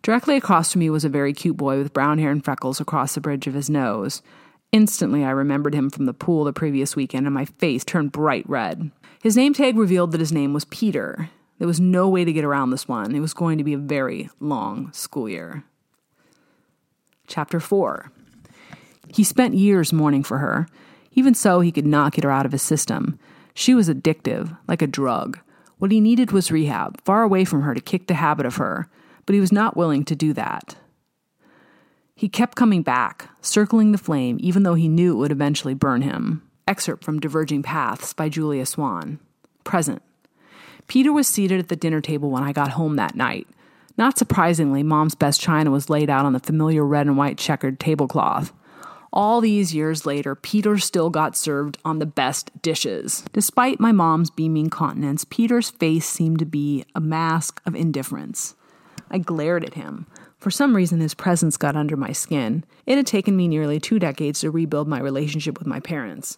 Directly 0.00 0.36
across 0.36 0.72
from 0.72 0.78
me 0.78 0.88
was 0.88 1.04
a 1.04 1.10
very 1.10 1.34
cute 1.34 1.58
boy 1.58 1.76
with 1.76 1.92
brown 1.92 2.18
hair 2.18 2.30
and 2.30 2.42
freckles 2.42 2.80
across 2.80 3.14
the 3.14 3.20
bridge 3.20 3.46
of 3.46 3.52
his 3.52 3.68
nose. 3.68 4.22
Instantly, 4.72 5.26
I 5.26 5.30
remembered 5.30 5.74
him 5.74 5.90
from 5.90 6.06
the 6.06 6.14
pool 6.14 6.44
the 6.44 6.54
previous 6.54 6.96
weekend, 6.96 7.26
and 7.26 7.34
my 7.34 7.44
face 7.44 7.84
turned 7.84 8.12
bright 8.12 8.48
red. 8.48 8.90
His 9.26 9.36
name 9.36 9.54
tag 9.54 9.76
revealed 9.76 10.12
that 10.12 10.20
his 10.20 10.30
name 10.30 10.52
was 10.52 10.66
Peter. 10.66 11.30
There 11.58 11.66
was 11.66 11.80
no 11.80 12.08
way 12.08 12.24
to 12.24 12.32
get 12.32 12.44
around 12.44 12.70
this 12.70 12.86
one. 12.86 13.12
It 13.12 13.18
was 13.18 13.34
going 13.34 13.58
to 13.58 13.64
be 13.64 13.72
a 13.72 13.76
very 13.76 14.30
long 14.38 14.92
school 14.92 15.28
year. 15.28 15.64
Chapter 17.26 17.58
4 17.58 18.12
He 19.08 19.24
spent 19.24 19.56
years 19.56 19.92
mourning 19.92 20.22
for 20.22 20.38
her. 20.38 20.68
Even 21.10 21.34
so, 21.34 21.58
he 21.58 21.72
could 21.72 21.88
not 21.88 22.12
get 22.12 22.22
her 22.22 22.30
out 22.30 22.46
of 22.46 22.52
his 22.52 22.62
system. 22.62 23.18
She 23.52 23.74
was 23.74 23.88
addictive, 23.88 24.56
like 24.68 24.80
a 24.80 24.86
drug. 24.86 25.40
What 25.78 25.90
he 25.90 26.00
needed 26.00 26.30
was 26.30 26.52
rehab, 26.52 27.02
far 27.04 27.24
away 27.24 27.44
from 27.44 27.62
her 27.62 27.74
to 27.74 27.80
kick 27.80 28.06
the 28.06 28.14
habit 28.14 28.46
of 28.46 28.58
her, 28.58 28.88
but 29.26 29.34
he 29.34 29.40
was 29.40 29.50
not 29.50 29.76
willing 29.76 30.04
to 30.04 30.14
do 30.14 30.34
that. 30.34 30.76
He 32.14 32.28
kept 32.28 32.54
coming 32.54 32.82
back, 32.82 33.28
circling 33.40 33.90
the 33.90 33.98
flame, 33.98 34.36
even 34.38 34.62
though 34.62 34.74
he 34.74 34.86
knew 34.86 35.14
it 35.14 35.16
would 35.16 35.32
eventually 35.32 35.74
burn 35.74 36.02
him. 36.02 36.45
Excerpt 36.68 37.04
from 37.04 37.20
Diverging 37.20 37.62
Paths 37.62 38.12
by 38.12 38.28
Julia 38.28 38.66
Swan. 38.66 39.20
Present. 39.62 40.02
Peter 40.88 41.12
was 41.12 41.28
seated 41.28 41.60
at 41.60 41.68
the 41.68 41.76
dinner 41.76 42.00
table 42.00 42.28
when 42.28 42.42
I 42.42 42.52
got 42.52 42.70
home 42.72 42.96
that 42.96 43.14
night. 43.14 43.46
Not 43.96 44.18
surprisingly, 44.18 44.82
Mom's 44.82 45.14
best 45.14 45.40
china 45.40 45.70
was 45.70 45.88
laid 45.88 46.10
out 46.10 46.26
on 46.26 46.32
the 46.32 46.40
familiar 46.40 46.84
red 46.84 47.06
and 47.06 47.16
white 47.16 47.38
checkered 47.38 47.78
tablecloth. 47.78 48.52
All 49.12 49.40
these 49.40 49.74
years 49.74 50.04
later, 50.04 50.34
Peter 50.34 50.76
still 50.76 51.08
got 51.08 51.36
served 51.36 51.78
on 51.84 52.00
the 52.00 52.04
best 52.04 52.50
dishes. 52.62 53.24
Despite 53.32 53.78
my 53.78 53.92
mom's 53.92 54.30
beaming 54.30 54.68
countenance, 54.68 55.24
Peter's 55.24 55.70
face 55.70 56.06
seemed 56.06 56.40
to 56.40 56.44
be 56.44 56.84
a 56.94 57.00
mask 57.00 57.62
of 57.64 57.76
indifference. 57.76 58.56
I 59.08 59.18
glared 59.18 59.64
at 59.64 59.74
him. 59.74 60.06
For 60.38 60.50
some 60.50 60.76
reason, 60.76 61.00
his 61.00 61.14
presence 61.14 61.56
got 61.56 61.76
under 61.76 61.96
my 61.96 62.12
skin. 62.12 62.64
It 62.84 62.96
had 62.96 63.06
taken 63.06 63.36
me 63.36 63.48
nearly 63.48 63.80
two 63.80 63.98
decades 63.98 64.40
to 64.40 64.50
rebuild 64.50 64.88
my 64.88 65.00
relationship 65.00 65.58
with 65.58 65.66
my 65.68 65.80
parents. 65.80 66.36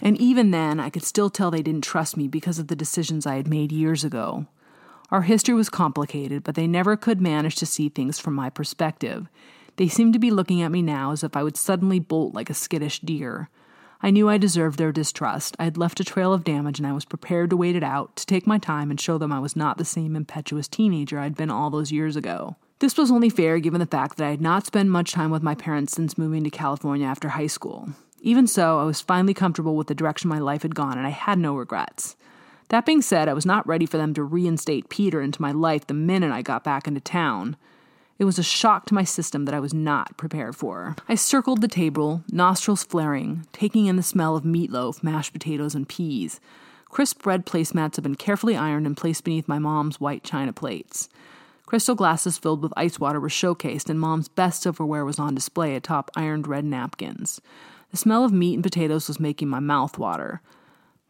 And 0.00 0.20
even 0.20 0.50
then, 0.50 0.78
I 0.78 0.90
could 0.90 1.02
still 1.02 1.30
tell 1.30 1.50
they 1.50 1.62
didn't 1.62 1.84
trust 1.84 2.16
me 2.16 2.28
because 2.28 2.58
of 2.58 2.68
the 2.68 2.76
decisions 2.76 3.26
I 3.26 3.36
had 3.36 3.48
made 3.48 3.72
years 3.72 4.04
ago. 4.04 4.46
Our 5.10 5.22
history 5.22 5.54
was 5.54 5.70
complicated, 5.70 6.44
but 6.44 6.54
they 6.54 6.66
never 6.66 6.96
could 6.96 7.20
manage 7.20 7.56
to 7.56 7.66
see 7.66 7.88
things 7.88 8.18
from 8.18 8.34
my 8.34 8.50
perspective. 8.50 9.28
They 9.76 9.88
seemed 9.88 10.12
to 10.12 10.18
be 10.18 10.30
looking 10.30 10.60
at 10.60 10.70
me 10.70 10.82
now 10.82 11.12
as 11.12 11.24
if 11.24 11.36
I 11.36 11.42
would 11.42 11.56
suddenly 11.56 11.98
bolt 11.98 12.34
like 12.34 12.50
a 12.50 12.54
skittish 12.54 13.00
deer. 13.00 13.48
I 14.00 14.10
knew 14.10 14.28
I 14.28 14.38
deserved 14.38 14.78
their 14.78 14.92
distrust. 14.92 15.56
I 15.58 15.64
had 15.64 15.76
left 15.76 15.98
a 15.98 16.04
trail 16.04 16.32
of 16.32 16.44
damage 16.44 16.78
and 16.78 16.86
I 16.86 16.92
was 16.92 17.04
prepared 17.04 17.50
to 17.50 17.56
wait 17.56 17.74
it 17.74 17.82
out, 17.82 18.14
to 18.16 18.26
take 18.26 18.46
my 18.46 18.58
time 18.58 18.90
and 18.90 19.00
show 19.00 19.18
them 19.18 19.32
I 19.32 19.40
was 19.40 19.56
not 19.56 19.78
the 19.78 19.84
same 19.84 20.14
impetuous 20.14 20.68
teenager 20.68 21.18
I'd 21.18 21.36
been 21.36 21.50
all 21.50 21.70
those 21.70 21.90
years 21.90 22.14
ago. 22.14 22.56
This 22.80 22.96
was 22.96 23.10
only 23.10 23.28
fair 23.28 23.58
given 23.58 23.80
the 23.80 23.86
fact 23.86 24.18
that 24.18 24.26
I 24.26 24.30
had 24.30 24.40
not 24.40 24.66
spent 24.66 24.88
much 24.88 25.12
time 25.12 25.30
with 25.30 25.42
my 25.42 25.56
parents 25.56 25.94
since 25.94 26.16
moving 26.16 26.44
to 26.44 26.50
California 26.50 27.06
after 27.06 27.30
high 27.30 27.48
school. 27.48 27.88
Even 28.20 28.46
so, 28.46 28.80
I 28.80 28.84
was 28.84 29.00
finally 29.00 29.34
comfortable 29.34 29.76
with 29.76 29.86
the 29.86 29.94
direction 29.94 30.28
my 30.28 30.38
life 30.38 30.62
had 30.62 30.74
gone 30.74 30.98
and 30.98 31.06
I 31.06 31.10
had 31.10 31.38
no 31.38 31.54
regrets. 31.54 32.16
That 32.68 32.84
being 32.84 33.00
said, 33.00 33.28
I 33.28 33.34
was 33.34 33.46
not 33.46 33.66
ready 33.66 33.86
for 33.86 33.96
them 33.96 34.12
to 34.14 34.22
reinstate 34.22 34.90
Peter 34.90 35.22
into 35.22 35.40
my 35.40 35.52
life 35.52 35.86
the 35.86 35.94
minute 35.94 36.32
I 36.32 36.42
got 36.42 36.64
back 36.64 36.86
into 36.86 37.00
town. 37.00 37.56
It 38.18 38.24
was 38.24 38.38
a 38.38 38.42
shock 38.42 38.86
to 38.86 38.94
my 38.94 39.04
system 39.04 39.44
that 39.44 39.54
I 39.54 39.60
was 39.60 39.72
not 39.72 40.16
prepared 40.16 40.56
for. 40.56 40.96
I 41.08 41.14
circled 41.14 41.60
the 41.60 41.68
table, 41.68 42.24
nostrils 42.30 42.82
flaring, 42.82 43.46
taking 43.52 43.86
in 43.86 43.96
the 43.96 44.02
smell 44.02 44.36
of 44.36 44.42
meatloaf, 44.42 45.02
mashed 45.02 45.32
potatoes, 45.32 45.74
and 45.74 45.88
peas. 45.88 46.40
Crisp 46.90 47.24
red 47.24 47.46
placemats 47.46 47.96
had 47.96 48.02
been 48.02 48.16
carefully 48.16 48.56
ironed 48.56 48.86
and 48.86 48.96
placed 48.96 49.24
beneath 49.24 49.46
my 49.46 49.58
mom's 49.58 50.00
white 50.00 50.24
china 50.24 50.52
plates. 50.52 51.08
Crystal 51.64 51.94
glasses 51.94 52.38
filled 52.38 52.62
with 52.62 52.72
ice 52.76 52.98
water 52.98 53.20
were 53.20 53.28
showcased, 53.28 53.88
and 53.88 54.00
mom's 54.00 54.26
best 54.26 54.62
silverware 54.62 55.04
was 55.04 55.18
on 55.18 55.34
display 55.34 55.76
atop 55.76 56.10
ironed 56.16 56.48
red 56.48 56.64
napkins. 56.64 57.40
The 57.90 57.96
smell 57.96 58.24
of 58.24 58.32
meat 58.32 58.54
and 58.54 58.62
potatoes 58.62 59.08
was 59.08 59.20
making 59.20 59.48
my 59.48 59.60
mouth 59.60 59.98
water. 59.98 60.40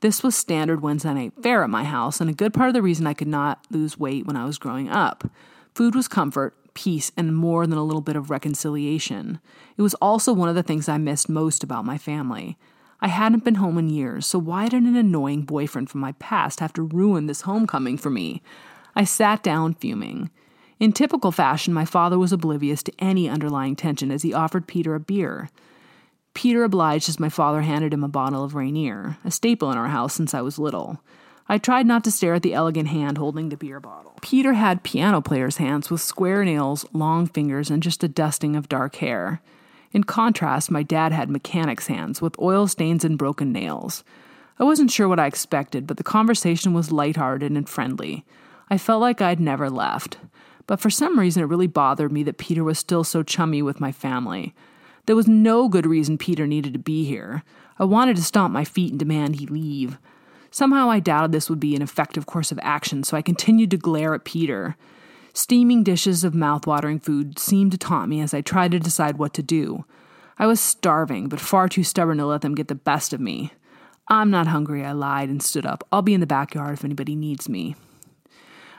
This 0.01 0.23
was 0.23 0.37
standard 0.37 0.81
Wednesday 0.81 1.13
night 1.13 1.33
fare 1.43 1.65
at 1.65 1.71
my 1.71 1.85
house, 1.85 2.21
and 2.21 2.31
a 2.31 2.35
good 2.35 2.55
part 2.55 2.69
of 2.69 2.75
the 2.75 2.83
reason 2.83 3.07
I 3.07 3.15
could 3.15 3.29
not 3.29 3.67
lose 3.71 3.99
weight 3.99 4.27
when 4.27 4.37
I 4.37 4.45
was 4.45 4.59
growing 4.59 4.89
up. 4.89 5.29
Food 5.75 5.95
was 5.95 6.07
comfort, 6.07 6.55
peace 6.75 7.11
and 7.17 7.35
more 7.35 7.67
than 7.67 7.79
a 7.79 7.85
little 7.85 8.01
bit 8.01 8.15
of 8.15 8.31
reconciliation. 8.31 9.41
It 9.77 9.83
was 9.83 9.95
also 9.95 10.33
one 10.33 10.49
of 10.49 10.55
the 10.55 10.63
things 10.63 10.89
I 10.89 10.99
missed 10.99 11.29
most 11.29 11.65
about 11.65 11.85
my 11.85 11.99
family. 11.99 12.57
I 13.01 13.09
hadn't 13.09 13.45
been 13.45 13.57
home 13.57 13.79
in 13.79 13.91
years, 13.91 14.27
so 14.27 14.39
why 14.39 14.69
did 14.69 14.85
an 14.85 14.95
annoying 14.95 15.43
boyfriend 15.43 15.91
from 15.91 16.01
my 16.01 16.13
past 16.13 16.61
have 16.61 16.73
to 16.75 16.83
ruin 16.83 17.27
this 17.27 17.43
homecoming 17.43 17.97
for 17.97 18.11
me? 18.11 18.43
I 18.95 19.03
sat 19.03 19.43
down 19.43 19.75
fuming. 19.75 20.31
In 20.79 20.93
typical 20.93 21.33
fashion, 21.33 21.75
my 21.75 21.85
father 21.85 22.19
was 22.19 22.33
oblivious 22.33 22.85
to 22.85 22.93
any 23.01 23.29
underlying 23.29 23.75
tension 23.75 24.13
as 24.13 24.23
he 24.23 24.33
offered 24.33 24.69
Peter 24.69 24.95
a 24.95 25.01
beer. 25.01 25.51
Peter 26.39 26.63
obliged 26.63 27.09
as 27.09 27.19
my 27.19 27.29
father 27.29 27.63
handed 27.63 27.93
him 27.93 28.05
a 28.05 28.09
bottle 28.09 28.45
of 28.45 28.55
Rainier, 28.55 29.19
a 29.25 29.31
staple 29.33 29.73
in 29.73 29.77
our 29.77 29.89
house 29.89 30.15
since 30.15 30.35
I 30.35 30.41
was 30.41 30.57
little. 30.57 31.03
I 31.49 31.59
tried 31.59 31.85
not 31.85 32.05
to 32.05 32.13
stare 32.13 32.35
at 32.35 32.43
the 32.43 32.55
elegant 32.55 32.87
hand 32.91 33.19
holding 33.19 33.49
the 33.49 33.57
beer 33.57 33.81
bottle. 33.81 34.15
Peter 34.23 34.53
had 34.53 34.85
piano 34.85 35.21
player's 35.21 35.57
hands 35.57 35.91
with 35.91 36.01
square 36.01 36.45
nails, 36.45 36.87
long 36.93 37.27
fingers, 37.27 37.73
and 37.73 37.83
just 37.83 38.05
a 38.05 38.09
dusting 38.09 38.55
of 38.55 38.69
dark 38.69 38.95
hair. 38.95 39.43
In 39.91 40.05
contrast, 40.05 40.71
my 40.71 40.85
dad 40.85 41.11
had 41.11 41.29
mechanic's 41.29 41.89
hands 41.89 42.23
with 42.23 42.39
oil 42.39 42.69
stains 42.69 43.05
and 43.05 43.19
broken 43.19 43.51
nails. 43.51 44.05
I 44.61 44.63
wasn't 44.63 44.93
sure 44.93 45.09
what 45.09 45.19
I 45.19 45.27
expected, 45.27 45.89
but 45.89 45.97
the 45.97 46.05
conversation 46.05 46.73
was 46.73 46.93
lighthearted 46.93 47.51
and 47.51 47.69
friendly. 47.69 48.25
I 48.71 48.79
felt 48.79 49.01
like 49.01 49.21
I'd 49.21 49.41
never 49.41 49.69
left. 49.69 50.19
But 50.69 50.79
for 50.79 50.89
some 50.89 51.19
reason, 51.19 51.43
it 51.43 51.47
really 51.47 51.67
bothered 51.67 52.13
me 52.13 52.23
that 52.23 52.39
Peter 52.39 52.63
was 52.63 52.79
still 52.79 53.03
so 53.03 53.25
chummy 53.25 53.61
with 53.61 53.81
my 53.81 53.91
family. 53.91 54.55
There 55.09 55.17
was 55.17 55.27
no 55.27 55.71
good 55.71 55.87
reason 55.87 56.19
Peter 56.19 56.47
needed 56.47 56.75
to 56.75 56.79
be 56.79 57.07
here. 57.07 57.43
I 57.79 57.85
wanted 57.85 58.17
to 58.17 58.23
stomp 58.23 58.53
my 58.53 58.63
feet 58.63 58.91
and 58.91 58.99
demand 58.99 59.37
he 59.37 59.47
leave. 59.47 59.97
Somehow 60.51 60.91
I 60.91 61.01
doubted 61.01 61.33
this 61.33 61.49
would 61.49 61.59
be 61.59 61.75
an 61.75 61.81
effective 61.81 62.27
course 62.27 62.53
of 62.53 62.59
action, 62.61 63.03
so 63.03 63.17
I 63.17 63.23
continued 63.23 63.71
to 63.71 63.79
glare 63.79 64.13
at 64.13 64.27
Peter. 64.27 64.77
Steaming 65.33 65.83
dishes 65.83 66.25
of 66.25 66.35
mouth-watering 66.35 67.01
food 67.01 67.39
seemed 67.39 67.73
to 67.73 67.79
taunt 67.79 68.11
me 68.11 68.21
as 68.21 68.35
I 68.35 68.43
tried 68.43 68.73
to 68.73 68.79
decide 68.79 69.17
what 69.17 69.33
to 69.33 69.43
do. 69.43 69.87
I 70.39 70.47
was 70.47 70.61
starving, 70.61 71.31
but 71.31 71.41
far 71.41 71.71
too 71.71 71.85
stubborn 71.85 72.19
to 72.19 72.27
let 72.27 72.43
them 72.43 72.55
get 72.55 72.69
the 72.69 72.75
best 72.75 73.15
of 73.15 73.21
me. 73.21 73.53
I'm 74.09 74.31
not 74.31 74.49
hungry, 74.49 74.85
I 74.85 74.93
lied 74.93 75.31
and 75.31 75.43
stood 75.43 75.65
up. 75.65 75.89
I'll 75.91 76.03
be 76.03 76.13
in 76.13 76.21
the 76.21 76.27
backyard 76.27 76.75
if 76.75 76.85
anybody 76.85 77.17
needs 77.17 77.49
me. 77.49 77.77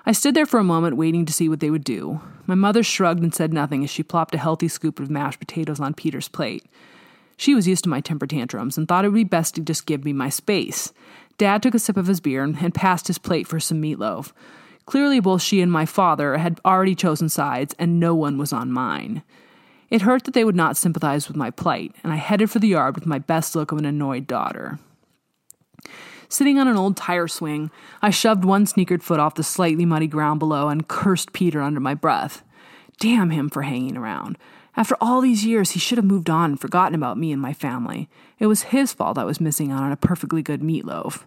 I 0.05 0.11
stood 0.11 0.33
there 0.33 0.45
for 0.45 0.59
a 0.59 0.63
moment 0.63 0.97
waiting 0.97 1.25
to 1.25 1.33
see 1.33 1.49
what 1.49 1.59
they 1.59 1.69
would 1.69 1.83
do. 1.83 2.21
My 2.47 2.55
mother 2.55 2.83
shrugged 2.83 3.21
and 3.21 3.33
said 3.33 3.53
nothing 3.53 3.83
as 3.83 3.89
she 3.89 4.03
plopped 4.03 4.33
a 4.33 4.39
healthy 4.39 4.67
scoop 4.67 4.99
of 4.99 5.09
mashed 5.09 5.39
potatoes 5.39 5.79
on 5.79 5.93
Peter's 5.93 6.27
plate. 6.27 6.65
She 7.37 7.55
was 7.55 7.67
used 7.67 7.83
to 7.83 7.89
my 7.89 8.01
temper 8.01 8.27
tantrums 8.27 8.77
and 8.77 8.87
thought 8.87 9.05
it 9.05 9.09
would 9.09 9.15
be 9.15 9.23
best 9.23 9.55
to 9.55 9.61
just 9.61 9.85
give 9.85 10.03
me 10.03 10.13
my 10.13 10.29
space. 10.29 10.91
Dad 11.37 11.63
took 11.63 11.73
a 11.73 11.79
sip 11.79 11.95
of 11.95 12.07
his 12.07 12.19
beer 12.19 12.43
and 12.43 12.75
passed 12.75 13.07
his 13.07 13.17
plate 13.17 13.47
for 13.47 13.59
some 13.59 13.81
meatloaf. 13.81 14.33
Clearly, 14.85 15.19
both 15.19 15.41
she 15.41 15.61
and 15.61 15.71
my 15.71 15.85
father 15.85 16.37
had 16.37 16.59
already 16.65 16.95
chosen 16.95 17.29
sides, 17.29 17.75
and 17.79 17.99
no 17.99 18.15
one 18.15 18.37
was 18.37 18.51
on 18.51 18.71
mine. 18.71 19.21
It 19.89 20.01
hurt 20.01 20.23
that 20.25 20.33
they 20.33 20.43
would 20.43 20.55
not 20.55 20.77
sympathize 20.77 21.27
with 21.27 21.37
my 21.37 21.51
plight, 21.51 21.95
and 22.03 22.11
I 22.11 22.17
headed 22.17 22.49
for 22.51 22.59
the 22.59 22.67
yard 22.67 22.95
with 22.95 23.05
my 23.05 23.19
best 23.19 23.55
look 23.55 23.71
of 23.71 23.77
an 23.77 23.85
annoyed 23.85 24.27
daughter. 24.27 24.79
Sitting 26.31 26.59
on 26.59 26.67
an 26.67 26.77
old 26.77 26.95
tire 26.95 27.27
swing, 27.27 27.71
I 28.03 28.11
shoved 28.11 28.45
one 28.45 28.65
sneakered 28.65 29.01
foot 29.01 29.19
off 29.19 29.33
the 29.33 29.43
slightly 29.43 29.83
muddy 29.83 30.05
ground 30.05 30.39
below 30.39 30.69
and 30.69 30.87
cursed 30.87 31.33
Peter 31.33 31.59
under 31.59 31.79
my 31.79 31.95
breath. 31.95 32.43
Damn 32.99 33.31
him 33.31 33.49
for 33.49 33.63
hanging 33.63 33.97
around. 33.97 34.37
After 34.77 34.95
all 35.01 35.21
these 35.21 35.43
years, 35.43 35.71
he 35.71 35.79
should 35.79 35.97
have 35.97 36.05
moved 36.05 36.29
on 36.29 36.51
and 36.51 36.61
forgotten 36.61 36.93
about 36.93 37.17
me 37.17 37.31
and 37.31 37.41
my 37.41 37.51
family. 37.51 38.07
It 38.37 38.45
was 38.45 38.63
his 38.63 38.93
fault 38.93 39.17
I 39.17 39.23
was 39.23 39.41
missing 39.41 39.71
out 39.71 39.81
on 39.81 39.91
a 39.91 39.97
perfectly 39.97 40.43
good 40.43 40.61
meatloaf. 40.61 41.23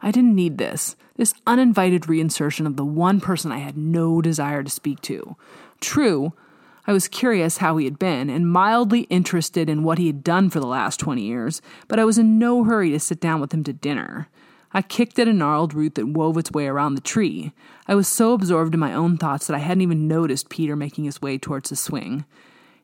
I 0.00 0.12
didn't 0.12 0.36
need 0.36 0.58
this, 0.58 0.94
this 1.16 1.34
uninvited 1.46 2.02
reinsertion 2.02 2.66
of 2.66 2.76
the 2.76 2.84
one 2.84 3.20
person 3.20 3.50
I 3.50 3.58
had 3.58 3.76
no 3.76 4.22
desire 4.22 4.62
to 4.62 4.70
speak 4.70 5.00
to. 5.02 5.36
True, 5.80 6.32
I 6.86 6.92
was 6.92 7.08
curious 7.08 7.58
how 7.58 7.76
he 7.78 7.84
had 7.84 7.98
been 7.98 8.30
and 8.30 8.50
mildly 8.50 9.02
interested 9.02 9.68
in 9.68 9.82
what 9.82 9.98
he 9.98 10.06
had 10.06 10.22
done 10.22 10.50
for 10.50 10.60
the 10.60 10.66
last 10.66 11.00
20 11.00 11.20
years, 11.20 11.60
but 11.88 11.98
I 11.98 12.04
was 12.04 12.16
in 12.16 12.38
no 12.38 12.62
hurry 12.62 12.90
to 12.92 13.00
sit 13.00 13.20
down 13.20 13.40
with 13.40 13.52
him 13.52 13.64
to 13.64 13.72
dinner. 13.72 14.28
I 14.72 14.82
kicked 14.82 15.18
at 15.18 15.26
a 15.26 15.32
gnarled 15.32 15.74
root 15.74 15.96
that 15.96 16.06
wove 16.06 16.36
its 16.36 16.52
way 16.52 16.66
around 16.66 16.94
the 16.94 17.00
tree. 17.00 17.52
I 17.88 17.94
was 17.94 18.06
so 18.06 18.34
absorbed 18.34 18.74
in 18.74 18.80
my 18.80 18.92
own 18.92 19.16
thoughts 19.16 19.46
that 19.46 19.54
I 19.54 19.60
hadn't 19.60 19.82
even 19.82 20.06
noticed 20.06 20.48
Peter 20.48 20.76
making 20.76 21.04
his 21.04 21.20
way 21.20 21.38
towards 21.38 21.70
the 21.70 21.76
swing. 21.76 22.24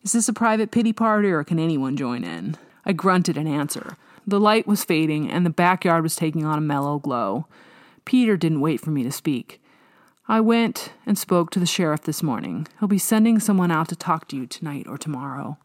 Is 0.02 0.12
this 0.12 0.28
a 0.28 0.32
private 0.32 0.72
pity 0.72 0.92
party 0.92 1.30
or 1.30 1.44
can 1.44 1.60
anyone 1.60 1.96
join 1.96 2.24
in? 2.24 2.56
I 2.84 2.92
grunted 2.92 3.36
an 3.36 3.46
answer. 3.46 3.96
The 4.26 4.40
light 4.40 4.66
was 4.66 4.84
fading 4.84 5.30
and 5.30 5.46
the 5.46 5.50
backyard 5.50 6.02
was 6.02 6.16
taking 6.16 6.44
on 6.44 6.58
a 6.58 6.62
mellow 6.62 6.98
glow. 6.98 7.46
Peter 8.04 8.36
didn't 8.36 8.60
wait 8.60 8.80
for 8.80 8.90
me 8.90 9.04
to 9.04 9.12
speak. 9.12 9.61
I 10.28 10.40
went 10.40 10.92
and 11.04 11.18
spoke 11.18 11.50
to 11.50 11.58
the 11.58 11.66
sheriff 11.66 12.02
this 12.02 12.22
morning. 12.22 12.68
He'll 12.78 12.88
be 12.88 12.98
sending 12.98 13.40
someone 13.40 13.72
out 13.72 13.88
to 13.88 13.96
talk 13.96 14.28
to 14.28 14.36
you 14.36 14.46
tonight 14.46 14.86
or 14.88 14.96
tomorrow. 14.96 15.58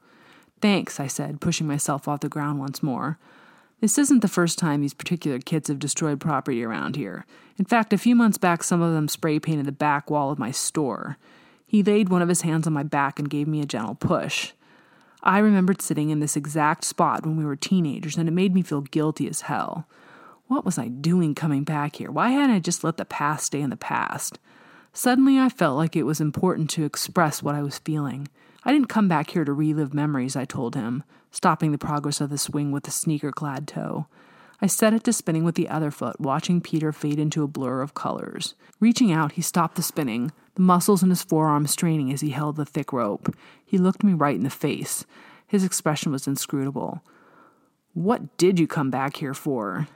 Thanks, 0.62 1.00
I 1.00 1.06
said, 1.06 1.40
pushing 1.40 1.68
myself 1.68 2.08
off 2.08 2.22
the 2.22 2.30
ground 2.30 2.60
once 2.60 2.82
more. 2.82 3.20
This 3.82 4.00
isn't 4.00 4.24
the 4.24 4.28
first 4.28 4.58
time 4.58 4.82
these 4.82 4.96
particular 4.96 5.38
kids 5.38 5.68
have 5.68 5.78
destroyed 5.78 6.20
property 6.20 6.64
around 6.64 6.96
here. 6.96 7.28
In 7.60 7.66
fact, 7.66 7.94
a 7.94 7.98
few 7.98 8.16
months 8.16 8.40
back, 8.40 8.64
some 8.64 8.82
of 8.82 8.94
them 8.94 9.08
spray 9.08 9.40
painted 9.40 9.68
the 9.68 9.72
back 9.72 10.10
wall 10.10 10.32
of 10.32 10.40
my 10.40 10.50
store. 10.50 11.18
He 11.68 11.84
laid 11.84 12.10
one 12.10 12.24
of 12.24 12.30
his 12.30 12.42
hands 12.42 12.66
on 12.66 12.74
my 12.74 12.82
back 12.82 13.20
and 13.20 13.30
gave 13.30 13.48
me 13.48 13.62
a 13.62 13.68
gentle 13.68 13.94
push. 13.94 14.54
I 15.22 15.38
remembered 15.38 15.84
sitting 15.84 16.10
in 16.10 16.20
this 16.20 16.36
exact 16.36 16.84
spot 16.84 17.24
when 17.24 17.38
we 17.38 17.46
were 17.46 17.56
teenagers, 17.56 18.18
and 18.18 18.28
it 18.28 18.32
made 18.32 18.56
me 18.56 18.64
feel 18.64 18.82
guilty 18.82 19.28
as 19.30 19.42
hell. 19.42 19.86
What 20.48 20.64
was 20.64 20.78
I 20.78 20.88
doing 20.88 21.36
coming 21.36 21.64
back 21.64 21.98
here? 21.98 22.10
Why 22.10 22.30
hadn't 22.30 22.56
I 22.56 22.60
just 22.60 22.84
let 22.84 22.96
the 22.96 23.06
past 23.06 23.48
stay 23.48 23.62
in 23.62 23.70
the 23.70 23.76
past? 23.76 24.40
Suddenly, 24.94 25.38
I 25.38 25.50
felt 25.50 25.78
like 25.78 25.96
it 25.96 26.04
was 26.04 26.22
important 26.22 26.70
to 26.72 26.86
express 26.86 27.44
what 27.44 27.54
I 27.54 27.62
was 27.62 27.80
feeling. 27.80 28.30
I 28.64 28.72
didn't 28.72 28.88
come 28.88 29.08
back 29.08 29.32
here 29.32 29.44
to 29.44 29.52
relive 29.52 29.94
memories, 29.94 30.36
I 30.36 30.46
told 30.46 30.76
him, 30.76 31.04
stopping 31.32 31.72
the 31.72 31.78
progress 31.78 32.22
of 32.22 32.30
the 32.30 32.38
swing 32.38 32.72
with 32.72 32.88
a 32.88 32.92
sneaker 32.92 33.32
clad 33.32 33.68
toe. 33.68 34.08
I 34.62 34.68
set 34.68 34.94
it 34.94 35.04
to 35.04 35.14
spinning 35.14 35.44
with 35.44 35.56
the 35.56 35.70
other 35.70 35.92
foot, 35.92 36.20
watching 36.20 36.62
Peter 36.62 36.92
fade 36.92 37.20
into 37.20 37.44
a 37.44 37.48
blur 37.48 37.82
of 37.82 37.94
colors. 37.94 38.56
Reaching 38.80 39.12
out, 39.12 39.34
he 39.34 39.42
stopped 39.42 39.76
the 39.76 39.84
spinning, 39.84 40.32
the 40.56 40.62
muscles 40.62 41.04
in 41.04 41.10
his 41.10 41.22
forearm 41.22 41.68
straining 41.68 42.12
as 42.12 42.22
he 42.22 42.32
held 42.32 42.56
the 42.56 42.66
thick 42.66 42.92
rope. 42.92 43.36
He 43.64 43.78
looked 43.78 44.04
me 44.04 44.14
right 44.14 44.36
in 44.36 44.44
the 44.44 44.50
face. 44.50 45.06
His 45.46 45.64
expression 45.64 46.12
was 46.12 46.26
inscrutable. 46.26 47.04
What 47.94 48.38
did 48.38 48.60
you 48.60 48.66
come 48.66 48.90
back 48.90 49.18
here 49.18 49.34
for? 49.34 49.88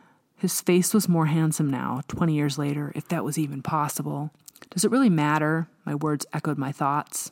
His 0.41 0.59
face 0.59 0.91
was 0.91 1.07
more 1.07 1.27
handsome 1.27 1.69
now, 1.69 2.01
20 2.07 2.33
years 2.33 2.57
later, 2.57 2.91
if 2.95 3.07
that 3.09 3.23
was 3.23 3.37
even 3.37 3.61
possible. 3.61 4.31
Does 4.71 4.83
it 4.83 4.89
really 4.89 5.07
matter? 5.07 5.67
My 5.85 5.93
words 5.93 6.25
echoed 6.33 6.57
my 6.57 6.71
thoughts. 6.71 7.29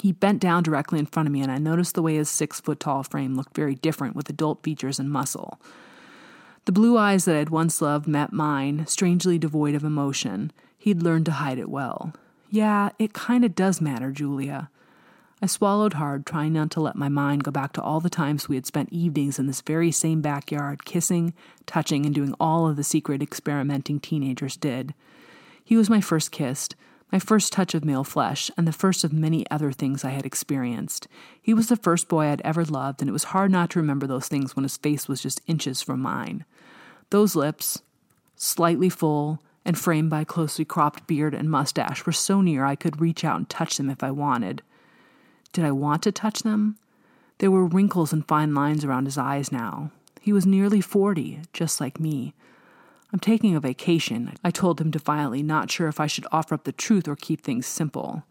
He 0.00 0.12
bent 0.12 0.40
down 0.40 0.62
directly 0.62 0.98
in 0.98 1.04
front 1.04 1.26
of 1.26 1.32
me, 1.34 1.42
and 1.42 1.52
I 1.52 1.58
noticed 1.58 1.94
the 1.94 2.00
way 2.00 2.14
his 2.14 2.30
six 2.30 2.58
foot 2.58 2.80
tall 2.80 3.02
frame 3.02 3.36
looked 3.36 3.54
very 3.54 3.74
different 3.74 4.16
with 4.16 4.30
adult 4.30 4.62
features 4.62 4.98
and 4.98 5.10
muscle. 5.10 5.60
The 6.64 6.72
blue 6.72 6.96
eyes 6.96 7.26
that 7.26 7.36
I 7.36 7.40
had 7.40 7.50
once 7.50 7.82
loved 7.82 8.08
met 8.08 8.32
mine, 8.32 8.86
strangely 8.86 9.38
devoid 9.38 9.74
of 9.74 9.84
emotion. 9.84 10.52
He'd 10.78 11.02
learned 11.02 11.26
to 11.26 11.32
hide 11.32 11.58
it 11.58 11.68
well. 11.68 12.14
Yeah, 12.48 12.92
it 12.98 13.12
kind 13.12 13.44
of 13.44 13.54
does 13.54 13.82
matter, 13.82 14.10
Julia. 14.10 14.70
I 15.42 15.46
swallowed 15.46 15.92
hard, 15.94 16.24
trying 16.24 16.54
not 16.54 16.70
to 16.72 16.80
let 16.80 16.96
my 16.96 17.10
mind 17.10 17.44
go 17.44 17.50
back 17.50 17.74
to 17.74 17.82
all 17.82 18.00
the 18.00 18.08
times 18.08 18.48
we 18.48 18.56
had 18.56 18.64
spent 18.64 18.90
evenings 18.90 19.38
in 19.38 19.46
this 19.46 19.60
very 19.60 19.92
same 19.92 20.22
backyard, 20.22 20.86
kissing, 20.86 21.34
touching, 21.66 22.06
and 22.06 22.14
doing 22.14 22.34
all 22.40 22.66
of 22.66 22.76
the 22.76 22.84
secret 22.84 23.20
experimenting 23.20 24.00
teenagers 24.00 24.56
did. 24.56 24.94
He 25.62 25.76
was 25.76 25.90
my 25.90 26.00
first 26.00 26.32
kiss, 26.32 26.70
my 27.12 27.18
first 27.18 27.52
touch 27.52 27.74
of 27.74 27.84
male 27.84 28.02
flesh, 28.02 28.50
and 28.56 28.66
the 28.66 28.72
first 28.72 29.04
of 29.04 29.12
many 29.12 29.48
other 29.50 29.72
things 29.72 30.04
I 30.04 30.10
had 30.10 30.24
experienced. 30.24 31.06
He 31.42 31.52
was 31.52 31.68
the 31.68 31.76
first 31.76 32.08
boy 32.08 32.26
I'd 32.26 32.40
ever 32.40 32.64
loved, 32.64 33.02
and 33.02 33.08
it 33.10 33.12
was 33.12 33.24
hard 33.24 33.50
not 33.50 33.68
to 33.70 33.78
remember 33.78 34.06
those 34.06 34.28
things 34.28 34.56
when 34.56 34.62
his 34.62 34.78
face 34.78 35.06
was 35.06 35.20
just 35.20 35.42
inches 35.46 35.82
from 35.82 36.00
mine. 36.00 36.46
Those 37.10 37.36
lips, 37.36 37.82
slightly 38.36 38.88
full, 38.88 39.42
and 39.66 39.78
framed 39.78 40.08
by 40.08 40.22
a 40.22 40.24
closely 40.24 40.64
cropped 40.64 41.06
beard 41.06 41.34
and 41.34 41.50
mustache, 41.50 42.06
were 42.06 42.12
so 42.12 42.40
near 42.40 42.64
I 42.64 42.74
could 42.74 43.02
reach 43.02 43.22
out 43.22 43.36
and 43.36 43.48
touch 43.48 43.76
them 43.76 43.90
if 43.90 44.02
I 44.02 44.10
wanted. 44.10 44.62
Did 45.56 45.64
I 45.64 45.72
want 45.72 46.02
to 46.02 46.12
touch 46.12 46.42
them? 46.42 46.76
There 47.38 47.50
were 47.50 47.64
wrinkles 47.64 48.12
and 48.12 48.28
fine 48.28 48.52
lines 48.52 48.84
around 48.84 49.06
his 49.06 49.16
eyes 49.16 49.50
now. 49.50 49.90
He 50.20 50.30
was 50.30 50.44
nearly 50.44 50.82
forty, 50.82 51.40
just 51.54 51.80
like 51.80 51.98
me. 51.98 52.34
I'm 53.10 53.20
taking 53.20 53.56
a 53.56 53.60
vacation, 53.60 54.34
I 54.44 54.50
told 54.50 54.82
him 54.82 54.90
defiantly, 54.90 55.42
not 55.42 55.70
sure 55.70 55.88
if 55.88 55.98
I 55.98 56.08
should 56.08 56.26
offer 56.30 56.54
up 56.54 56.64
the 56.64 56.72
truth 56.72 57.08
or 57.08 57.16
keep 57.16 57.40
things 57.40 57.64
simple. 57.64 58.24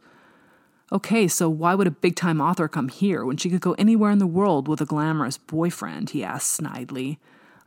Okay, 0.91 1.27
so 1.27 1.49
why 1.49 1.73
would 1.73 1.87
a 1.87 1.91
big 1.91 2.15
time 2.15 2.39
author 2.39 2.67
come 2.67 2.89
here 2.89 3.25
when 3.25 3.37
she 3.37 3.49
could 3.49 3.59
go 3.59 3.73
anywhere 3.73 4.11
in 4.11 4.19
the 4.19 4.27
world 4.27 4.67
with 4.67 4.79
a 4.79 4.85
glamorous 4.85 5.39
boyfriend? 5.39 6.11
he 6.11 6.23
asked 6.23 6.61
snidely. 6.61 7.17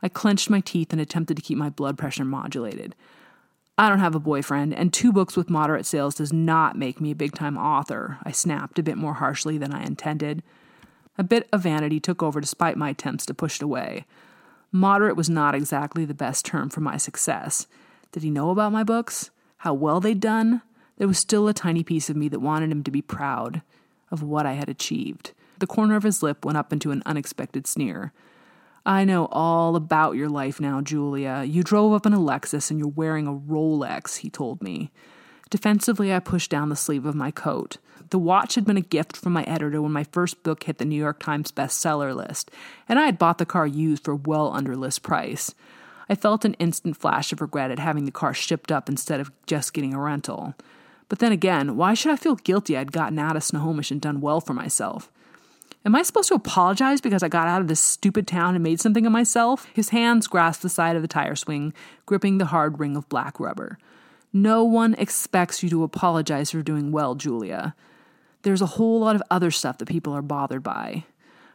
I 0.01 0.07
clenched 0.07 0.49
my 0.49 0.61
teeth 0.61 0.93
and 0.93 1.01
attempted 1.01 1.35
to 1.35 1.43
keep 1.43 1.57
my 1.57 1.69
blood 1.69 1.97
pressure 1.97 2.23
modulated. 2.23 2.95
I 3.79 3.87
don't 3.87 3.99
have 3.99 4.13
a 4.13 4.19
boyfriend, 4.19 4.73
and 4.73 4.91
two 4.91 5.13
books 5.13 5.37
with 5.37 5.49
moderate 5.49 5.85
sales 5.85 6.15
does 6.15 6.33
not 6.33 6.77
make 6.77 6.99
me 6.99 7.11
a 7.11 7.15
big 7.15 7.33
time 7.33 7.57
author, 7.57 8.17
I 8.23 8.33
snapped 8.33 8.77
a 8.77 8.83
bit 8.83 8.97
more 8.97 9.13
harshly 9.13 9.57
than 9.57 9.73
I 9.73 9.85
intended. 9.85 10.43
A 11.17 11.23
bit 11.23 11.47
of 11.53 11.63
vanity 11.63 11.97
took 12.01 12.21
over 12.21 12.41
despite 12.41 12.75
my 12.75 12.89
attempts 12.89 13.25
to 13.27 13.33
push 13.33 13.55
it 13.55 13.63
away. 13.63 14.05
Moderate 14.73 15.15
was 15.15 15.29
not 15.29 15.55
exactly 15.55 16.03
the 16.03 16.13
best 16.13 16.45
term 16.45 16.69
for 16.69 16.81
my 16.81 16.97
success. 16.97 17.67
Did 18.11 18.21
he 18.21 18.29
know 18.29 18.49
about 18.49 18.73
my 18.73 18.83
books? 18.83 19.29
How 19.59 19.73
well 19.73 20.01
they'd 20.01 20.19
done? 20.19 20.61
There 20.97 21.07
was 21.07 21.17
still 21.17 21.47
a 21.47 21.53
tiny 21.53 21.81
piece 21.81 22.09
of 22.09 22.17
me 22.17 22.27
that 22.27 22.41
wanted 22.41 22.73
him 22.73 22.83
to 22.83 22.91
be 22.91 23.01
proud 23.01 23.61
of 24.11 24.21
what 24.21 24.45
I 24.45 24.55
had 24.55 24.67
achieved. 24.67 25.31
The 25.59 25.67
corner 25.67 25.95
of 25.95 26.03
his 26.03 26.21
lip 26.21 26.43
went 26.43 26.57
up 26.57 26.73
into 26.73 26.91
an 26.91 27.01
unexpected 27.05 27.65
sneer. 27.65 28.11
I 28.89 29.05
know 29.05 29.27
all 29.27 29.75
about 29.75 30.15
your 30.15 30.29
life 30.29 30.59
now, 30.59 30.81
Julia. 30.81 31.43
You 31.43 31.61
drove 31.61 31.93
up 31.93 32.07
in 32.07 32.13
a 32.13 32.17
Lexus 32.17 32.71
and 32.71 32.79
you're 32.79 32.87
wearing 32.87 33.27
a 33.27 33.33
Rolex, 33.35 34.17
he 34.17 34.31
told 34.31 34.63
me. 34.63 34.89
Defensively, 35.51 36.11
I 36.11 36.17
pushed 36.17 36.49
down 36.49 36.69
the 36.69 36.75
sleeve 36.75 37.05
of 37.05 37.13
my 37.13 37.29
coat. 37.29 37.77
The 38.09 38.17
watch 38.17 38.55
had 38.55 38.65
been 38.65 38.77
a 38.77 38.81
gift 38.81 39.15
from 39.15 39.31
my 39.31 39.43
editor 39.43 39.79
when 39.79 39.91
my 39.91 40.05
first 40.05 40.41
book 40.41 40.63
hit 40.63 40.79
the 40.79 40.85
New 40.85 40.95
York 40.95 41.19
Times 41.19 41.51
bestseller 41.51 42.15
list, 42.15 42.49
and 42.87 42.97
I 42.97 43.05
had 43.05 43.19
bought 43.19 43.37
the 43.37 43.45
car 43.45 43.67
used 43.67 44.05
for 44.05 44.15
well 44.15 44.51
under 44.51 44.75
list 44.75 45.03
price. 45.03 45.53
I 46.09 46.15
felt 46.15 46.43
an 46.43 46.55
instant 46.55 46.97
flash 46.97 47.31
of 47.31 47.41
regret 47.41 47.69
at 47.69 47.77
having 47.77 48.05
the 48.05 48.11
car 48.11 48.33
shipped 48.33 48.71
up 48.71 48.89
instead 48.89 49.19
of 49.19 49.31
just 49.45 49.71
getting 49.71 49.93
a 49.93 49.99
rental. 49.99 50.55
But 51.09 51.19
then 51.19 51.31
again, 51.31 51.77
why 51.77 51.93
should 51.93 52.11
I 52.11 52.15
feel 52.15 52.37
guilty 52.37 52.75
I'd 52.75 52.91
gotten 52.91 53.19
out 53.19 53.35
of 53.35 53.43
Snohomish 53.43 53.91
and 53.91 54.01
done 54.01 54.19
well 54.19 54.41
for 54.41 54.55
myself? 54.55 55.11
Am 55.85 55.95
I 55.95 56.03
supposed 56.03 56.27
to 56.27 56.35
apologize 56.35 56.99
because 56.99 57.23
I 57.23 57.29
got 57.29 57.47
out 57.47 57.61
of 57.61 57.69
this 57.69 57.79
stupid 57.79 58.27
town 58.27 58.53
and 58.53 58.63
made 58.63 58.81
something 58.81 59.05
of 59.05 59.13
myself? 59.13 59.65
His 59.73 59.89
hands 59.89 60.27
grasped 60.27 60.61
the 60.61 60.69
side 60.69 60.97
of 60.97 61.01
the 61.01 61.07
tire 61.07 61.35
swing, 61.35 61.73
gripping 62.05 62.37
the 62.37 62.47
hard 62.47 62.79
ring 62.79 62.97
of 62.97 63.07
black 63.07 63.39
rubber. 63.39 63.77
No 64.33 64.63
one 64.63 64.93
expects 64.95 65.63
you 65.63 65.69
to 65.69 65.83
apologize 65.83 66.51
for 66.51 66.61
doing 66.61 66.91
well, 66.91 67.15
Julia. 67.15 67.75
There's 68.41 68.61
a 68.61 68.67
whole 68.67 68.99
lot 68.99 69.15
of 69.15 69.23
other 69.31 69.51
stuff 69.51 69.77
that 69.77 69.87
people 69.87 70.13
are 70.13 70.21
bothered 70.21 70.63
by. 70.63 71.05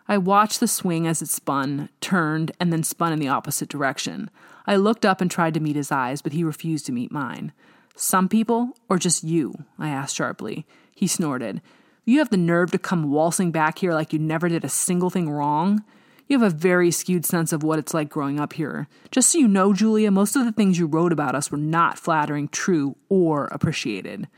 I 0.09 0.19
watched 0.19 0.61
the 0.61 0.69
swing 0.69 1.07
as 1.07 1.23
it 1.23 1.29
spun, 1.29 1.91
turned, 2.01 2.53
and 2.59 2.73
then 2.73 2.83
spun 2.83 3.13
in 3.13 3.19
the 3.19 3.29
opposite 3.29 3.69
direction. 3.69 4.31
I 4.67 4.77
looked 4.77 5.05
up 5.05 5.21
and 5.21 5.31
tried 5.31 5.55
to 5.55 5.61
meet 5.61 5.77
his 5.77 5.93
eyes, 5.93 6.23
but 6.23 6.33
he 6.33 6.45
refused 6.45 6.87
to 6.87 6.93
meet 6.93 7.13
mine. 7.13 7.53
Some 7.95 8.29
people, 8.29 8.73
or 8.89 8.99
just 8.99 9.23
you? 9.23 9.65
I 9.79 9.89
asked 9.91 10.17
sharply. 10.17 10.67
He 10.95 11.07
snorted. 11.07 11.61
You 12.07 12.19
have 12.19 12.29
the 12.29 12.37
nerve 12.37 12.71
to 12.73 12.79
come 12.79 13.11
waltzing 13.11 13.51
back 13.51 13.79
here 13.79 13.95
like 13.95 14.13
you 14.13 14.19
never 14.19 14.49
did 14.49 14.63
a 14.63 14.69
single 14.69 15.09
thing 15.09 15.31
wrong? 15.31 15.83
You 16.29 16.39
have 16.39 16.53
a 16.53 16.55
very 16.55 16.91
skewed 16.91 17.25
sense 17.25 17.51
of 17.53 17.63
what 17.63 17.79
it's 17.79 17.95
like 17.95 18.11
growing 18.11 18.39
up 18.39 18.55
here. 18.55 18.89
Just 19.11 19.31
so 19.31 19.39
you 19.39 19.49
know, 19.49 19.73
Julia, 19.73 20.11
most 20.11 20.37
of 20.37 20.45
the 20.45 20.53
things 20.53 20.79
you 20.79 20.87
wrote 20.87 21.13
about 21.13 21.35
us 21.35 21.51
were 21.51 21.57
not 21.57 21.99
flattering, 21.99 22.49
true, 22.49 22.97
or 23.09 23.47
appreciated. 23.47 24.29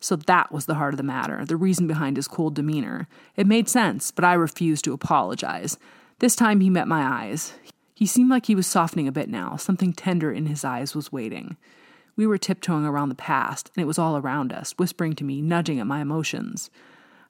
So 0.00 0.16
that 0.16 0.50
was 0.50 0.66
the 0.66 0.74
heart 0.74 0.94
of 0.94 0.98
the 0.98 1.04
matter, 1.04 1.44
the 1.44 1.56
reason 1.56 1.86
behind 1.86 2.16
his 2.16 2.28
cold 2.28 2.54
demeanor. 2.54 3.08
It 3.36 3.46
made 3.46 3.68
sense, 3.68 4.10
but 4.10 4.24
I 4.24 4.34
refused 4.34 4.84
to 4.84 4.92
apologize. 4.92 5.78
This 6.18 6.36
time 6.36 6.60
he 6.60 6.70
met 6.70 6.88
my 6.88 7.02
eyes. 7.02 7.54
He 7.94 8.06
seemed 8.06 8.30
like 8.30 8.46
he 8.46 8.54
was 8.54 8.66
softening 8.66 9.08
a 9.08 9.12
bit 9.12 9.28
now. 9.28 9.56
Something 9.56 9.92
tender 9.92 10.32
in 10.32 10.46
his 10.46 10.64
eyes 10.64 10.94
was 10.94 11.12
waiting. 11.12 11.56
We 12.16 12.26
were 12.26 12.38
tiptoeing 12.38 12.84
around 12.84 13.10
the 13.10 13.14
past, 13.14 13.70
and 13.74 13.82
it 13.82 13.86
was 13.86 13.98
all 13.98 14.16
around 14.16 14.52
us, 14.52 14.74
whispering 14.76 15.14
to 15.16 15.24
me, 15.24 15.40
nudging 15.40 15.78
at 15.78 15.86
my 15.86 16.00
emotions. 16.00 16.70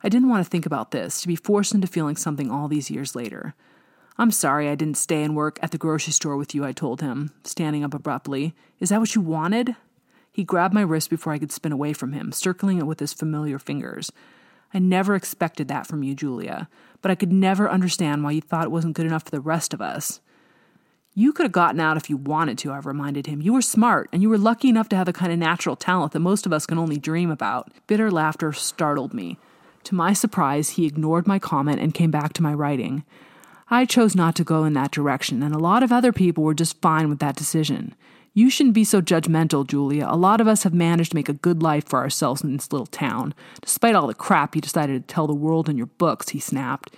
I 0.02 0.08
didn't 0.08 0.28
want 0.28 0.44
to 0.44 0.50
think 0.50 0.66
about 0.66 0.90
this, 0.90 1.20
to 1.20 1.28
be 1.28 1.36
forced 1.36 1.74
into 1.74 1.86
feeling 1.86 2.16
something 2.16 2.50
all 2.50 2.68
these 2.68 2.90
years 2.90 3.14
later. 3.14 3.54
I'm 4.18 4.30
sorry 4.30 4.68
I 4.68 4.74
didn't 4.74 4.96
stay 4.96 5.22
and 5.22 5.36
work 5.36 5.58
at 5.62 5.72
the 5.72 5.78
grocery 5.78 6.12
store 6.12 6.36
with 6.36 6.54
you, 6.54 6.64
I 6.64 6.72
told 6.72 7.00
him, 7.00 7.32
standing 7.44 7.84
up 7.84 7.92
abruptly. 7.92 8.54
Is 8.80 8.88
that 8.88 9.00
what 9.00 9.14
you 9.14 9.20
wanted? 9.20 9.76
He 10.32 10.44
grabbed 10.44 10.74
my 10.74 10.82
wrist 10.82 11.10
before 11.10 11.32
I 11.32 11.38
could 11.38 11.52
spin 11.52 11.72
away 11.72 11.92
from 11.92 12.12
him, 12.12 12.32
circling 12.32 12.78
it 12.78 12.86
with 12.86 13.00
his 13.00 13.12
familiar 13.12 13.58
fingers. 13.58 14.12
I 14.72 14.78
never 14.78 15.14
expected 15.14 15.68
that 15.68 15.86
from 15.86 16.02
you, 16.02 16.14
Julia, 16.14 16.68
but 17.00 17.10
I 17.10 17.14
could 17.14 17.32
never 17.32 17.70
understand 17.70 18.24
why 18.24 18.32
you 18.32 18.40
thought 18.40 18.64
it 18.64 18.70
wasn't 18.70 18.96
good 18.96 19.06
enough 19.06 19.24
for 19.24 19.30
the 19.30 19.40
rest 19.40 19.72
of 19.72 19.80
us. 19.80 20.20
You 21.14 21.32
could 21.32 21.44
have 21.44 21.52
gotten 21.52 21.80
out 21.80 21.96
if 21.96 22.10
you 22.10 22.18
wanted 22.18 22.58
to, 22.58 22.72
I 22.72 22.78
reminded 22.78 23.26
him. 23.26 23.40
You 23.40 23.54
were 23.54 23.62
smart, 23.62 24.10
and 24.12 24.20
you 24.20 24.28
were 24.28 24.36
lucky 24.36 24.68
enough 24.68 24.90
to 24.90 24.96
have 24.96 25.06
the 25.06 25.14
kind 25.14 25.32
of 25.32 25.38
natural 25.38 25.76
talent 25.76 26.12
that 26.12 26.20
most 26.20 26.44
of 26.44 26.52
us 26.52 26.66
can 26.66 26.78
only 26.78 26.98
dream 26.98 27.30
about. 27.30 27.70
Bitter 27.86 28.10
laughter 28.10 28.52
startled 28.52 29.14
me. 29.14 29.38
To 29.86 29.94
my 29.94 30.14
surprise, 30.14 30.70
he 30.70 30.84
ignored 30.84 31.28
my 31.28 31.38
comment 31.38 31.78
and 31.78 31.94
came 31.94 32.10
back 32.10 32.32
to 32.32 32.42
my 32.42 32.52
writing. 32.52 33.04
I 33.70 33.84
chose 33.84 34.16
not 34.16 34.34
to 34.34 34.42
go 34.42 34.64
in 34.64 34.72
that 34.72 34.90
direction, 34.90 35.44
and 35.44 35.54
a 35.54 35.60
lot 35.60 35.84
of 35.84 35.92
other 35.92 36.12
people 36.12 36.42
were 36.42 36.54
just 36.54 36.82
fine 36.82 37.08
with 37.08 37.20
that 37.20 37.36
decision. 37.36 37.94
You 38.34 38.50
shouldn't 38.50 38.74
be 38.74 38.82
so 38.82 39.00
judgmental, 39.00 39.64
Julia. 39.64 40.08
A 40.08 40.16
lot 40.16 40.40
of 40.40 40.48
us 40.48 40.64
have 40.64 40.74
managed 40.74 41.12
to 41.12 41.14
make 41.14 41.28
a 41.28 41.34
good 41.34 41.62
life 41.62 41.88
for 41.88 42.00
ourselves 42.00 42.42
in 42.42 42.56
this 42.56 42.72
little 42.72 42.88
town, 42.88 43.32
despite 43.60 43.94
all 43.94 44.08
the 44.08 44.14
crap 44.14 44.56
you 44.56 44.60
decided 44.60 45.06
to 45.06 45.14
tell 45.14 45.28
the 45.28 45.34
world 45.34 45.68
in 45.68 45.76
your 45.76 45.86
books, 45.86 46.30
he 46.30 46.40
snapped. 46.40 46.92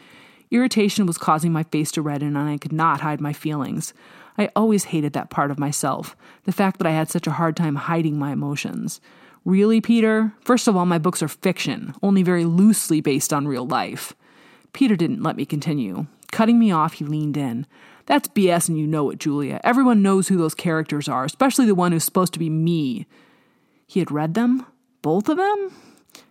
Irritation 0.50 1.04
was 1.04 1.18
causing 1.18 1.52
my 1.52 1.64
face 1.64 1.92
to 1.92 2.00
redden, 2.00 2.38
and 2.38 2.48
I 2.48 2.56
could 2.56 2.72
not 2.72 3.02
hide 3.02 3.20
my 3.20 3.34
feelings. 3.34 3.92
I 4.38 4.48
always 4.56 4.84
hated 4.84 5.12
that 5.12 5.28
part 5.28 5.50
of 5.50 5.58
myself, 5.58 6.16
the 6.44 6.52
fact 6.52 6.78
that 6.78 6.86
I 6.86 6.92
had 6.92 7.10
such 7.10 7.26
a 7.26 7.32
hard 7.32 7.54
time 7.54 7.74
hiding 7.74 8.18
my 8.18 8.32
emotions. 8.32 8.98
Really, 9.48 9.80
Peter? 9.80 10.34
First 10.42 10.68
of 10.68 10.76
all, 10.76 10.84
my 10.84 10.98
books 10.98 11.22
are 11.22 11.28
fiction, 11.28 11.94
only 12.02 12.22
very 12.22 12.44
loosely 12.44 13.00
based 13.00 13.32
on 13.32 13.48
real 13.48 13.66
life. 13.66 14.12
Peter 14.74 14.94
didn't 14.94 15.22
let 15.22 15.36
me 15.36 15.46
continue. 15.46 16.06
Cutting 16.30 16.58
me 16.58 16.70
off, 16.70 16.92
he 16.92 17.06
leaned 17.06 17.38
in. 17.38 17.66
That's 18.04 18.28
BS 18.28 18.68
and 18.68 18.78
you 18.78 18.86
know 18.86 19.08
it, 19.08 19.18
Julia. 19.18 19.58
Everyone 19.64 20.02
knows 20.02 20.28
who 20.28 20.36
those 20.36 20.54
characters 20.54 21.08
are, 21.08 21.24
especially 21.24 21.64
the 21.64 21.74
one 21.74 21.92
who's 21.92 22.04
supposed 22.04 22.34
to 22.34 22.38
be 22.38 22.50
me. 22.50 23.06
He 23.86 24.00
had 24.00 24.10
read 24.10 24.34
them? 24.34 24.66
Both 25.00 25.30
of 25.30 25.38
them? 25.38 25.72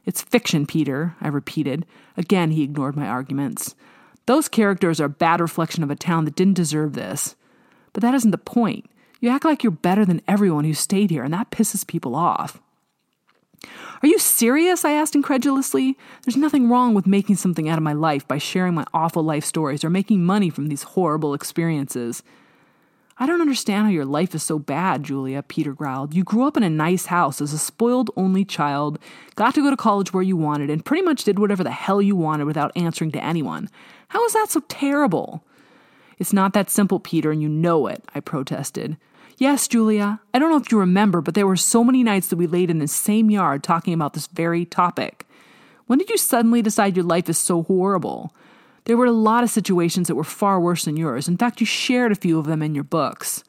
It's 0.06 0.22
fiction, 0.22 0.68
Peter, 0.68 1.16
I 1.20 1.30
repeated. 1.30 1.88
Again, 2.18 2.52
he 2.52 2.62
ignored 2.62 2.96
my 2.96 3.08
arguments. 3.08 3.74
Those 4.28 4.48
characters 4.48 5.02
are 5.02 5.06
a 5.06 5.10
bad 5.10 5.42
reflection 5.42 5.82
of 5.82 5.90
a 5.90 5.96
town 5.96 6.26
that 6.26 6.36
didn't 6.36 6.54
deserve 6.54 6.94
this. 6.94 7.36
But 7.94 8.04
that 8.04 8.14
isn't 8.14 8.30
the 8.30 8.38
point. 8.38 8.86
You 9.20 9.32
act 9.32 9.44
like 9.44 9.64
you're 9.64 9.72
better 9.72 10.06
than 10.06 10.22
everyone 10.28 10.66
who 10.66 10.76
stayed 10.76 11.10
here, 11.10 11.24
and 11.24 11.34
that 11.34 11.50
pisses 11.50 11.88
people 11.88 12.16
off. 12.16 12.62
Are 14.04 14.08
you 14.08 14.20
serious? 14.20 14.86
I 14.86 14.92
asked 14.92 15.16
incredulously. 15.16 15.98
There's 16.24 16.38
nothing 16.38 16.70
wrong 16.70 16.94
with 16.94 17.08
making 17.08 17.38
something 17.38 17.68
out 17.68 17.78
of 17.78 17.84
my 17.84 17.94
life 17.94 18.28
by 18.28 18.38
sharing 18.38 18.76
my 18.76 18.86
awful 18.94 19.24
life 19.24 19.44
stories 19.44 19.84
or 19.84 19.90
making 19.90 20.24
money 20.24 20.50
from 20.50 20.68
these 20.68 20.84
horrible 20.84 21.34
experiences. 21.34 22.22
I 23.20 23.26
don't 23.26 23.42
understand 23.42 23.86
how 23.86 23.92
your 23.92 24.06
life 24.06 24.36
is 24.36 24.44
so 24.44 24.60
bad, 24.60 25.02
Julia, 25.02 25.42
Peter 25.42 25.74
growled. 25.74 26.14
You 26.14 26.24
grew 26.24 26.46
up 26.46 26.56
in 26.56 26.62
a 26.62 26.70
nice 26.70 27.08
house 27.08 27.42
as 27.42 27.52
a 27.52 27.58
spoiled 27.58 28.12
only 28.16 28.46
child, 28.46 29.00
got 29.36 29.56
to 29.56 29.64
go 29.64 29.72
to 29.72 29.78
college 29.78 30.14
where 30.14 30.22
you 30.22 30.38
wanted, 30.38 30.70
and 30.70 30.86
pretty 30.86 31.02
much 31.02 31.24
did 31.24 31.40
whatever 31.40 31.64
the 31.64 31.72
hell 31.72 32.00
you 32.00 32.16
wanted 32.16 32.46
without 32.46 32.72
answering 32.76 33.12
to 33.14 33.24
anyone. 33.24 33.70
How 34.10 34.24
is 34.26 34.34
that 34.34 34.52
so 34.52 34.60
terrible? 34.68 35.44
It's 36.20 36.34
not 36.34 36.54
that 36.54 36.70
simple, 36.70 37.00
Peter, 37.00 37.32
and 37.32 37.42
you 37.42 37.50
know 37.50 37.88
it, 37.88 38.04
I 38.14 38.20
protested. 38.20 38.98
Yes, 39.40 39.68
Julia, 39.68 40.20
I 40.34 40.40
don't 40.40 40.50
know 40.50 40.58
if 40.58 40.72
you 40.72 40.80
remember, 40.80 41.22
but 41.22 41.36
there 41.36 41.46
were 41.46 41.56
so 41.56 41.84
many 41.84 42.02
nights 42.02 42.28
that 42.30 42.38
we 42.38 42.48
laid 42.48 42.72
in 42.72 42.80
the 42.80 42.88
same 42.88 43.30
yard 43.30 43.64
talking 43.64 43.94
about 43.94 44.14
this 44.14 44.26
very 44.26 44.66
topic. 44.66 45.28
When 45.86 46.00
did 46.00 46.10
you 46.10 46.18
suddenly 46.18 46.64
decide 46.64 46.96
your 46.96 47.06
life 47.06 47.30
is 47.30 47.38
so 47.38 47.62
horrible? 47.62 48.34
There 48.86 48.98
were 48.98 49.06
a 49.06 49.12
lot 49.12 49.44
of 49.44 49.52
situations 49.52 50.08
that 50.08 50.16
were 50.16 50.24
far 50.24 50.60
worse 50.60 50.86
than 50.86 50.98
yours. 50.98 51.28
In 51.28 51.38
fact, 51.38 51.60
you 51.60 51.68
shared 51.68 52.12
a 52.12 52.16
few 52.16 52.40
of 52.40 52.48
them 52.48 52.64
in 52.64 52.74
your 52.74 52.84
books. 52.84 53.44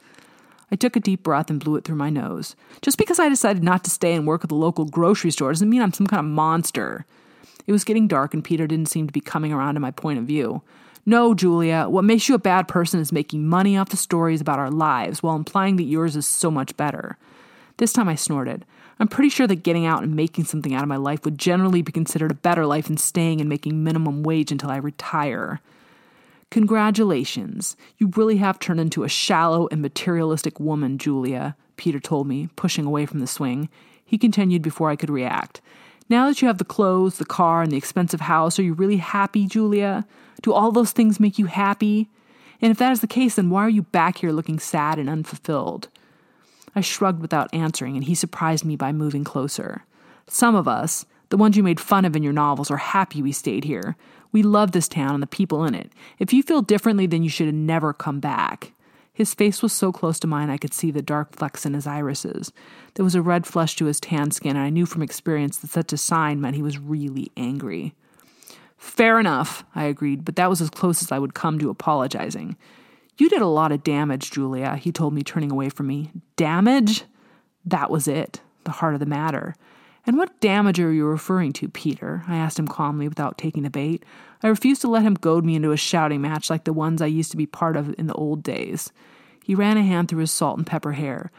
I 0.70 0.76
took 0.76 0.94
a 0.94 1.00
deep 1.00 1.22
breath 1.22 1.48
and 1.48 1.58
blew 1.58 1.76
it 1.76 1.84
through 1.84 1.96
my 1.96 2.10
nose. 2.10 2.54
Just 2.82 2.98
because 2.98 3.18
I 3.18 3.30
decided 3.30 3.64
not 3.64 3.82
to 3.84 3.90
stay 3.90 4.12
and 4.12 4.26
work 4.26 4.44
at 4.44 4.50
the 4.50 4.56
local 4.56 4.84
grocery 4.84 5.30
store 5.30 5.52
doesn't 5.52 5.70
mean 5.70 5.80
I'm 5.80 5.94
some 5.94 6.06
kind 6.06 6.20
of 6.20 6.26
monster. 6.26 7.06
It 7.66 7.72
was 7.72 7.84
getting 7.84 8.08
dark, 8.08 8.34
and 8.34 8.44
Peter 8.44 8.66
didn't 8.66 8.90
seem 8.90 9.06
to 9.06 9.12
be 9.12 9.20
coming 9.20 9.54
around 9.54 9.74
to 9.74 9.80
my 9.80 9.90
point 9.90 10.18
of 10.18 10.26
view. 10.26 10.60
No, 11.08 11.32
Julia, 11.32 11.86
what 11.88 12.04
makes 12.04 12.28
you 12.28 12.34
a 12.34 12.38
bad 12.38 12.68
person 12.68 13.00
is 13.00 13.12
making 13.12 13.46
money 13.46 13.78
off 13.78 13.88
the 13.88 13.96
stories 13.96 14.42
about 14.42 14.58
our 14.58 14.70
lives 14.70 15.22
while 15.22 15.36
implying 15.36 15.76
that 15.76 15.84
yours 15.84 16.16
is 16.16 16.26
so 16.26 16.50
much 16.50 16.76
better. 16.76 17.16
This 17.78 17.94
time 17.94 18.10
I 18.10 18.14
snorted. 18.14 18.66
I'm 19.00 19.08
pretty 19.08 19.30
sure 19.30 19.46
that 19.46 19.62
getting 19.62 19.86
out 19.86 20.02
and 20.02 20.14
making 20.14 20.44
something 20.44 20.74
out 20.74 20.82
of 20.82 20.88
my 20.90 20.98
life 20.98 21.24
would 21.24 21.38
generally 21.38 21.80
be 21.80 21.92
considered 21.92 22.30
a 22.30 22.34
better 22.34 22.66
life 22.66 22.88
than 22.88 22.98
staying 22.98 23.40
and 23.40 23.48
making 23.48 23.82
minimum 23.82 24.22
wage 24.22 24.52
until 24.52 24.68
I 24.68 24.76
retire. 24.76 25.62
Congratulations. 26.50 27.74
You 27.96 28.12
really 28.14 28.36
have 28.36 28.58
turned 28.58 28.80
into 28.80 29.02
a 29.02 29.08
shallow 29.08 29.66
and 29.70 29.80
materialistic 29.80 30.60
woman, 30.60 30.98
Julia, 30.98 31.56
Peter 31.78 32.00
told 32.00 32.26
me, 32.26 32.50
pushing 32.54 32.84
away 32.84 33.06
from 33.06 33.20
the 33.20 33.26
swing. 33.26 33.70
He 34.04 34.18
continued 34.18 34.60
before 34.60 34.90
I 34.90 34.96
could 34.96 35.08
react. 35.08 35.62
Now 36.08 36.28
that 36.28 36.40
you 36.40 36.48
have 36.48 36.58
the 36.58 36.64
clothes, 36.64 37.18
the 37.18 37.26
car, 37.26 37.62
and 37.62 37.70
the 37.70 37.76
expensive 37.76 38.22
house, 38.22 38.58
are 38.58 38.62
you 38.62 38.72
really 38.72 38.96
happy, 38.96 39.46
Julia? 39.46 40.06
Do 40.42 40.52
all 40.52 40.72
those 40.72 40.92
things 40.92 41.20
make 41.20 41.38
you 41.38 41.46
happy? 41.46 42.08
And 42.62 42.70
if 42.70 42.78
that 42.78 42.92
is 42.92 43.00
the 43.00 43.06
case, 43.06 43.34
then 43.34 43.50
why 43.50 43.62
are 43.62 43.70
you 43.70 43.82
back 43.82 44.18
here 44.18 44.32
looking 44.32 44.58
sad 44.58 44.98
and 44.98 45.08
unfulfilled? 45.08 45.88
I 46.74 46.80
shrugged 46.80 47.20
without 47.20 47.52
answering, 47.52 47.94
and 47.94 48.04
he 48.04 48.14
surprised 48.14 48.64
me 48.64 48.76
by 48.76 48.92
moving 48.92 49.24
closer. 49.24 49.84
Some 50.26 50.54
of 50.54 50.66
us, 50.66 51.04
the 51.28 51.36
ones 51.36 51.56
you 51.56 51.62
made 51.62 51.80
fun 51.80 52.04
of 52.04 52.16
in 52.16 52.22
your 52.22 52.32
novels, 52.32 52.70
are 52.70 52.78
happy 52.78 53.20
we 53.20 53.32
stayed 53.32 53.64
here. 53.64 53.96
We 54.32 54.42
love 54.42 54.72
this 54.72 54.88
town 54.88 55.14
and 55.14 55.22
the 55.22 55.26
people 55.26 55.64
in 55.64 55.74
it. 55.74 55.92
If 56.18 56.32
you 56.32 56.42
feel 56.42 56.62
differently, 56.62 57.06
then 57.06 57.22
you 57.22 57.30
should 57.30 57.46
have 57.46 57.54
never 57.54 57.92
come 57.92 58.20
back. 58.20 58.72
His 59.18 59.34
face 59.34 59.62
was 59.62 59.72
so 59.72 59.90
close 59.90 60.20
to 60.20 60.28
mine 60.28 60.48
I 60.48 60.58
could 60.58 60.72
see 60.72 60.92
the 60.92 61.02
dark 61.02 61.34
flecks 61.34 61.66
in 61.66 61.74
his 61.74 61.88
irises. 61.88 62.52
There 62.94 63.02
was 63.02 63.16
a 63.16 63.20
red 63.20 63.48
flush 63.48 63.74
to 63.74 63.86
his 63.86 63.98
tan 63.98 64.30
skin, 64.30 64.54
and 64.54 64.64
I 64.64 64.70
knew 64.70 64.86
from 64.86 65.02
experience 65.02 65.58
that 65.58 65.70
such 65.70 65.92
a 65.92 65.96
sign 65.96 66.40
meant 66.40 66.54
he 66.54 66.62
was 66.62 66.78
really 66.78 67.32
angry. 67.36 67.94
Fair 68.76 69.18
enough, 69.18 69.64
I 69.74 69.86
agreed, 69.86 70.24
but 70.24 70.36
that 70.36 70.48
was 70.48 70.60
as 70.60 70.70
close 70.70 71.02
as 71.02 71.10
I 71.10 71.18
would 71.18 71.34
come 71.34 71.58
to 71.58 71.68
apologizing. 71.68 72.56
You 73.16 73.28
did 73.28 73.42
a 73.42 73.48
lot 73.48 73.72
of 73.72 73.82
damage, 73.82 74.30
Julia, 74.30 74.76
he 74.76 74.92
told 74.92 75.14
me, 75.14 75.24
turning 75.24 75.50
away 75.50 75.68
from 75.68 75.88
me. 75.88 76.12
Damage? 76.36 77.02
That 77.64 77.90
was 77.90 78.06
it, 78.06 78.40
the 78.62 78.70
heart 78.70 78.94
of 78.94 79.00
the 79.00 79.06
matter. 79.06 79.56
And 80.08 80.16
what 80.16 80.40
damage 80.40 80.80
are 80.80 80.90
you 80.90 81.04
referring 81.04 81.52
to, 81.52 81.68
Peter? 81.68 82.24
I 82.26 82.38
asked 82.38 82.58
him 82.58 82.66
calmly 82.66 83.08
without 83.08 83.36
taking 83.36 83.62
the 83.62 83.68
bait. 83.68 84.06
I 84.42 84.48
refused 84.48 84.80
to 84.80 84.88
let 84.88 85.02
him 85.02 85.12
goad 85.12 85.44
me 85.44 85.54
into 85.54 85.70
a 85.70 85.76
shouting 85.76 86.22
match 86.22 86.48
like 86.48 86.64
the 86.64 86.72
ones 86.72 87.02
I 87.02 87.06
used 87.06 87.30
to 87.32 87.36
be 87.36 87.44
part 87.44 87.76
of 87.76 87.94
in 87.98 88.06
the 88.06 88.14
old 88.14 88.42
days. 88.42 88.90
He 89.44 89.54
ran 89.54 89.76
a 89.76 89.82
hand 89.82 90.08
through 90.08 90.20
his 90.20 90.32
salt 90.32 90.56
and 90.56 90.66
pepper 90.66 90.92
hair. 90.92 91.30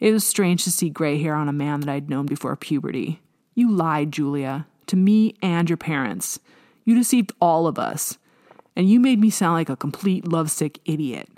It 0.00 0.10
was 0.10 0.26
strange 0.26 0.64
to 0.64 0.72
see 0.72 0.88
gray 0.88 1.18
hair 1.18 1.34
on 1.34 1.50
a 1.50 1.52
man 1.52 1.80
that 1.80 1.90
I'd 1.90 2.08
known 2.08 2.24
before 2.24 2.56
puberty. 2.56 3.20
You 3.54 3.70
lied, 3.70 4.10
Julia, 4.10 4.66
to 4.86 4.96
me 4.96 5.34
and 5.42 5.68
your 5.68 5.76
parents. 5.76 6.40
You 6.86 6.94
deceived 6.94 7.32
all 7.42 7.66
of 7.66 7.78
us. 7.78 8.16
And 8.74 8.88
you 8.88 9.00
made 9.00 9.20
me 9.20 9.28
sound 9.28 9.52
like 9.52 9.68
a 9.68 9.76
complete 9.76 10.26
lovesick 10.26 10.80
idiot. 10.86 11.28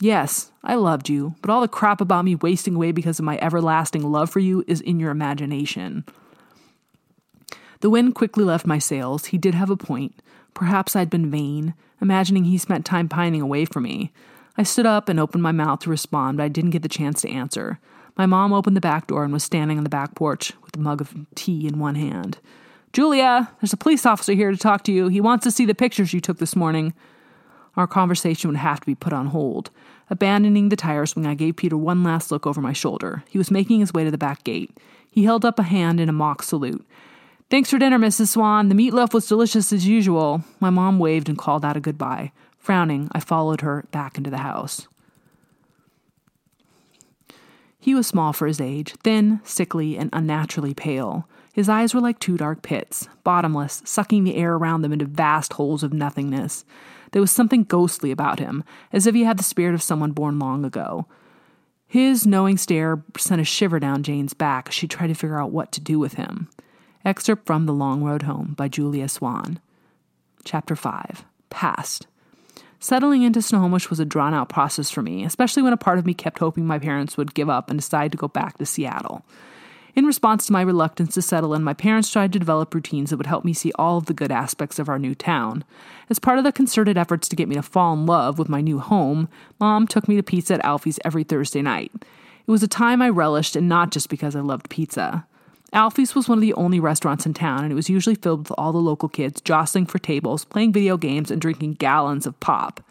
Yes, 0.00 0.52
I 0.62 0.76
loved 0.76 1.08
you, 1.08 1.34
but 1.42 1.50
all 1.50 1.60
the 1.60 1.66
crap 1.66 2.00
about 2.00 2.24
me 2.24 2.36
wasting 2.36 2.76
away 2.76 2.92
because 2.92 3.18
of 3.18 3.24
my 3.24 3.36
everlasting 3.42 4.08
love 4.08 4.30
for 4.30 4.38
you 4.38 4.62
is 4.68 4.80
in 4.80 5.00
your 5.00 5.10
imagination. 5.10 6.04
The 7.80 7.90
wind 7.90 8.14
quickly 8.14 8.44
left 8.44 8.66
my 8.66 8.78
sails. 8.78 9.26
He 9.26 9.38
did 9.38 9.54
have 9.54 9.70
a 9.70 9.76
point. 9.76 10.14
Perhaps 10.54 10.96
I'd 10.96 11.10
been 11.10 11.30
vain, 11.30 11.74
imagining 12.00 12.44
he 12.44 12.58
spent 12.58 12.86
time 12.86 13.08
pining 13.08 13.42
away 13.42 13.64
from 13.64 13.82
me. 13.82 14.12
I 14.56 14.62
stood 14.62 14.86
up 14.86 15.08
and 15.08 15.20
opened 15.20 15.42
my 15.42 15.52
mouth 15.52 15.80
to 15.80 15.90
respond, 15.90 16.38
but 16.38 16.44
I 16.44 16.48
didn't 16.48 16.70
get 16.70 16.82
the 16.82 16.88
chance 16.88 17.20
to 17.22 17.30
answer. 17.30 17.78
My 18.16 18.24
mom 18.24 18.52
opened 18.54 18.76
the 18.76 18.80
back 18.80 19.06
door 19.06 19.24
and 19.24 19.32
was 19.32 19.44
standing 19.44 19.76
on 19.76 19.84
the 19.84 19.90
back 19.90 20.14
porch 20.14 20.52
with 20.64 20.74
a 20.76 20.80
mug 20.80 21.02
of 21.02 21.14
tea 21.34 21.66
in 21.66 21.78
one 21.78 21.94
hand. 21.94 22.38
Julia, 22.94 23.50
there's 23.60 23.74
a 23.74 23.76
police 23.76 24.06
officer 24.06 24.32
here 24.32 24.50
to 24.50 24.56
talk 24.56 24.82
to 24.84 24.92
you. 24.92 25.08
He 25.08 25.20
wants 25.20 25.44
to 25.44 25.50
see 25.50 25.66
the 25.66 25.74
pictures 25.74 26.14
you 26.14 26.20
took 26.20 26.38
this 26.38 26.56
morning. 26.56 26.94
Our 27.76 27.86
conversation 27.86 28.48
would 28.48 28.56
have 28.56 28.80
to 28.80 28.86
be 28.86 28.94
put 28.94 29.12
on 29.12 29.26
hold. 29.26 29.70
Abandoning 30.08 30.70
the 30.70 30.76
tire 30.76 31.04
swing, 31.04 31.26
I 31.26 31.34
gave 31.34 31.56
Peter 31.56 31.76
one 31.76 32.02
last 32.02 32.30
look 32.30 32.46
over 32.46 32.62
my 32.62 32.72
shoulder. 32.72 33.22
He 33.28 33.36
was 33.36 33.50
making 33.50 33.80
his 33.80 33.92
way 33.92 34.04
to 34.04 34.10
the 34.10 34.16
back 34.16 34.44
gate. 34.44 34.70
He 35.10 35.24
held 35.24 35.44
up 35.44 35.58
a 35.58 35.64
hand 35.64 36.00
in 36.00 36.08
a 36.08 36.12
mock 36.12 36.42
salute. 36.42 36.86
Thanks 37.48 37.70
for 37.70 37.78
dinner, 37.78 37.98
Mrs. 37.98 38.28
Swan. 38.28 38.68
The 38.68 38.74
meatloaf 38.74 39.14
was 39.14 39.28
delicious 39.28 39.72
as 39.72 39.86
usual. 39.86 40.42
My 40.58 40.68
mom 40.68 40.98
waved 40.98 41.28
and 41.28 41.38
called 41.38 41.64
out 41.64 41.76
a 41.76 41.80
goodbye. 41.80 42.32
Frowning, 42.58 43.08
I 43.12 43.20
followed 43.20 43.60
her 43.60 43.84
back 43.92 44.18
into 44.18 44.30
the 44.30 44.38
house. 44.38 44.88
He 47.78 47.94
was 47.94 48.08
small 48.08 48.32
for 48.32 48.48
his 48.48 48.60
age, 48.60 48.96
thin, 49.04 49.40
sickly, 49.44 49.96
and 49.96 50.10
unnaturally 50.12 50.74
pale. 50.74 51.28
His 51.52 51.68
eyes 51.68 51.94
were 51.94 52.00
like 52.00 52.18
two 52.18 52.36
dark 52.36 52.62
pits, 52.62 53.08
bottomless, 53.22 53.80
sucking 53.84 54.24
the 54.24 54.34
air 54.34 54.54
around 54.54 54.82
them 54.82 54.92
into 54.92 55.04
vast 55.04 55.52
holes 55.52 55.84
of 55.84 55.92
nothingness. 55.92 56.64
There 57.12 57.22
was 57.22 57.30
something 57.30 57.62
ghostly 57.62 58.10
about 58.10 58.40
him, 58.40 58.64
as 58.92 59.06
if 59.06 59.14
he 59.14 59.22
had 59.22 59.38
the 59.38 59.44
spirit 59.44 59.74
of 59.74 59.84
someone 59.84 60.10
born 60.10 60.40
long 60.40 60.64
ago. 60.64 61.06
His 61.86 62.26
knowing 62.26 62.56
stare 62.56 63.04
sent 63.16 63.40
a 63.40 63.44
shiver 63.44 63.78
down 63.78 64.02
Jane's 64.02 64.34
back 64.34 64.66
as 64.66 64.74
she 64.74 64.88
tried 64.88 65.06
to 65.06 65.14
figure 65.14 65.40
out 65.40 65.52
what 65.52 65.70
to 65.70 65.80
do 65.80 66.00
with 66.00 66.14
him. 66.14 66.48
Excerpt 67.06 67.46
from 67.46 67.66
The 67.66 67.72
Long 67.72 68.02
Road 68.02 68.24
Home 68.24 68.54
by 68.56 68.66
Julia 68.66 69.08
Swan. 69.08 69.60
Chapter 70.44 70.74
5 70.74 71.24
Past. 71.50 72.08
Settling 72.80 73.22
into 73.22 73.40
Snohomish 73.40 73.88
was 73.88 74.00
a 74.00 74.04
drawn 74.04 74.34
out 74.34 74.48
process 74.48 74.90
for 74.90 75.02
me, 75.02 75.22
especially 75.22 75.62
when 75.62 75.72
a 75.72 75.76
part 75.76 76.00
of 76.00 76.04
me 76.04 76.14
kept 76.14 76.40
hoping 76.40 76.66
my 76.66 76.80
parents 76.80 77.16
would 77.16 77.32
give 77.32 77.48
up 77.48 77.70
and 77.70 77.78
decide 77.78 78.10
to 78.10 78.18
go 78.18 78.26
back 78.26 78.58
to 78.58 78.66
Seattle. 78.66 79.24
In 79.94 80.04
response 80.04 80.46
to 80.46 80.52
my 80.52 80.62
reluctance 80.62 81.14
to 81.14 81.22
settle 81.22 81.54
in, 81.54 81.62
my 81.62 81.74
parents 81.74 82.10
tried 82.10 82.32
to 82.32 82.40
develop 82.40 82.74
routines 82.74 83.10
that 83.10 83.18
would 83.18 83.26
help 83.26 83.44
me 83.44 83.52
see 83.52 83.70
all 83.76 83.98
of 83.98 84.06
the 84.06 84.12
good 84.12 84.32
aspects 84.32 84.80
of 84.80 84.88
our 84.88 84.98
new 84.98 85.14
town. 85.14 85.62
As 86.10 86.18
part 86.18 86.38
of 86.38 86.44
the 86.44 86.50
concerted 86.50 86.98
efforts 86.98 87.28
to 87.28 87.36
get 87.36 87.46
me 87.46 87.54
to 87.54 87.62
fall 87.62 87.94
in 87.94 88.04
love 88.04 88.36
with 88.36 88.48
my 88.48 88.60
new 88.60 88.80
home, 88.80 89.28
Mom 89.60 89.86
took 89.86 90.08
me 90.08 90.16
to 90.16 90.24
pizza 90.24 90.54
at 90.54 90.64
Alfie's 90.64 90.98
every 91.04 91.22
Thursday 91.22 91.62
night. 91.62 91.92
It 91.94 92.50
was 92.50 92.64
a 92.64 92.68
time 92.68 93.00
I 93.00 93.10
relished, 93.10 93.54
and 93.54 93.68
not 93.68 93.92
just 93.92 94.08
because 94.08 94.34
I 94.34 94.40
loved 94.40 94.70
pizza. 94.70 95.24
Alfie's 95.76 96.14
was 96.14 96.26
one 96.26 96.38
of 96.38 96.42
the 96.42 96.54
only 96.54 96.80
restaurants 96.80 97.26
in 97.26 97.34
town, 97.34 97.62
and 97.62 97.70
it 97.70 97.74
was 97.74 97.90
usually 97.90 98.14
filled 98.14 98.48
with 98.48 98.52
all 98.56 98.72
the 98.72 98.78
local 98.78 99.10
kids 99.10 99.42
jostling 99.42 99.84
for 99.84 99.98
tables, 99.98 100.46
playing 100.46 100.72
video 100.72 100.96
games, 100.96 101.30
and 101.30 101.38
drinking 101.38 101.74
gallons 101.74 102.24
of 102.24 102.40
pop. 102.40 102.82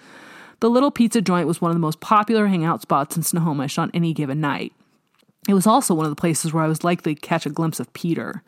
The 0.60 0.70
little 0.70 0.92
pizza 0.92 1.20
joint 1.20 1.48
was 1.48 1.60
one 1.60 1.72
of 1.72 1.76
the 1.76 1.82
most 1.82 2.00
popular 2.00 2.46
hangout 2.46 2.84
spots 2.84 3.18
in 3.18 3.24
Snohomish 3.24 3.80
on 3.80 3.90
any 3.96 4.14
given 4.14 4.40
night. 4.40 4.72
It 5.50 5.56
was 5.56 5.66
also 5.66 5.96
one 5.96 6.06
of 6.06 6.12
the 6.12 6.16
places 6.16 6.54
where 6.54 6.64
I 6.64 6.68
was 6.68 6.84
likely 6.84 7.16
to 7.16 7.22
catch 7.22 7.48
a 7.48 7.50
glimpse 7.50 7.80
of 7.80 7.92
Peter. 7.94 8.44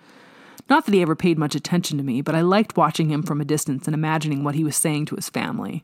Not 0.69 0.85
that 0.85 0.93
he 0.93 1.01
ever 1.01 1.15
paid 1.15 1.39
much 1.39 1.55
attention 1.55 1.97
to 1.97 2.03
me, 2.03 2.21
but 2.21 2.35
I 2.35 2.41
liked 2.41 2.77
watching 2.77 3.09
him 3.09 3.23
from 3.23 3.41
a 3.41 3.45
distance 3.45 3.87
and 3.87 3.95
imagining 3.95 4.43
what 4.43 4.53
he 4.53 4.63
was 4.63 4.75
saying 4.75 5.07
to 5.07 5.15
his 5.15 5.29
family. 5.29 5.83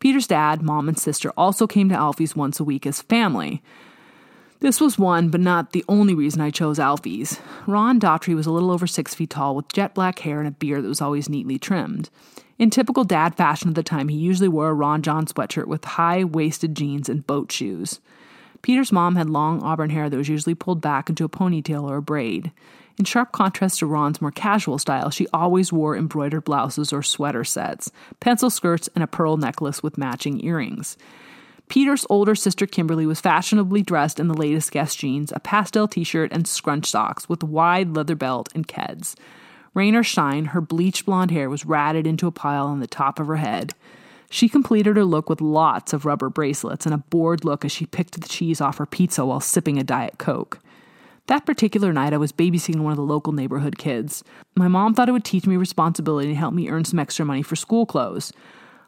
Peter's 0.00 0.26
dad, 0.26 0.62
mom, 0.62 0.88
and 0.88 0.98
sister 0.98 1.32
also 1.36 1.68
came 1.68 1.88
to 1.90 1.94
Alfie's 1.94 2.34
once 2.34 2.58
a 2.58 2.64
week 2.64 2.86
as 2.86 3.02
family. 3.02 3.62
This 4.60 4.80
was 4.80 4.98
one, 4.98 5.28
but 5.28 5.40
not 5.40 5.72
the 5.72 5.84
only 5.88 6.14
reason 6.14 6.40
I 6.40 6.50
chose 6.50 6.78
Alfie's. 6.78 7.38
Ron 7.66 8.00
Daughtry 8.00 8.34
was 8.34 8.46
a 8.46 8.50
little 8.50 8.70
over 8.70 8.86
six 8.86 9.14
feet 9.14 9.30
tall 9.30 9.54
with 9.54 9.72
jet 9.72 9.94
black 9.94 10.20
hair 10.20 10.38
and 10.38 10.48
a 10.48 10.52
beard 10.52 10.84
that 10.84 10.88
was 10.88 11.02
always 11.02 11.28
neatly 11.28 11.58
trimmed. 11.58 12.08
In 12.58 12.70
typical 12.70 13.04
dad 13.04 13.34
fashion 13.34 13.68
of 13.68 13.74
the 13.74 13.82
time, 13.82 14.08
he 14.08 14.16
usually 14.16 14.48
wore 14.48 14.68
a 14.68 14.74
Ron 14.74 15.02
Jon 15.02 15.26
sweatshirt 15.26 15.66
with 15.66 15.84
high 15.84 16.24
waisted 16.24 16.74
jeans 16.74 17.08
and 17.08 17.26
boat 17.26 17.50
shoes. 17.50 18.00
Peter's 18.62 18.92
mom 18.92 19.16
had 19.16 19.28
long 19.28 19.62
auburn 19.62 19.90
hair 19.90 20.08
that 20.08 20.16
was 20.16 20.28
usually 20.28 20.54
pulled 20.54 20.80
back 20.80 21.10
into 21.10 21.24
a 21.24 21.28
ponytail 21.28 21.82
or 21.82 21.96
a 21.96 22.02
braid. 22.02 22.50
In 22.96 23.04
sharp 23.04 23.32
contrast 23.32 23.80
to 23.80 23.86
Ron's 23.86 24.22
more 24.22 24.30
casual 24.30 24.78
style, 24.78 25.10
she 25.10 25.26
always 25.32 25.72
wore 25.72 25.96
embroidered 25.96 26.44
blouses 26.44 26.92
or 26.92 27.02
sweater 27.02 27.42
sets, 27.42 27.90
pencil 28.20 28.50
skirts, 28.50 28.88
and 28.94 29.02
a 29.02 29.08
pearl 29.08 29.36
necklace 29.36 29.82
with 29.82 29.98
matching 29.98 30.42
earrings. 30.44 30.96
Peter's 31.68 32.06
older 32.10 32.34
sister 32.34 32.66
Kimberly 32.66 33.06
was 33.06 33.20
fashionably 33.20 33.82
dressed 33.82 34.20
in 34.20 34.28
the 34.28 34.34
latest 34.34 34.70
Guess 34.70 34.94
jeans, 34.94 35.32
a 35.32 35.40
pastel 35.40 35.88
t 35.88 36.04
shirt, 36.04 36.32
and 36.32 36.46
scrunch 36.46 36.86
socks 36.90 37.28
with 37.28 37.42
a 37.42 37.46
wide 37.46 37.96
leather 37.96 38.14
belt 38.14 38.48
and 38.54 38.68
keds. 38.68 39.14
Rain 39.72 39.96
or 39.96 40.02
shine, 40.02 40.46
her 40.46 40.60
bleached 40.60 41.06
blonde 41.06 41.30
hair 41.30 41.50
was 41.50 41.66
ratted 41.66 42.06
into 42.06 42.26
a 42.26 42.32
pile 42.32 42.66
on 42.66 42.80
the 42.80 42.86
top 42.86 43.18
of 43.18 43.26
her 43.26 43.36
head. 43.36 43.74
She 44.30 44.48
completed 44.48 44.96
her 44.96 45.04
look 45.04 45.28
with 45.28 45.40
lots 45.40 45.92
of 45.92 46.04
rubber 46.04 46.28
bracelets 46.28 46.86
and 46.86 46.94
a 46.94 46.98
bored 46.98 47.44
look 47.44 47.64
as 47.64 47.72
she 47.72 47.86
picked 47.86 48.20
the 48.20 48.28
cheese 48.28 48.60
off 48.60 48.78
her 48.78 48.86
pizza 48.86 49.24
while 49.24 49.40
sipping 49.40 49.78
a 49.78 49.84
Diet 49.84 50.18
Coke. 50.18 50.60
That 51.26 51.46
particular 51.46 51.92
night, 51.92 52.12
I 52.12 52.18
was 52.18 52.32
babysitting 52.32 52.80
one 52.80 52.92
of 52.92 52.96
the 52.96 53.02
local 53.02 53.32
neighborhood 53.32 53.78
kids. 53.78 54.22
My 54.56 54.68
mom 54.68 54.92
thought 54.92 55.08
it 55.08 55.12
would 55.12 55.24
teach 55.24 55.46
me 55.46 55.56
responsibility 55.56 56.28
and 56.28 56.36
help 56.36 56.52
me 56.52 56.68
earn 56.68 56.84
some 56.84 56.98
extra 56.98 57.24
money 57.24 57.42
for 57.42 57.56
school 57.56 57.86
clothes. 57.86 58.32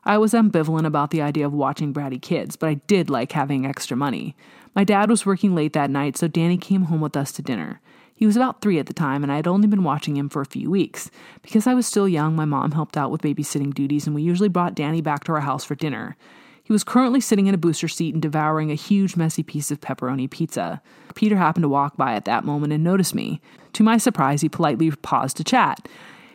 I 0.07 0.19
was 0.19 0.35
ambivalent 0.35 0.87
about 0.87 1.11
the 1.11 1.21
idea 1.21 1.45
of 1.45 1.53
watching 1.53 1.93
bratty 1.93 2.23
kids, 2.23 2.55
but 2.55 2.69
I 2.69 2.75
did 2.75 3.11
like 3.11 3.33
having 3.33 3.67
extra 3.67 3.97
money. 3.97 4.37
My 4.73 4.85
dad 4.85 5.11
was 5.11 5.27
working 5.27 5.53
late 5.53 5.73
that 5.73 5.91
night, 5.91 6.17
so 6.17 6.29
Danny 6.29 6.57
came 6.57 6.83
home 6.83 7.01
with 7.01 7.17
us 7.17 7.33
to 7.33 7.43
dinner. 7.43 7.81
He 8.15 8.25
was 8.25 8.37
about 8.37 8.61
three 8.61 8.79
at 8.79 8.87
the 8.87 8.95
time, 8.95 9.25
and 9.25 9.33
I 9.33 9.37
had 9.37 9.49
only 9.49 9.67
been 9.67 9.83
watching 9.83 10.17
him 10.17 10.29
for 10.29 10.41
a 10.41 10.47
few 10.47 10.71
weeks. 10.71 11.11
Because 11.43 11.67
I 11.67 11.75
was 11.75 11.89
still 11.89 12.09
young, 12.09 12.37
my 12.37 12.45
mom 12.45 12.71
helped 12.71 12.97
out 12.97 13.11
with 13.11 13.21
babysitting 13.21 13.75
duties, 13.75 14.07
and 14.07 14.15
we 14.15 14.23
usually 14.23 14.49
brought 14.49 14.77
Danny 14.77 15.01
back 15.01 15.25
to 15.25 15.33
our 15.33 15.41
house 15.41 15.65
for 15.65 15.75
dinner. 15.75 16.17
He 16.63 16.73
was 16.73 16.85
currently 16.85 17.21
sitting 17.21 17.49
in 17.49 17.55
a 17.55 17.59
booster 17.59 17.89
seat 17.89 18.15
and 18.15 18.23
devouring 18.23 18.71
a 18.71 18.77
huge, 18.77 19.17
messy 19.17 19.43
piece 19.43 19.73
of 19.73 19.81
pepperoni 19.81 20.31
pizza. 20.31 20.81
Peter 21.17 21.37
happened 21.37 21.65
to 21.65 21.69
walk 21.69 21.97
by 21.97 22.15
at 22.15 22.27
that 22.27 22.45
moment 22.45 22.73
and 22.73 22.85
noticed 22.85 23.15
me. 23.15 23.41
To 23.73 23.83
my 23.83 23.99
surprise, 23.99 24.41
he 24.41 24.49
politely 24.49 24.93
paused 24.93 25.37
to 25.39 25.45
chat. 25.45 25.89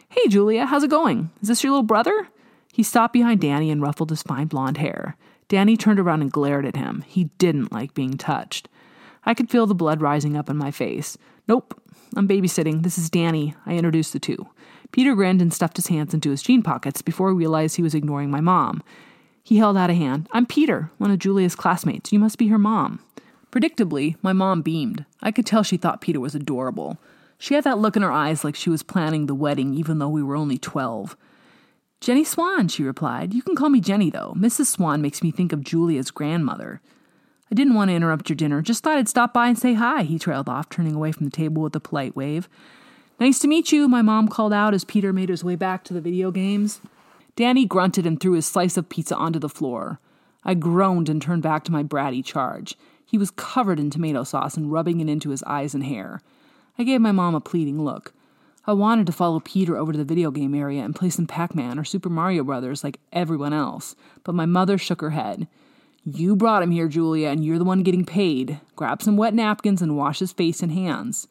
Hey, 0.09 0.27
Julia, 0.27 0.65
how's 0.65 0.83
it 0.83 0.89
going? 0.89 1.31
Is 1.41 1.47
this 1.47 1.63
your 1.63 1.71
little 1.71 1.83
brother? 1.83 2.27
He 2.71 2.83
stopped 2.83 3.13
behind 3.13 3.41
Danny 3.41 3.69
and 3.69 3.81
ruffled 3.81 4.09
his 4.09 4.23
fine 4.23 4.47
blonde 4.47 4.77
hair. 4.77 5.17
Danny 5.47 5.75
turned 5.75 5.99
around 5.99 6.21
and 6.21 6.31
glared 6.31 6.65
at 6.65 6.77
him. 6.77 7.03
He 7.07 7.25
didn't 7.37 7.73
like 7.73 7.93
being 7.93 8.17
touched. 8.17 8.69
I 9.25 9.33
could 9.33 9.49
feel 9.49 9.67
the 9.67 9.75
blood 9.75 10.01
rising 10.01 10.37
up 10.37 10.49
in 10.49 10.57
my 10.57 10.71
face. 10.71 11.17
Nope, 11.47 11.79
I'm 12.15 12.27
babysitting. 12.27 12.83
This 12.83 12.97
is 12.97 13.09
Danny. 13.09 13.55
I 13.65 13.75
introduced 13.75 14.13
the 14.13 14.19
two. 14.19 14.47
Peter 14.91 15.15
grinned 15.15 15.41
and 15.41 15.53
stuffed 15.53 15.77
his 15.77 15.87
hands 15.87 16.13
into 16.13 16.29
his 16.29 16.41
jean 16.41 16.61
pockets 16.63 17.01
before 17.01 17.29
he 17.29 17.35
realized 17.35 17.75
he 17.75 17.83
was 17.83 17.95
ignoring 17.95 18.31
my 18.31 18.41
mom. 18.41 18.83
He 19.43 19.57
held 19.57 19.77
out 19.77 19.89
a 19.89 19.93
hand. 19.93 20.27
I'm 20.31 20.45
Peter, 20.45 20.91
one 20.97 21.11
of 21.11 21.19
Julia's 21.19 21.55
classmates. 21.55 22.11
You 22.11 22.19
must 22.19 22.37
be 22.37 22.47
her 22.47 22.57
mom. 22.57 22.99
Predictably, 23.51 24.15
my 24.21 24.33
mom 24.33 24.61
beamed. 24.61 25.05
I 25.21 25.31
could 25.31 25.45
tell 25.45 25.63
she 25.63 25.77
thought 25.77 26.01
Peter 26.01 26.19
was 26.19 26.35
adorable. 26.35 26.97
She 27.37 27.55
had 27.55 27.63
that 27.63 27.79
look 27.79 27.95
in 27.95 28.01
her 28.01 28.11
eyes 28.11 28.43
like 28.43 28.55
she 28.55 28.69
was 28.69 28.83
planning 28.83 29.25
the 29.25 29.35
wedding, 29.35 29.73
even 29.73 29.99
though 29.99 30.09
we 30.09 30.23
were 30.23 30.35
only 30.35 30.57
12. 30.57 31.17
Jenny 32.01 32.23
Swan, 32.23 32.67
she 32.67 32.81
replied. 32.81 33.31
You 33.31 33.43
can 33.43 33.55
call 33.55 33.69
me 33.69 33.79
Jenny, 33.79 34.09
though. 34.09 34.33
Mrs. 34.35 34.65
Swan 34.65 35.03
makes 35.03 35.21
me 35.21 35.29
think 35.29 35.53
of 35.53 35.63
Julia's 35.63 36.09
grandmother. 36.09 36.81
I 37.51 37.53
didn't 37.53 37.75
want 37.75 37.89
to 37.89 37.95
interrupt 37.95 38.27
your 38.27 38.35
dinner, 38.35 38.63
just 38.63 38.83
thought 38.83 38.97
I'd 38.97 39.07
stop 39.07 39.33
by 39.33 39.49
and 39.49 39.59
say 39.59 39.75
hi, 39.75 40.01
he 40.01 40.17
trailed 40.17 40.49
off, 40.49 40.67
turning 40.67 40.95
away 40.95 41.11
from 41.11 41.25
the 41.25 41.31
table 41.31 41.61
with 41.61 41.75
a 41.75 41.79
polite 41.79 42.15
wave. 42.15 42.49
Nice 43.19 43.37
to 43.39 43.47
meet 43.47 43.71
you, 43.71 43.87
my 43.87 44.01
mom 44.01 44.29
called 44.29 44.51
out 44.51 44.73
as 44.73 44.83
Peter 44.83 45.13
made 45.13 45.29
his 45.29 45.43
way 45.43 45.55
back 45.55 45.83
to 45.83 45.93
the 45.93 46.01
video 46.01 46.31
games. 46.31 46.81
Danny 47.35 47.65
grunted 47.65 48.07
and 48.07 48.19
threw 48.19 48.31
his 48.31 48.47
slice 48.47 48.77
of 48.77 48.89
pizza 48.89 49.15
onto 49.15 49.37
the 49.37 49.47
floor. 49.47 49.99
I 50.43 50.55
groaned 50.55 51.07
and 51.07 51.21
turned 51.21 51.43
back 51.43 51.63
to 51.65 51.71
my 51.71 51.83
bratty 51.83 52.25
charge. 52.25 52.75
He 53.05 53.19
was 53.19 53.29
covered 53.29 53.79
in 53.79 53.91
tomato 53.91 54.23
sauce 54.23 54.57
and 54.57 54.71
rubbing 54.71 55.01
it 55.01 55.09
into 55.09 55.29
his 55.29 55.43
eyes 55.43 55.75
and 55.75 55.83
hair. 55.83 56.21
I 56.79 56.83
gave 56.83 57.01
my 57.01 57.11
mom 57.11 57.35
a 57.35 57.41
pleading 57.41 57.83
look. 57.83 58.11
I 58.67 58.73
wanted 58.73 59.07
to 59.07 59.11
follow 59.11 59.39
Peter 59.39 59.75
over 59.75 59.91
to 59.91 59.97
the 59.97 60.05
video 60.05 60.29
game 60.29 60.53
area 60.53 60.83
and 60.83 60.95
play 60.95 61.09
some 61.09 61.25
Pac 61.25 61.55
Man 61.55 61.79
or 61.79 61.83
Super 61.83 62.09
Mario 62.09 62.43
Brothers 62.43 62.83
like 62.83 62.99
everyone 63.11 63.53
else, 63.53 63.95
but 64.23 64.35
my 64.35 64.45
mother 64.45 64.77
shook 64.77 65.01
her 65.01 65.09
head. 65.11 65.47
You 66.05 66.35
brought 66.35 66.61
him 66.61 66.71
here, 66.71 66.87
Julia, 66.87 67.29
and 67.29 67.43
you're 67.43 67.57
the 67.57 67.63
one 67.63 67.81
getting 67.81 68.05
paid. 68.05 68.59
Grab 68.75 69.01
some 69.01 69.17
wet 69.17 69.33
napkins 69.33 69.81
and 69.81 69.97
wash 69.97 70.19
his 70.19 70.31
face 70.31 70.61
and 70.61 70.71
hands. 70.71 71.27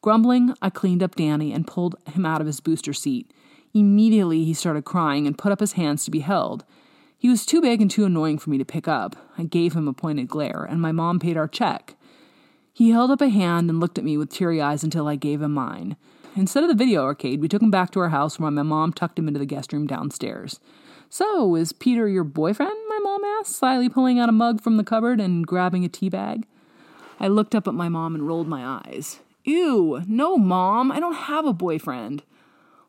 Grumbling, 0.00 0.54
I 0.62 0.70
cleaned 0.70 1.02
up 1.02 1.14
Danny 1.14 1.52
and 1.52 1.66
pulled 1.66 1.96
him 2.12 2.24
out 2.24 2.40
of 2.40 2.46
his 2.46 2.60
booster 2.60 2.92
seat. 2.92 3.30
Immediately, 3.74 4.44
he 4.44 4.54
started 4.54 4.84
crying 4.84 5.26
and 5.26 5.38
put 5.38 5.52
up 5.52 5.60
his 5.60 5.72
hands 5.72 6.04
to 6.04 6.10
be 6.10 6.20
held. 6.20 6.64
He 7.16 7.28
was 7.28 7.46
too 7.46 7.60
big 7.60 7.80
and 7.80 7.90
too 7.90 8.04
annoying 8.04 8.38
for 8.38 8.50
me 8.50 8.58
to 8.58 8.64
pick 8.64 8.88
up. 8.88 9.14
I 9.38 9.44
gave 9.44 9.74
him 9.74 9.88
a 9.88 9.92
pointed 9.92 10.28
glare, 10.28 10.66
and 10.68 10.80
my 10.80 10.92
mom 10.92 11.18
paid 11.20 11.36
our 11.36 11.48
check. 11.48 11.94
He 12.72 12.90
held 12.90 13.10
up 13.10 13.20
a 13.20 13.28
hand 13.28 13.70
and 13.70 13.78
looked 13.78 13.98
at 13.98 14.04
me 14.04 14.16
with 14.16 14.30
teary 14.30 14.60
eyes 14.60 14.82
until 14.82 15.06
I 15.06 15.16
gave 15.16 15.40
him 15.40 15.52
mine. 15.52 15.96
Instead 16.34 16.62
of 16.62 16.68
the 16.70 16.74
video 16.74 17.04
arcade, 17.04 17.40
we 17.40 17.48
took 17.48 17.60
him 17.60 17.70
back 17.70 17.90
to 17.90 18.00
our 18.00 18.08
house 18.08 18.38
where 18.38 18.50
my 18.50 18.62
mom 18.62 18.92
tucked 18.92 19.18
him 19.18 19.28
into 19.28 19.38
the 19.38 19.44
guest 19.44 19.72
room 19.72 19.86
downstairs. 19.86 20.60
So, 21.10 21.54
is 21.54 21.74
Peter 21.74 22.08
your 22.08 22.24
boyfriend? 22.24 22.72
My 22.88 22.98
mom 23.02 23.22
asked, 23.22 23.54
slyly 23.54 23.90
pulling 23.90 24.18
out 24.18 24.30
a 24.30 24.32
mug 24.32 24.62
from 24.62 24.78
the 24.78 24.84
cupboard 24.84 25.20
and 25.20 25.46
grabbing 25.46 25.84
a 25.84 25.90
tea 25.90 26.08
bag. 26.08 26.46
I 27.20 27.28
looked 27.28 27.54
up 27.54 27.68
at 27.68 27.74
my 27.74 27.90
mom 27.90 28.14
and 28.14 28.26
rolled 28.26 28.48
my 28.48 28.64
eyes. 28.64 29.20
Ew, 29.44 30.02
no, 30.06 30.38
mom, 30.38 30.90
I 30.90 31.00
don't 31.00 31.14
have 31.14 31.44
a 31.44 31.52
boyfriend. 31.52 32.22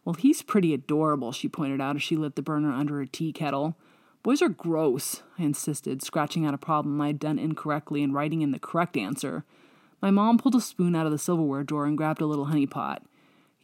Well, 0.05 0.13
he's 0.13 0.41
pretty 0.41 0.73
adorable, 0.73 1.33
she 1.33 1.49
pointed 1.49 1.81
out 1.81 1.97
as 1.97 2.03
she 2.03 2.15
lit 2.15 2.37
the 2.37 2.41
burner 2.41 2.71
under 2.71 2.99
her 2.99 3.05
tea 3.05 3.33
kettle. 3.33 3.75
Boys 4.21 4.41
are 4.41 4.49
gross, 4.49 5.21
I 5.37 5.43
insisted, 5.43 6.01
scratching 6.01 6.45
out 6.45 6.53
a 6.53 6.57
problem 6.57 7.01
I 7.01 7.07
had 7.07 7.19
done 7.19 7.37
incorrectly 7.37 8.03
and 8.03 8.13
writing 8.13 8.41
in 8.41 8.51
the 8.51 8.59
correct 8.59 8.95
answer. 8.95 9.43
My 10.01 10.11
mom 10.11 10.37
pulled 10.37 10.55
a 10.55 10.61
spoon 10.61 10.95
out 10.95 11.05
of 11.05 11.11
the 11.11 11.17
silverware 11.17 11.63
drawer 11.63 11.85
and 11.85 11.97
grabbed 11.97 12.21
a 12.21 12.25
little 12.25 12.45
honey 12.45 12.67
pot. 12.67 13.03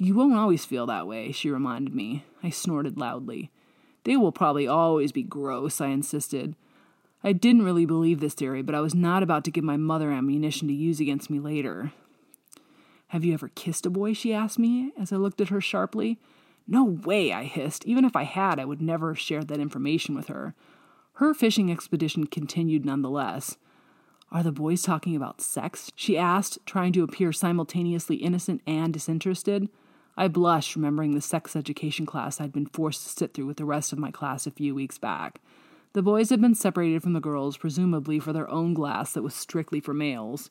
You 0.02 0.16
won't 0.16 0.34
always 0.34 0.64
feel 0.64 0.86
that 0.86 1.08
way, 1.08 1.34
she 1.34 1.50
reminded 1.50 1.93
me. 1.93 2.24
I 2.41 2.52
snorted 2.52 2.97
loudly. 2.97 3.52
They 4.06 4.16
will 4.16 4.32
probably 4.32 4.66
always 4.66 5.12
be 5.12 5.24
gross, 5.24 5.82
I 5.82 5.88
insisted. 5.88 6.56
I 7.22 7.34
didn't 7.34 7.66
really 7.66 7.86
believe 7.86 8.22
this 8.22 8.34
theory, 8.34 8.62
but 8.62 8.74
I 8.74 8.80
was 8.80 8.95
not 8.95 9.24
about 9.24 9.43
to 9.43 9.52
give 9.52 9.66
my 9.66 9.76
mother 9.76 10.10
ammunition 10.10 10.70
to 10.70 10.74
use 10.74 11.02
against 11.02 11.30
me 11.30 11.41
later. 11.41 11.91
Have 13.08 13.26
you 13.26 13.34
ever 13.34 13.50
kissed 13.50 13.86
a 13.86 13.89
boy? 13.89 14.14
she 14.14 14.34
asked 14.34 14.58
me 14.58 14.93
as 14.97 15.12
I 15.12 15.18
looked 15.18 15.41
at 15.41 15.50
her 15.50 15.60
sharply. 15.60 16.18
No 16.66 16.86
way, 16.86 17.34
I 17.34 17.43
hissed. 17.43 17.86
Even 17.86 18.06
if 18.06 18.16
I 18.16 18.24
had, 18.24 18.58
I 18.58 18.64
would 18.64 18.82
never 18.82 19.10
have 19.10 19.20
shared 19.20 19.50
that 19.50 19.60
information 19.60 20.16
with 20.16 20.28
her. 20.28 20.56
Her 21.16 21.34
fishing 21.34 21.70
expedition 21.70 22.26
continued 22.28 22.86
nonetheless. 22.86 23.58
Are 24.32 24.43
the 24.43 24.54
boys 24.54 24.82
talking 24.82 25.18
about 25.18 25.41
sex? 25.41 25.91
she 25.93 26.18
asked, 26.18 26.60
trying 26.66 26.93
to 26.93 27.04
appear 27.04 27.34
simultaneously 27.34 28.16
innocent 28.16 28.62
and 28.66 28.93
disinterested. 28.93 29.68
I 30.20 30.28
blushed, 30.28 30.76
remembering 30.76 31.11
the 31.11 31.22
sex 31.22 31.55
education 31.55 32.05
class 32.05 32.41
I'd 32.41 32.51
been 32.51 32.65
forced 32.65 33.03
to 33.03 33.09
sit 33.09 33.34
through 33.34 33.45
with 33.45 33.55
the 33.55 33.63
rest 33.63 33.93
of 33.93 33.99
my 33.99 34.11
class 34.11 34.45
a 34.45 34.51
few 34.51 34.76
weeks 34.76 34.97
back. 34.97 35.39
The 35.93 36.01
boys 36.01 36.30
had 36.30 36.41
been 36.41 36.55
separated 36.55 37.01
from 37.01 37.13
the 37.13 37.22
girls, 37.22 37.55
presumably 37.55 38.20
for 38.20 38.34
their 38.34 38.49
own 38.49 38.76
class 38.76 39.13
that 39.13 39.24
was 39.24 39.34
strictly 39.34 39.80
for 39.80 39.93
males. 39.93 40.49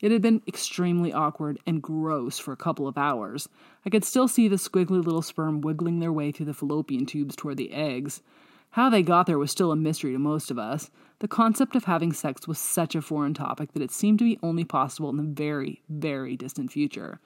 It 0.00 0.12
had 0.12 0.22
been 0.22 0.40
extremely 0.48 1.12
awkward 1.12 1.58
and 1.66 1.82
gross 1.82 2.38
for 2.38 2.52
a 2.52 2.56
couple 2.56 2.88
of 2.88 2.96
hours. 2.96 3.50
I 3.84 3.90
could 3.90 4.02
still 4.02 4.28
see 4.28 4.48
the 4.48 4.56
squiggly 4.56 5.04
little 5.04 5.20
sperm 5.20 5.60
wiggling 5.60 6.00
their 6.00 6.10
way 6.10 6.32
through 6.32 6.46
the 6.46 6.54
fallopian 6.54 7.04
tubes 7.04 7.36
toward 7.36 7.58
the 7.58 7.74
eggs. 7.74 8.22
How 8.70 8.88
they 8.88 9.02
got 9.02 9.26
there 9.26 9.38
was 9.38 9.50
still 9.50 9.72
a 9.72 9.76
mystery 9.76 10.12
to 10.12 10.18
most 10.18 10.50
of 10.50 10.58
us. 10.58 10.90
The 11.18 11.28
concept 11.28 11.76
of 11.76 11.84
having 11.84 12.14
sex 12.14 12.48
was 12.48 12.58
such 12.58 12.94
a 12.94 13.02
foreign 13.02 13.34
topic 13.34 13.74
that 13.74 13.82
it 13.82 13.90
seemed 13.90 14.20
to 14.20 14.24
be 14.24 14.38
only 14.42 14.64
possible 14.64 15.10
in 15.10 15.18
the 15.18 15.22
very, 15.22 15.82
very 15.90 16.34
distant 16.34 16.72
future. 16.72 17.20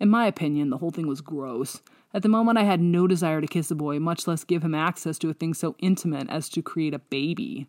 In 0.00 0.10
my 0.10 0.26
opinion, 0.26 0.70
the 0.70 0.78
whole 0.78 0.90
thing 0.90 1.06
was 1.06 1.20
gross. 1.20 1.80
At 2.12 2.22
the 2.22 2.28
moment, 2.28 2.58
I 2.58 2.64
had 2.64 2.80
no 2.80 3.06
desire 3.06 3.40
to 3.40 3.46
kiss 3.46 3.70
a 3.70 3.74
boy, 3.74 3.98
much 3.98 4.26
less 4.26 4.44
give 4.44 4.62
him 4.62 4.74
access 4.74 5.18
to 5.18 5.30
a 5.30 5.34
thing 5.34 5.54
so 5.54 5.74
intimate 5.78 6.28
as 6.30 6.48
to 6.50 6.62
create 6.62 6.94
a 6.94 6.98
baby. 6.98 7.66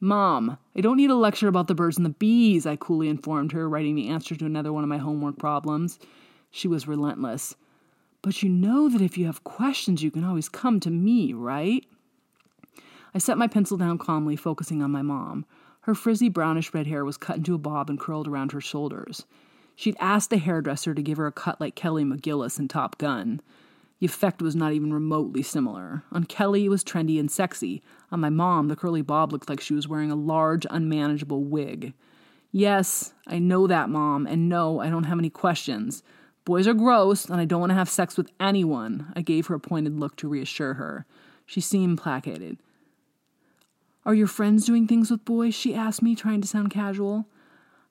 Mom, 0.00 0.56
I 0.74 0.80
don't 0.80 0.96
need 0.96 1.10
a 1.10 1.14
lecture 1.14 1.48
about 1.48 1.68
the 1.68 1.74
birds 1.74 1.98
and 1.98 2.06
the 2.06 2.10
bees, 2.10 2.64
I 2.64 2.76
coolly 2.76 3.08
informed 3.08 3.52
her, 3.52 3.68
writing 3.68 3.94
the 3.94 4.08
answer 4.08 4.34
to 4.34 4.46
another 4.46 4.72
one 4.72 4.82
of 4.82 4.88
my 4.88 4.96
homework 4.96 5.38
problems. 5.38 5.98
She 6.50 6.68
was 6.68 6.88
relentless. 6.88 7.54
But 8.22 8.42
you 8.42 8.48
know 8.48 8.88
that 8.88 9.02
if 9.02 9.18
you 9.18 9.26
have 9.26 9.44
questions, 9.44 10.02
you 10.02 10.10
can 10.10 10.24
always 10.24 10.48
come 10.48 10.80
to 10.80 10.90
me, 10.90 11.34
right? 11.34 11.84
I 13.14 13.18
set 13.18 13.38
my 13.38 13.46
pencil 13.46 13.76
down 13.76 13.98
calmly, 13.98 14.36
focusing 14.36 14.82
on 14.82 14.90
my 14.90 15.02
mom. 15.02 15.44
Her 15.82 15.94
frizzy 15.94 16.28
brownish 16.28 16.72
red 16.72 16.86
hair 16.86 17.04
was 17.04 17.16
cut 17.16 17.36
into 17.36 17.54
a 17.54 17.58
bob 17.58 17.90
and 17.90 17.98
curled 17.98 18.28
around 18.28 18.52
her 18.52 18.60
shoulders. 18.60 19.26
She'd 19.80 19.96
asked 19.98 20.28
the 20.28 20.36
hairdresser 20.36 20.92
to 20.92 21.00
give 21.00 21.16
her 21.16 21.26
a 21.26 21.32
cut 21.32 21.58
like 21.58 21.74
Kelly 21.74 22.04
McGillis 22.04 22.58
in 22.58 22.68
Top 22.68 22.98
Gun. 22.98 23.40
The 23.98 24.04
effect 24.04 24.42
was 24.42 24.54
not 24.54 24.74
even 24.74 24.92
remotely 24.92 25.42
similar. 25.42 26.02
On 26.12 26.24
Kelly, 26.24 26.66
it 26.66 26.68
was 26.68 26.84
trendy 26.84 27.18
and 27.18 27.30
sexy. 27.30 27.82
On 28.12 28.20
my 28.20 28.28
mom, 28.28 28.68
the 28.68 28.76
curly 28.76 29.00
bob 29.00 29.32
looked 29.32 29.48
like 29.48 29.58
she 29.58 29.72
was 29.72 29.88
wearing 29.88 30.10
a 30.10 30.16
large, 30.16 30.66
unmanageable 30.68 31.44
wig. 31.44 31.94
Yes, 32.52 33.14
I 33.26 33.38
know 33.38 33.66
that, 33.68 33.88
Mom, 33.88 34.26
and 34.26 34.50
no, 34.50 34.80
I 34.80 34.90
don't 34.90 35.04
have 35.04 35.18
any 35.18 35.30
questions. 35.30 36.02
Boys 36.44 36.68
are 36.68 36.74
gross, 36.74 37.24
and 37.24 37.40
I 37.40 37.46
don't 37.46 37.60
want 37.60 37.70
to 37.70 37.74
have 37.76 37.88
sex 37.88 38.18
with 38.18 38.30
anyone. 38.38 39.10
I 39.16 39.22
gave 39.22 39.46
her 39.46 39.54
a 39.54 39.60
pointed 39.60 39.98
look 39.98 40.14
to 40.16 40.28
reassure 40.28 40.74
her. 40.74 41.06
She 41.46 41.62
seemed 41.62 41.96
placated. 41.96 42.58
Are 44.04 44.12
your 44.12 44.26
friends 44.26 44.66
doing 44.66 44.86
things 44.86 45.10
with 45.10 45.24
boys? 45.24 45.54
she 45.54 45.74
asked 45.74 46.02
me, 46.02 46.14
trying 46.14 46.42
to 46.42 46.48
sound 46.48 46.70
casual. 46.70 47.28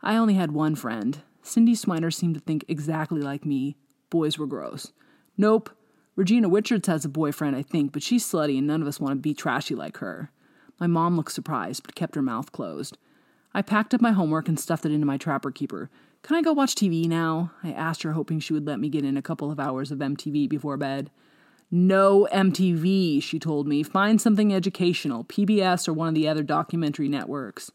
I 0.03 0.17
only 0.17 0.35
had 0.35 0.51
one 0.51 0.75
friend. 0.75 1.23
Cindy 1.41 1.73
Swiner 1.73 2.13
seemed 2.13 2.35
to 2.35 2.41
think 2.41 2.65
exactly 2.67 3.21
like 3.21 3.45
me. 3.45 3.75
Boys 4.09 4.37
were 4.37 4.47
gross. 4.47 4.91
Nope. 5.37 5.69
Regina 6.15 6.49
Richards 6.49 6.87
has 6.87 7.05
a 7.05 7.09
boyfriend, 7.09 7.55
I 7.55 7.61
think, 7.61 7.93
but 7.93 8.03
she's 8.03 8.25
slutty 8.25 8.57
and 8.57 8.67
none 8.67 8.81
of 8.81 8.87
us 8.87 8.99
want 8.99 9.11
to 9.13 9.21
be 9.21 9.33
trashy 9.33 9.75
like 9.75 9.97
her. 9.97 10.31
My 10.79 10.87
mom 10.87 11.15
looked 11.15 11.31
surprised, 11.31 11.83
but 11.83 11.95
kept 11.95 12.15
her 12.15 12.21
mouth 12.21 12.51
closed. 12.51 12.97
I 13.53 13.61
packed 13.61 13.93
up 13.93 14.01
my 14.01 14.11
homework 14.11 14.47
and 14.47 14.59
stuffed 14.59 14.85
it 14.85 14.91
into 14.91 15.05
my 15.05 15.17
trapper 15.17 15.51
keeper. 15.51 15.89
Can 16.21 16.35
I 16.35 16.41
go 16.41 16.51
watch 16.51 16.75
TV 16.75 17.07
now? 17.07 17.51
I 17.63 17.71
asked 17.71 18.03
her, 18.03 18.13
hoping 18.13 18.39
she 18.39 18.53
would 18.53 18.67
let 18.67 18.79
me 18.79 18.89
get 18.89 19.05
in 19.05 19.17
a 19.17 19.21
couple 19.21 19.51
of 19.51 19.59
hours 19.59 19.91
of 19.91 19.99
MTV 19.99 20.49
before 20.49 20.77
bed. 20.77 21.09
No 21.71 22.27
MTV, 22.31 23.21
she 23.21 23.39
told 23.39 23.67
me. 23.67 23.83
Find 23.83 24.19
something 24.19 24.53
educational, 24.53 25.23
PBS 25.23 25.87
or 25.87 25.93
one 25.93 26.07
of 26.07 26.15
the 26.15 26.27
other 26.27 26.43
documentary 26.43 27.07
networks. 27.07 27.71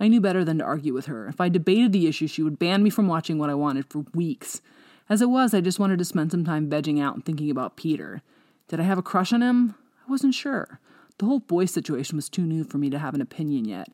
I 0.00 0.08
knew 0.08 0.20
better 0.20 0.44
than 0.44 0.58
to 0.58 0.64
argue 0.64 0.92
with 0.92 1.06
her. 1.06 1.28
If 1.28 1.40
I 1.40 1.48
debated 1.48 1.92
the 1.92 2.06
issue, 2.06 2.26
she 2.26 2.42
would 2.42 2.58
ban 2.58 2.82
me 2.82 2.90
from 2.90 3.06
watching 3.06 3.38
what 3.38 3.50
I 3.50 3.54
wanted 3.54 3.86
for 3.88 4.04
weeks. 4.14 4.60
As 5.08 5.22
it 5.22 5.30
was, 5.30 5.54
I 5.54 5.60
just 5.60 5.78
wanted 5.78 5.98
to 5.98 6.04
spend 6.04 6.30
some 6.30 6.44
time 6.44 6.68
vegging 6.68 7.00
out 7.00 7.14
and 7.14 7.24
thinking 7.24 7.50
about 7.50 7.76
Peter. 7.76 8.22
Did 8.68 8.80
I 8.80 8.84
have 8.84 8.98
a 8.98 9.02
crush 9.02 9.32
on 9.32 9.42
him? 9.42 9.74
I 10.06 10.10
wasn't 10.10 10.34
sure. 10.34 10.80
The 11.18 11.26
whole 11.26 11.40
boy 11.40 11.66
situation 11.66 12.16
was 12.16 12.28
too 12.28 12.42
new 12.42 12.64
for 12.64 12.78
me 12.78 12.90
to 12.90 12.98
have 12.98 13.14
an 13.14 13.20
opinion 13.20 13.66
yet. 13.66 13.88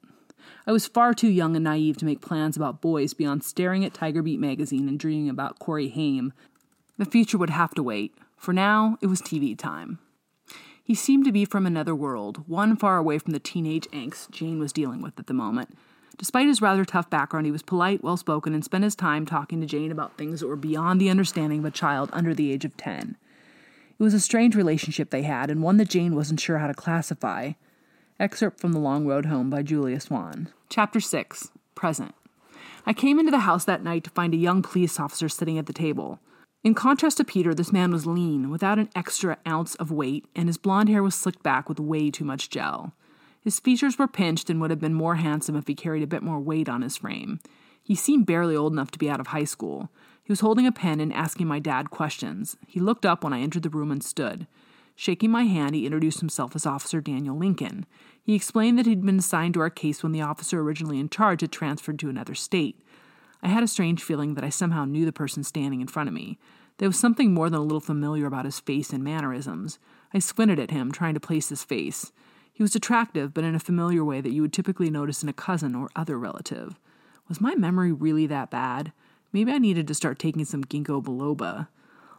I 0.67 0.73
was 0.73 0.87
far 0.87 1.13
too 1.13 1.29
young 1.29 1.55
and 1.55 1.65
naive 1.65 1.99
to 1.99 2.05
make 2.05 2.21
plans 2.21 2.57
about 2.57 2.81
boys 2.81 3.13
beyond 3.13 3.45
staring 3.45 3.85
at 3.85 3.93
Tiger 3.93 4.23
Beat 4.23 4.41
magazine 4.41 4.89
and 4.89 4.99
dreaming 4.99 5.29
about 5.29 5.59
Corey 5.59 5.89
Haim. 5.89 6.33
The 6.97 7.05
future 7.05 7.39
would 7.39 7.51
have 7.51 7.75
to 7.75 7.83
wait. 7.83 8.15
For 8.37 8.53
now, 8.53 8.97
it 9.03 9.07
was 9.07 9.21
TV 9.21 9.59
time. 9.59 9.99
He 10.83 10.95
seemed 10.95 11.25
to 11.27 11.33
be 11.33 11.45
from 11.45 11.67
another 11.67 11.95
world, 11.95 12.49
one 12.49 12.75
far 12.77 12.97
away 12.97 13.19
from 13.19 13.33
the 13.33 13.39
teenage 13.39 13.87
angst 13.93 14.31
Jane 14.31 14.59
was 14.59 14.73
dealing 14.73 15.03
with 15.03 15.19
at 15.19 15.27
the 15.27 15.35
moment. 15.35 15.77
Despite 16.21 16.49
his 16.49 16.61
rather 16.61 16.85
tough 16.85 17.09
background, 17.09 17.47
he 17.47 17.51
was 17.51 17.63
polite, 17.63 18.05
well 18.05 18.19
spoken, 18.19 18.53
and 18.53 18.63
spent 18.63 18.85
his 18.85 18.95
time 18.95 19.25
talking 19.25 19.59
to 19.63 19.67
Jane 19.67 19.91
about 19.91 20.19
things 20.19 20.41
that 20.41 20.49
were 20.49 20.55
beyond 20.55 21.01
the 21.01 21.09
understanding 21.09 21.61
of 21.61 21.65
a 21.65 21.71
child 21.71 22.11
under 22.13 22.35
the 22.35 22.53
age 22.53 22.67
of 22.67 22.77
10. 22.77 23.17
It 23.99 24.03
was 24.03 24.13
a 24.13 24.21
strange 24.21 24.55
relationship 24.55 25.09
they 25.09 25.23
had, 25.23 25.51
and 25.51 25.63
one 25.63 25.79
that 25.79 25.89
Jane 25.89 26.15
wasn't 26.15 26.39
sure 26.39 26.59
how 26.59 26.67
to 26.67 26.75
classify. 26.75 27.53
Excerpt 28.19 28.61
from 28.61 28.73
The 28.73 28.79
Long 28.79 29.07
Road 29.07 29.25
Home 29.25 29.49
by 29.49 29.63
Julia 29.63 29.99
Swan. 29.99 30.51
Chapter 30.69 31.01
6 31.01 31.53
Present. 31.75 32.15
I 32.85 32.93
came 32.93 33.19
into 33.19 33.31
the 33.31 33.39
house 33.39 33.65
that 33.65 33.83
night 33.83 34.05
to 34.05 34.11
find 34.11 34.35
a 34.35 34.37
young 34.37 34.61
police 34.61 35.01
officer 35.01 35.31
sitting 35.31 35.57
at 35.57 35.65
the 35.65 35.73
table. 35.73 36.21
In 36.63 36.75
contrast 36.75 37.17
to 37.17 37.25
Peter, 37.25 37.55
this 37.55 37.73
man 37.73 37.93
was 37.93 38.07
lean, 38.07 38.51
without 38.51 38.79
an 38.79 38.91
extra 38.95 39.39
ounce 39.49 39.75
of 39.77 39.91
weight, 39.91 40.27
and 40.37 40.51
his 40.51 40.59
blond 40.59 40.91
hair 40.91 41.03
was 41.03 41.15
slicked 41.15 41.43
back 41.43 41.67
with 41.67 41.81
way 41.81 42.11
too 42.11 42.27
much 42.27 42.51
gel. 42.51 42.93
His 43.41 43.61
features 43.61 43.99
were 43.99 44.07
pinched 44.07 44.51
and 44.51 44.61
would 44.61 44.71
have 44.71 44.81
been 44.81 44.95
more 44.95 45.17
handsome 45.17 45.57
if 45.57 45.67
he 45.67 45.75
carried 45.75 46.03
a 46.03 46.07
bit 46.07 46.23
more 46.23 46.41
weight 46.41 46.69
on 46.69 46.83
his 46.83 46.99
frame. 46.99 47.41
He 47.83 47.95
seemed 47.95 48.27
barely 48.27 48.55
old 48.55 48.73
enough 48.73 48.91
to 48.93 48.99
be 48.99 49.09
out 49.09 49.21
of 49.21 49.29
high 49.29 49.45
school. 49.45 49.91
He 50.23 50.31
was 50.31 50.41
holding 50.41 50.67
a 50.67 50.73
pen 50.73 51.01
and 51.01 51.13
asking 51.13 51.49
my 51.49 51.59
dad 51.59 51.91
questions. 51.91 52.57
He 52.67 52.79
looked 52.79 53.07
up 53.07 53.25
when 53.25 53.33
I 53.33 53.41
entered 53.41 53.63
the 53.63 53.71
room 53.71 53.91
and 53.91 54.03
stood. 54.03 54.47
Shaking 54.95 55.31
my 55.31 55.45
hand, 55.45 55.75
he 55.75 55.87
introduced 55.87 56.21
himself 56.21 56.55
as 56.55 56.67
Officer 56.67 57.01
Daniel 57.01 57.37
Lincoln. 57.37 57.87
He 58.23 58.35
explained 58.35 58.79
that 58.79 58.85
he'd 58.85 59.05
been 59.05 59.19
assigned 59.19 59.55
to 59.55 59.61
our 59.61 59.71
case 59.71 60.03
when 60.03 60.13
the 60.13 60.21
officer 60.21 60.61
originally 60.61 61.01
in 61.01 61.09
charge 61.09 61.41
had 61.41 61.51
transferred 61.51 61.99
to 62.01 62.11
another 62.11 62.35
state. 62.35 62.79
I 63.43 63.49
had 63.49 63.63
a 63.63 63.69
strange 63.69 64.03
feeling 64.03 64.35
that 64.35 64.45
I 64.45 64.51
somehow 64.51 64.85
knew 64.85 65.07
the 65.07 65.13
person 65.13 65.43
standing 65.43 65.81
in 65.81 65.87
front 65.87 66.09
of 66.09 66.15
me. 66.15 66.39
There 66.77 66.89
was 66.89 66.99
something 66.99 67.33
more 67.33 67.49
than 67.49 67.61
a 67.61 67.63
little 67.63 67.81
familiar 67.81 68.27
about 68.27 68.45
his 68.45 68.61
face 68.61 68.91
and 68.91 69.03
mannerisms. 69.03 69.79
I 70.13 70.19
squinted 70.19 70.59
at 70.59 70.71
him, 70.71 70.93
trying 70.93 71.15
to 71.15 71.21
place 71.21 71.49
his 71.49 71.65
face. 71.65 72.13
He 72.61 72.63
was 72.63 72.77
attractive, 72.77 73.33
but 73.33 73.43
in 73.43 73.55
a 73.55 73.59
familiar 73.59 74.05
way 74.05 74.21
that 74.21 74.33
you 74.33 74.43
would 74.43 74.53
typically 74.53 74.91
notice 74.91 75.23
in 75.23 75.31
a 75.31 75.33
cousin 75.33 75.75
or 75.75 75.89
other 75.97 76.19
relative. 76.19 76.79
Was 77.27 77.41
my 77.41 77.55
memory 77.55 77.91
really 77.91 78.27
that 78.27 78.51
bad? 78.51 78.93
Maybe 79.33 79.51
I 79.51 79.57
needed 79.57 79.89
to 79.89 79.95
start 79.95 80.19
taking 80.19 80.45
some 80.45 80.65
ginkgo 80.65 81.03
biloba. 81.03 81.69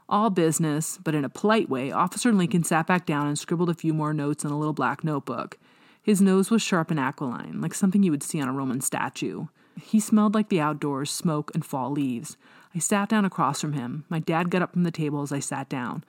All 0.09 0.31
business, 0.31 0.97
but 1.03 1.13
in 1.13 1.23
a 1.23 1.29
polite 1.29 1.69
way, 1.69 1.91
Officer 1.91 2.31
Lincoln 2.31 2.63
sat 2.63 2.87
back 2.87 3.05
down 3.05 3.27
and 3.27 3.37
scribbled 3.37 3.69
a 3.69 3.75
few 3.75 3.93
more 3.93 4.15
notes 4.15 4.43
in 4.43 4.49
a 4.49 4.57
little 4.57 4.73
black 4.73 5.03
notebook. 5.03 5.59
His 6.01 6.23
nose 6.23 6.49
was 6.49 6.63
sharp 6.63 6.89
and 6.89 6.99
aquiline, 6.99 7.61
like 7.61 7.75
something 7.75 8.01
you 8.01 8.09
would 8.09 8.23
see 8.23 8.41
on 8.41 8.47
a 8.47 8.51
Roman 8.51 8.81
statue. 8.81 9.45
He 9.79 9.99
smelled 9.99 10.33
like 10.33 10.49
the 10.49 10.59
outdoors, 10.59 11.11
smoke, 11.11 11.51
and 11.53 11.63
fall 11.63 11.91
leaves. 11.91 12.35
I 12.73 12.79
sat 12.79 13.09
down 13.09 13.25
across 13.25 13.61
from 13.61 13.73
him. 13.73 14.05
My 14.09 14.17
dad 14.17 14.49
got 14.49 14.63
up 14.63 14.73
from 14.73 14.85
the 14.85 14.89
table 14.89 15.21
as 15.21 15.31
I 15.31 15.37
sat 15.39 15.69
down. 15.69 16.03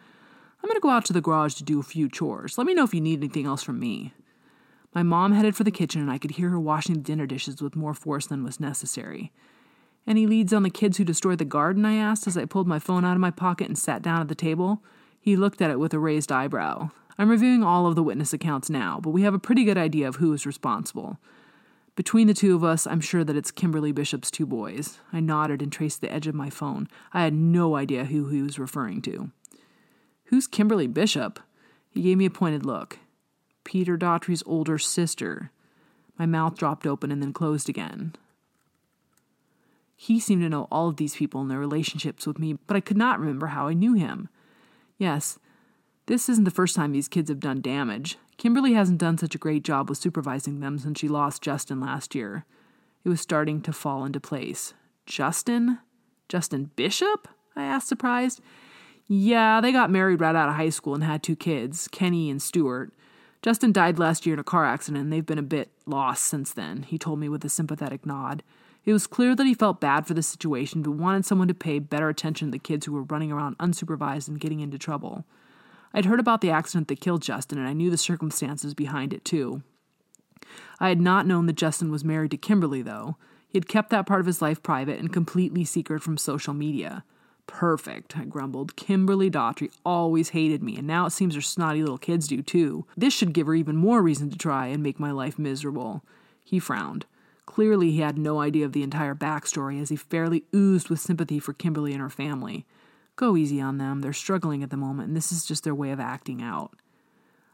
I'm 0.62 0.70
going 0.70 0.78
to 0.78 0.80
go 0.80 0.88
out 0.88 1.04
to 1.04 1.12
the 1.12 1.20
garage 1.20 1.52
to 1.56 1.64
do 1.64 1.80
a 1.80 1.82
few 1.82 2.08
chores. 2.08 2.56
Let 2.56 2.66
me 2.66 2.72
know 2.72 2.84
if 2.84 2.94
you 2.94 3.02
need 3.02 3.18
anything 3.18 3.44
else 3.44 3.62
from 3.62 3.78
me. 3.78 4.14
My 4.94 5.02
mom 5.02 5.32
headed 5.32 5.56
for 5.56 5.64
the 5.64 5.70
kitchen, 5.70 6.02
and 6.02 6.10
I 6.10 6.18
could 6.18 6.32
hear 6.32 6.50
her 6.50 6.60
washing 6.60 6.96
the 6.96 7.00
dinner 7.00 7.26
dishes 7.26 7.62
with 7.62 7.76
more 7.76 7.94
force 7.94 8.26
than 8.26 8.44
was 8.44 8.60
necessary. 8.60 9.32
Any 10.06 10.26
leads 10.26 10.52
on 10.52 10.64
the 10.64 10.70
kids 10.70 10.98
who 10.98 11.04
destroyed 11.04 11.38
the 11.38 11.44
garden? 11.44 11.84
I 11.84 11.94
asked 11.94 12.26
as 12.26 12.36
I 12.36 12.44
pulled 12.44 12.66
my 12.66 12.78
phone 12.78 13.04
out 13.04 13.14
of 13.14 13.20
my 13.20 13.30
pocket 13.30 13.68
and 13.68 13.78
sat 13.78 14.02
down 14.02 14.20
at 14.20 14.28
the 14.28 14.34
table. 14.34 14.82
He 15.20 15.36
looked 15.36 15.62
at 15.62 15.70
it 15.70 15.78
with 15.78 15.94
a 15.94 15.98
raised 15.98 16.32
eyebrow. 16.32 16.90
I'm 17.16 17.30
reviewing 17.30 17.62
all 17.62 17.86
of 17.86 17.94
the 17.94 18.02
witness 18.02 18.32
accounts 18.32 18.68
now, 18.68 18.98
but 19.00 19.10
we 19.10 19.22
have 19.22 19.34
a 19.34 19.38
pretty 19.38 19.64
good 19.64 19.78
idea 19.78 20.08
of 20.08 20.16
who 20.16 20.32
is 20.32 20.46
responsible. 20.46 21.18
Between 21.94 22.26
the 22.26 22.34
two 22.34 22.54
of 22.56 22.64
us, 22.64 22.86
I'm 22.86 23.00
sure 23.00 23.22
that 23.22 23.36
it's 23.36 23.50
Kimberly 23.50 23.92
Bishop's 23.92 24.30
two 24.30 24.46
boys. 24.46 24.98
I 25.12 25.20
nodded 25.20 25.60
and 25.60 25.70
traced 25.70 26.00
the 26.00 26.12
edge 26.12 26.26
of 26.26 26.34
my 26.34 26.48
phone. 26.50 26.88
I 27.12 27.22
had 27.22 27.34
no 27.34 27.76
idea 27.76 28.06
who 28.06 28.28
he 28.28 28.42
was 28.42 28.58
referring 28.58 29.02
to. 29.02 29.30
Who's 30.24 30.46
Kimberly 30.46 30.86
Bishop? 30.86 31.38
He 31.90 32.00
gave 32.00 32.16
me 32.16 32.24
a 32.24 32.30
pointed 32.30 32.64
look. 32.64 32.98
Peter 33.64 33.96
Daughtry's 33.96 34.42
older 34.46 34.78
sister. 34.78 35.50
My 36.18 36.26
mouth 36.26 36.56
dropped 36.56 36.86
open 36.86 37.10
and 37.10 37.22
then 37.22 37.32
closed 37.32 37.68
again. 37.68 38.14
He 39.96 40.18
seemed 40.18 40.42
to 40.42 40.48
know 40.48 40.66
all 40.70 40.88
of 40.88 40.96
these 40.96 41.14
people 41.14 41.40
and 41.40 41.50
their 41.50 41.58
relationships 41.58 42.26
with 42.26 42.38
me, 42.38 42.54
but 42.66 42.76
I 42.76 42.80
could 42.80 42.96
not 42.96 43.20
remember 43.20 43.48
how 43.48 43.68
I 43.68 43.72
knew 43.72 43.94
him. 43.94 44.28
Yes, 44.98 45.38
this 46.06 46.28
isn't 46.28 46.44
the 46.44 46.50
first 46.50 46.74
time 46.74 46.92
these 46.92 47.08
kids 47.08 47.28
have 47.30 47.40
done 47.40 47.60
damage. 47.60 48.18
Kimberly 48.36 48.72
hasn't 48.72 48.98
done 48.98 49.18
such 49.18 49.36
a 49.36 49.38
great 49.38 49.62
job 49.62 49.88
with 49.88 49.98
supervising 49.98 50.60
them 50.60 50.78
since 50.78 50.98
she 50.98 51.06
lost 51.06 51.42
Justin 51.42 51.80
last 51.80 52.14
year. 52.14 52.44
It 53.04 53.08
was 53.08 53.20
starting 53.20 53.60
to 53.62 53.72
fall 53.72 54.04
into 54.04 54.18
place. 54.18 54.74
Justin? 55.06 55.78
Justin 56.28 56.70
Bishop? 56.74 57.28
I 57.54 57.62
asked, 57.62 57.88
surprised. 57.88 58.40
Yeah, 59.06 59.60
they 59.60 59.70
got 59.70 59.90
married 59.90 60.20
right 60.20 60.34
out 60.34 60.48
of 60.48 60.56
high 60.56 60.70
school 60.70 60.94
and 60.94 61.04
had 61.04 61.22
two 61.22 61.36
kids, 61.36 61.86
Kenny 61.88 62.30
and 62.30 62.42
Stuart. 62.42 62.92
Justin 63.42 63.72
died 63.72 63.98
last 63.98 64.24
year 64.24 64.34
in 64.34 64.38
a 64.38 64.44
car 64.44 64.64
accident, 64.64 65.02
and 65.02 65.12
they've 65.12 65.26
been 65.26 65.36
a 65.36 65.42
bit 65.42 65.70
lost 65.84 66.24
since 66.24 66.52
then, 66.52 66.84
he 66.84 66.96
told 66.96 67.18
me 67.18 67.28
with 67.28 67.44
a 67.44 67.48
sympathetic 67.48 68.06
nod. 68.06 68.44
It 68.84 68.92
was 68.92 69.08
clear 69.08 69.34
that 69.34 69.46
he 69.46 69.54
felt 69.54 69.80
bad 69.80 70.06
for 70.06 70.14
the 70.14 70.22
situation, 70.22 70.82
but 70.82 70.92
wanted 70.92 71.24
someone 71.24 71.48
to 71.48 71.54
pay 71.54 71.80
better 71.80 72.08
attention 72.08 72.48
to 72.48 72.52
the 72.52 72.58
kids 72.60 72.86
who 72.86 72.92
were 72.92 73.02
running 73.02 73.32
around 73.32 73.58
unsupervised 73.58 74.28
and 74.28 74.40
getting 74.40 74.60
into 74.60 74.78
trouble. 74.78 75.24
I'd 75.92 76.04
heard 76.04 76.20
about 76.20 76.40
the 76.40 76.50
accident 76.50 76.88
that 76.88 77.00
killed 77.00 77.22
Justin, 77.22 77.58
and 77.58 77.66
I 77.66 77.72
knew 77.72 77.90
the 77.90 77.98
circumstances 77.98 78.74
behind 78.74 79.12
it, 79.12 79.24
too. 79.24 79.62
I 80.78 80.88
had 80.88 81.00
not 81.00 81.26
known 81.26 81.46
that 81.46 81.56
Justin 81.56 81.90
was 81.90 82.04
married 82.04 82.30
to 82.30 82.36
Kimberly, 82.36 82.82
though. 82.82 83.16
He 83.48 83.58
had 83.58 83.68
kept 83.68 83.90
that 83.90 84.06
part 84.06 84.20
of 84.20 84.26
his 84.26 84.40
life 84.40 84.62
private 84.62 84.98
and 84.98 85.12
completely 85.12 85.64
secret 85.64 86.02
from 86.02 86.16
social 86.16 86.54
media. 86.54 87.04
Perfect, 87.46 88.16
I 88.16 88.24
grumbled. 88.24 88.76
Kimberly 88.76 89.30
Daughtry 89.30 89.70
always 89.84 90.30
hated 90.30 90.62
me, 90.62 90.76
and 90.76 90.86
now 90.86 91.06
it 91.06 91.10
seems 91.10 91.34
her 91.34 91.40
snotty 91.40 91.80
little 91.80 91.98
kids 91.98 92.28
do 92.28 92.42
too. 92.42 92.86
This 92.96 93.12
should 93.12 93.34
give 93.34 93.46
her 93.46 93.54
even 93.54 93.76
more 93.76 94.02
reason 94.02 94.30
to 94.30 94.38
try 94.38 94.68
and 94.68 94.82
make 94.82 94.98
my 94.98 95.10
life 95.10 95.38
miserable. 95.38 96.02
He 96.44 96.58
frowned. 96.58 97.06
Clearly, 97.44 97.90
he 97.90 98.00
had 98.00 98.16
no 98.16 98.40
idea 98.40 98.64
of 98.64 98.72
the 98.72 98.82
entire 98.82 99.14
backstory 99.14 99.80
as 99.80 99.90
he 99.90 99.96
fairly 99.96 100.44
oozed 100.54 100.88
with 100.88 101.00
sympathy 101.00 101.38
for 101.38 101.52
Kimberly 101.52 101.92
and 101.92 102.00
her 102.00 102.08
family. 102.08 102.64
Go 103.16 103.36
easy 103.36 103.60
on 103.60 103.78
them. 103.78 104.00
They're 104.00 104.12
struggling 104.12 104.62
at 104.62 104.70
the 104.70 104.76
moment, 104.76 105.08
and 105.08 105.16
this 105.16 105.32
is 105.32 105.44
just 105.44 105.64
their 105.64 105.74
way 105.74 105.90
of 105.90 106.00
acting 106.00 106.40
out. 106.40 106.74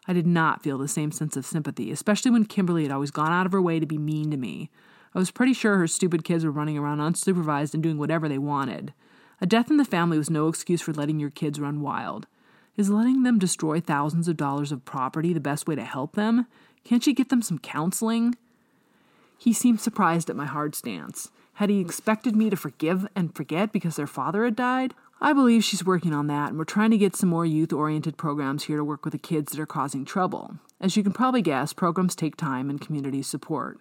I 0.07 0.13
did 0.13 0.27
not 0.27 0.63
feel 0.63 0.79
the 0.79 0.89
same 0.89 1.11
sense 1.11 1.37
of 1.37 1.45
sympathy, 1.45 1.91
especially 1.91 2.31
when 2.31 2.45
Kimberly 2.45 2.85
had 2.85 2.93
always 2.93 3.11
gone 3.11 3.33
out 3.33 3.47
of 3.47 3.53
her 3.53 3.61
way 3.61 3.81
to 3.81 3.87
be 3.87 3.99
mean 3.99 4.31
to 4.31 4.37
me. 4.37 4.71
I 5.15 5.19
was 5.19 5.31
pretty 5.31 5.53
sure 5.53 5.77
her 5.77 5.87
stupid 5.87 6.25
kids 6.25 6.45
were 6.45 6.51
running 6.51 6.79
around 6.79 6.99
unsupervised 6.99 7.75
and 7.75 7.83
doing 7.83 7.99
whatever 7.99 8.29
they 8.29 8.39
wanted. 8.39 8.93
A 9.41 9.47
death 9.47 9.71
in 9.71 9.77
the 9.77 9.85
family 9.85 10.19
was 10.19 10.31
no 10.31 10.49
excuse 10.49 10.81
for 10.81 10.93
letting 10.93 11.21
your 11.21 11.31
kids 11.31 11.61
run 11.61 11.81
wild. 11.81 12.27
Is 12.77 12.91
letting 12.91 13.23
them 13.23 13.39
destroy 13.39 13.81
thousands 13.81 14.29
of 14.29 14.37
dollars 14.37 14.73
of 14.73 14.85
property 14.85 15.33
the 15.33 15.41
best 15.41 15.67
way 15.67 15.75
to 15.75 15.85
help 15.85 16.15
them? 16.15 16.47
Can't 16.85 17.03
she 17.03 17.13
get 17.13 17.29
them 17.29 17.43
some 17.43 17.59
counseling? 17.59 18.37
He 19.37 19.53
seemed 19.53 19.81
surprised 19.81 20.29
at 20.31 20.37
my 20.37 20.47
hard 20.47 20.75
stance. 20.75 21.31
Had 21.55 21.71
he 21.71 21.81
expected 21.81 22.37
me 22.37 22.51
to 22.51 22.57
forgive 22.57 23.07
and 23.17 23.35
forget 23.35 23.73
because 23.73 23.97
their 23.97 24.07
father 24.07 24.45
had 24.45 24.57
died? 24.57 24.95
I 25.21 25.33
believe 25.33 25.65
she's 25.65 25.85
working 25.85 26.15
on 26.15 26.29
that, 26.29 26.51
and 26.51 26.59
we're 26.59 26.65
trying 26.65 26.93
to 26.93 26.99
get 26.99 27.17
some 27.17 27.29
more 27.29 27.45
youth 27.45 27.73
oriented 27.73 28.17
programs 28.17 28.65
here 28.65 28.77
to 28.77 28.85
work 28.85 29.05
with 29.05 29.13
the 29.13 29.19
kids 29.19 29.53
that 29.53 29.61
are 29.61 29.67
causing 29.67 30.05
trouble. 30.05 30.57
As 30.81 30.97
you 30.97 31.03
can 31.03 31.13
probably 31.13 31.43
guess, 31.43 31.73
programs 31.73 32.15
take 32.15 32.37
time 32.37 32.71
and 32.71 32.81
community 32.81 33.23
support. 33.23 33.81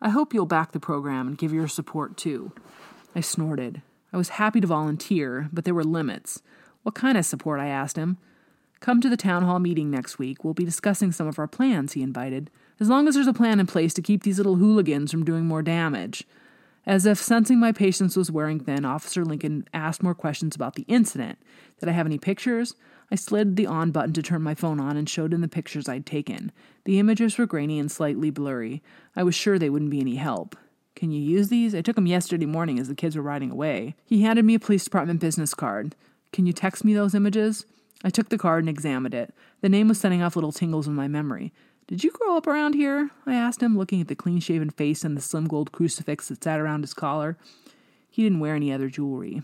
I 0.00 0.08
hope 0.08 0.34
you'll 0.34 0.46
back 0.46 0.72
the 0.72 0.80
program 0.80 1.28
and 1.28 1.38
give 1.38 1.52
your 1.52 1.68
support 1.68 2.16
too. 2.16 2.52
I 3.14 3.20
snorted. 3.20 3.82
I 4.16 4.18
was 4.18 4.30
happy 4.30 4.62
to 4.62 4.66
volunteer, 4.66 5.50
but 5.52 5.66
there 5.66 5.74
were 5.74 5.84
limits. 5.84 6.40
What 6.84 6.94
kind 6.94 7.18
of 7.18 7.26
support? 7.26 7.60
I 7.60 7.66
asked 7.66 7.98
him. 7.98 8.16
Come 8.80 9.02
to 9.02 9.10
the 9.10 9.16
town 9.18 9.42
hall 9.42 9.58
meeting 9.58 9.90
next 9.90 10.18
week. 10.18 10.42
We'll 10.42 10.54
be 10.54 10.64
discussing 10.64 11.12
some 11.12 11.26
of 11.26 11.38
our 11.38 11.46
plans, 11.46 11.92
he 11.92 12.00
invited. 12.00 12.50
As 12.80 12.88
long 12.88 13.06
as 13.08 13.14
there's 13.14 13.26
a 13.26 13.34
plan 13.34 13.60
in 13.60 13.66
place 13.66 13.92
to 13.92 14.00
keep 14.00 14.22
these 14.22 14.38
little 14.38 14.56
hooligans 14.56 15.10
from 15.10 15.22
doing 15.22 15.44
more 15.44 15.60
damage. 15.60 16.24
As 16.86 17.04
if 17.04 17.18
sensing 17.18 17.60
my 17.60 17.72
patience 17.72 18.16
was 18.16 18.30
wearing 18.30 18.58
thin, 18.58 18.86
Officer 18.86 19.22
Lincoln 19.22 19.68
asked 19.74 20.02
more 20.02 20.14
questions 20.14 20.56
about 20.56 20.76
the 20.76 20.86
incident. 20.88 21.38
Did 21.78 21.90
I 21.90 21.92
have 21.92 22.06
any 22.06 22.16
pictures? 22.16 22.74
I 23.10 23.16
slid 23.16 23.56
the 23.56 23.66
on 23.66 23.90
button 23.90 24.14
to 24.14 24.22
turn 24.22 24.40
my 24.40 24.54
phone 24.54 24.80
on 24.80 24.96
and 24.96 25.06
showed 25.06 25.34
him 25.34 25.42
the 25.42 25.46
pictures 25.46 25.90
I'd 25.90 26.06
taken. 26.06 26.52
The 26.86 26.98
images 26.98 27.36
were 27.36 27.44
grainy 27.44 27.78
and 27.78 27.92
slightly 27.92 28.30
blurry. 28.30 28.82
I 29.14 29.24
was 29.24 29.34
sure 29.34 29.58
they 29.58 29.68
wouldn't 29.68 29.90
be 29.90 30.00
any 30.00 30.16
help. 30.16 30.56
Can 30.96 31.12
you 31.12 31.20
use 31.20 31.48
these? 31.48 31.74
I 31.74 31.82
took 31.82 31.94
them 31.94 32.06
yesterday 32.06 32.46
morning 32.46 32.78
as 32.78 32.88
the 32.88 32.94
kids 32.94 33.14
were 33.14 33.22
riding 33.22 33.50
away. 33.50 33.94
He 34.06 34.22
handed 34.22 34.46
me 34.46 34.54
a 34.54 34.58
police 34.58 34.82
department 34.82 35.20
business 35.20 35.52
card. 35.52 35.94
Can 36.32 36.46
you 36.46 36.54
text 36.54 36.84
me 36.84 36.94
those 36.94 37.14
images? 37.14 37.66
I 38.02 38.08
took 38.08 38.30
the 38.30 38.38
card 38.38 38.62
and 38.62 38.70
examined 38.70 39.14
it. 39.14 39.34
The 39.60 39.68
name 39.68 39.88
was 39.88 40.00
sending 40.00 40.22
off 40.22 40.36
little 40.36 40.52
tingles 40.52 40.88
in 40.88 40.94
my 40.94 41.06
memory. 41.06 41.52
Did 41.86 42.02
you 42.02 42.10
grow 42.10 42.36
up 42.36 42.46
around 42.46 42.74
here? 42.74 43.10
I 43.26 43.34
asked 43.34 43.62
him, 43.62 43.76
looking 43.76 44.00
at 44.00 44.08
the 44.08 44.16
clean 44.16 44.40
shaven 44.40 44.70
face 44.70 45.04
and 45.04 45.16
the 45.16 45.20
slim 45.20 45.46
gold 45.46 45.70
crucifix 45.70 46.28
that 46.28 46.42
sat 46.42 46.58
around 46.58 46.80
his 46.80 46.94
collar. 46.94 47.36
He 48.10 48.22
didn't 48.22 48.40
wear 48.40 48.54
any 48.54 48.72
other 48.72 48.88
jewelry. 48.88 49.42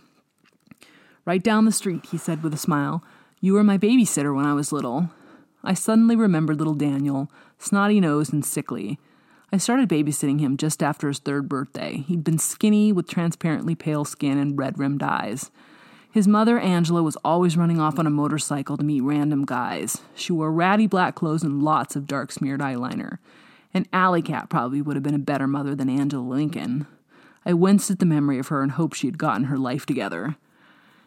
Right 1.26 1.42
down 1.42 1.66
the 1.66 1.72
street, 1.72 2.06
he 2.10 2.18
said 2.18 2.42
with 2.42 2.54
a 2.54 2.58
smile. 2.58 3.04
You 3.40 3.52
were 3.52 3.62
my 3.62 3.76
babysitter 3.76 4.34
when 4.34 4.46
I 4.46 4.54
was 4.54 4.72
little. 4.72 5.10
I 5.62 5.74
suddenly 5.74 6.16
remembered 6.16 6.58
little 6.58 6.74
Daniel, 6.74 7.30
snotty 7.58 8.00
nosed 8.00 8.32
and 8.32 8.44
sickly. 8.44 8.98
I 9.54 9.58
started 9.58 9.90
babysitting 9.90 10.40
him 10.40 10.56
just 10.56 10.82
after 10.82 11.08
his 11.08 11.18
third 11.18 11.46
birthday. 11.46 12.04
He'd 12.08 12.24
been 12.24 12.38
skinny 12.38 12.90
with 12.90 13.06
transparently 13.06 13.74
pale 13.74 14.06
skin 14.06 14.38
and 14.38 14.56
red 14.56 14.78
rimmed 14.78 15.02
eyes. 15.02 15.50
His 16.10 16.26
mother, 16.26 16.58
Angela, 16.58 17.02
was 17.02 17.16
always 17.22 17.56
running 17.56 17.78
off 17.78 17.98
on 17.98 18.06
a 18.06 18.10
motorcycle 18.10 18.78
to 18.78 18.84
meet 18.84 19.02
random 19.02 19.44
guys. 19.44 20.00
She 20.14 20.32
wore 20.32 20.50
ratty 20.50 20.86
black 20.86 21.14
clothes 21.14 21.42
and 21.42 21.62
lots 21.62 21.96
of 21.96 22.06
dark 22.06 22.32
smeared 22.32 22.60
eyeliner. 22.60 23.18
An 23.74 23.86
alley 23.92 24.22
cat 24.22 24.48
probably 24.48 24.80
would 24.80 24.96
have 24.96 25.02
been 25.02 25.14
a 25.14 25.18
better 25.18 25.46
mother 25.46 25.74
than 25.74 25.90
Angela 25.90 26.22
Lincoln. 26.22 26.86
I 27.44 27.52
winced 27.52 27.90
at 27.90 27.98
the 27.98 28.06
memory 28.06 28.38
of 28.38 28.48
her 28.48 28.62
and 28.62 28.72
hoped 28.72 28.96
she 28.96 29.06
had 29.06 29.18
gotten 29.18 29.44
her 29.44 29.58
life 29.58 29.84
together. 29.84 30.36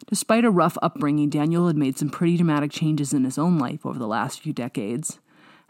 Despite 0.08 0.44
a 0.44 0.50
rough 0.50 0.78
upbringing, 0.82 1.30
Daniel 1.30 1.66
had 1.66 1.76
made 1.76 1.98
some 1.98 2.10
pretty 2.10 2.36
dramatic 2.36 2.70
changes 2.70 3.12
in 3.12 3.24
his 3.24 3.38
own 3.38 3.58
life 3.58 3.84
over 3.84 3.98
the 3.98 4.06
last 4.06 4.40
few 4.40 4.52
decades. 4.52 5.18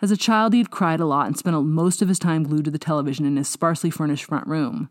As 0.02 0.10
a 0.10 0.16
child, 0.16 0.52
he 0.52 0.58
had 0.58 0.70
cried 0.70 1.00
a 1.00 1.06
lot 1.06 1.26
and 1.26 1.36
spent 1.36 1.56
most 1.64 2.02
of 2.02 2.08
his 2.08 2.18
time 2.18 2.42
glued 2.42 2.66
to 2.66 2.70
the 2.70 2.78
television 2.78 3.24
in 3.24 3.36
his 3.36 3.48
sparsely 3.48 3.90
furnished 3.90 4.24
front 4.24 4.46
room. 4.46 4.90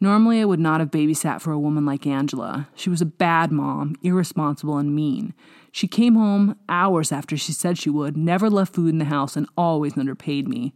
Normally, 0.00 0.40
I 0.40 0.44
would 0.44 0.60
not 0.60 0.80
have 0.80 0.90
babysat 0.90 1.40
for 1.40 1.52
a 1.52 1.58
woman 1.58 1.86
like 1.86 2.06
Angela. 2.06 2.68
She 2.74 2.90
was 2.90 3.00
a 3.00 3.06
bad 3.06 3.50
mom, 3.50 3.96
irresponsible, 4.02 4.76
and 4.76 4.94
mean. 4.94 5.32
She 5.72 5.88
came 5.88 6.14
home 6.14 6.56
hours 6.68 7.10
after 7.10 7.38
she 7.38 7.52
said 7.52 7.78
she 7.78 7.88
would, 7.88 8.16
never 8.16 8.50
left 8.50 8.74
food 8.74 8.90
in 8.90 8.98
the 8.98 9.06
house, 9.06 9.34
and 9.34 9.48
always 9.56 9.96
underpaid 9.96 10.46
me. 10.46 10.74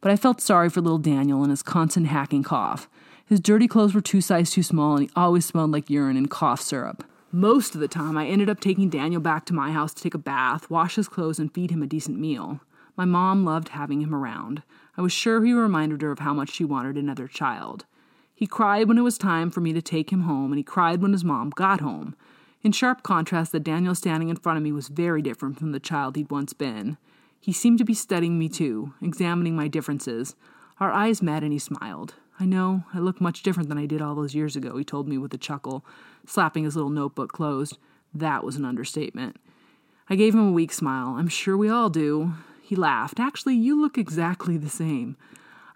But 0.00 0.12
I 0.12 0.16
felt 0.16 0.40
sorry 0.40 0.70
for 0.70 0.80
little 0.80 0.98
Daniel 0.98 1.42
and 1.42 1.50
his 1.50 1.62
constant 1.62 2.06
hacking 2.06 2.42
cough. 2.42 2.88
His 3.26 3.38
dirty 3.38 3.68
clothes 3.68 3.94
were 3.94 4.00
two 4.00 4.22
sizes 4.22 4.54
too 4.54 4.62
small, 4.62 4.96
and 4.96 5.02
he 5.08 5.10
always 5.14 5.44
smelled 5.44 5.72
like 5.72 5.90
urine 5.90 6.16
and 6.16 6.30
cough 6.30 6.62
syrup. 6.62 7.04
Most 7.32 7.74
of 7.74 7.80
the 7.80 7.88
time, 7.88 8.16
I 8.16 8.26
ended 8.26 8.48
up 8.48 8.60
taking 8.60 8.88
Daniel 8.88 9.20
back 9.20 9.44
to 9.46 9.54
my 9.54 9.72
house 9.72 9.92
to 9.92 10.02
take 10.02 10.14
a 10.14 10.18
bath, 10.18 10.70
wash 10.70 10.96
his 10.96 11.06
clothes, 11.06 11.38
and 11.38 11.52
feed 11.52 11.70
him 11.70 11.82
a 11.82 11.86
decent 11.86 12.18
meal. 12.18 12.60
My 13.00 13.06
mom 13.06 13.46
loved 13.46 13.70
having 13.70 14.02
him 14.02 14.14
around. 14.14 14.62
I 14.94 15.00
was 15.00 15.10
sure 15.10 15.42
he 15.42 15.54
reminded 15.54 16.02
her 16.02 16.10
of 16.10 16.18
how 16.18 16.34
much 16.34 16.50
she 16.50 16.66
wanted 16.66 16.98
another 16.98 17.26
child. 17.26 17.86
He 18.34 18.46
cried 18.46 18.88
when 18.88 18.98
it 18.98 19.02
was 19.02 19.16
time 19.16 19.50
for 19.50 19.62
me 19.62 19.72
to 19.72 19.80
take 19.80 20.12
him 20.12 20.24
home, 20.24 20.52
and 20.52 20.58
he 20.58 20.62
cried 20.62 21.00
when 21.00 21.12
his 21.12 21.24
mom 21.24 21.48
got 21.48 21.80
home. 21.80 22.14
In 22.62 22.72
sharp 22.72 23.02
contrast, 23.02 23.52
the 23.52 23.58
Daniel 23.58 23.94
standing 23.94 24.28
in 24.28 24.36
front 24.36 24.58
of 24.58 24.62
me 24.62 24.70
was 24.70 24.88
very 24.88 25.22
different 25.22 25.58
from 25.58 25.72
the 25.72 25.80
child 25.80 26.14
he'd 26.14 26.30
once 26.30 26.52
been. 26.52 26.98
He 27.40 27.54
seemed 27.54 27.78
to 27.78 27.86
be 27.86 27.94
studying 27.94 28.38
me 28.38 28.50
too, 28.50 28.92
examining 29.00 29.56
my 29.56 29.66
differences. 29.66 30.36
Our 30.78 30.92
eyes 30.92 31.22
met 31.22 31.42
and 31.42 31.54
he 31.54 31.58
smiled. 31.58 32.16
I 32.38 32.44
know, 32.44 32.84
I 32.92 32.98
look 32.98 33.18
much 33.18 33.42
different 33.42 33.70
than 33.70 33.78
I 33.78 33.86
did 33.86 34.02
all 34.02 34.14
those 34.14 34.34
years 34.34 34.56
ago, 34.56 34.76
he 34.76 34.84
told 34.84 35.08
me 35.08 35.16
with 35.16 35.32
a 35.32 35.38
chuckle, 35.38 35.86
slapping 36.26 36.64
his 36.64 36.76
little 36.76 36.90
notebook 36.90 37.32
closed. 37.32 37.78
That 38.12 38.44
was 38.44 38.56
an 38.56 38.66
understatement. 38.66 39.36
I 40.10 40.16
gave 40.16 40.34
him 40.34 40.46
a 40.46 40.52
weak 40.52 40.70
smile. 40.70 41.14
I'm 41.16 41.28
sure 41.28 41.56
we 41.56 41.70
all 41.70 41.88
do. 41.88 42.34
He 42.70 42.76
laughed. 42.76 43.18
Actually, 43.18 43.56
you 43.56 43.80
look 43.80 43.98
exactly 43.98 44.56
the 44.56 44.68
same. 44.68 45.16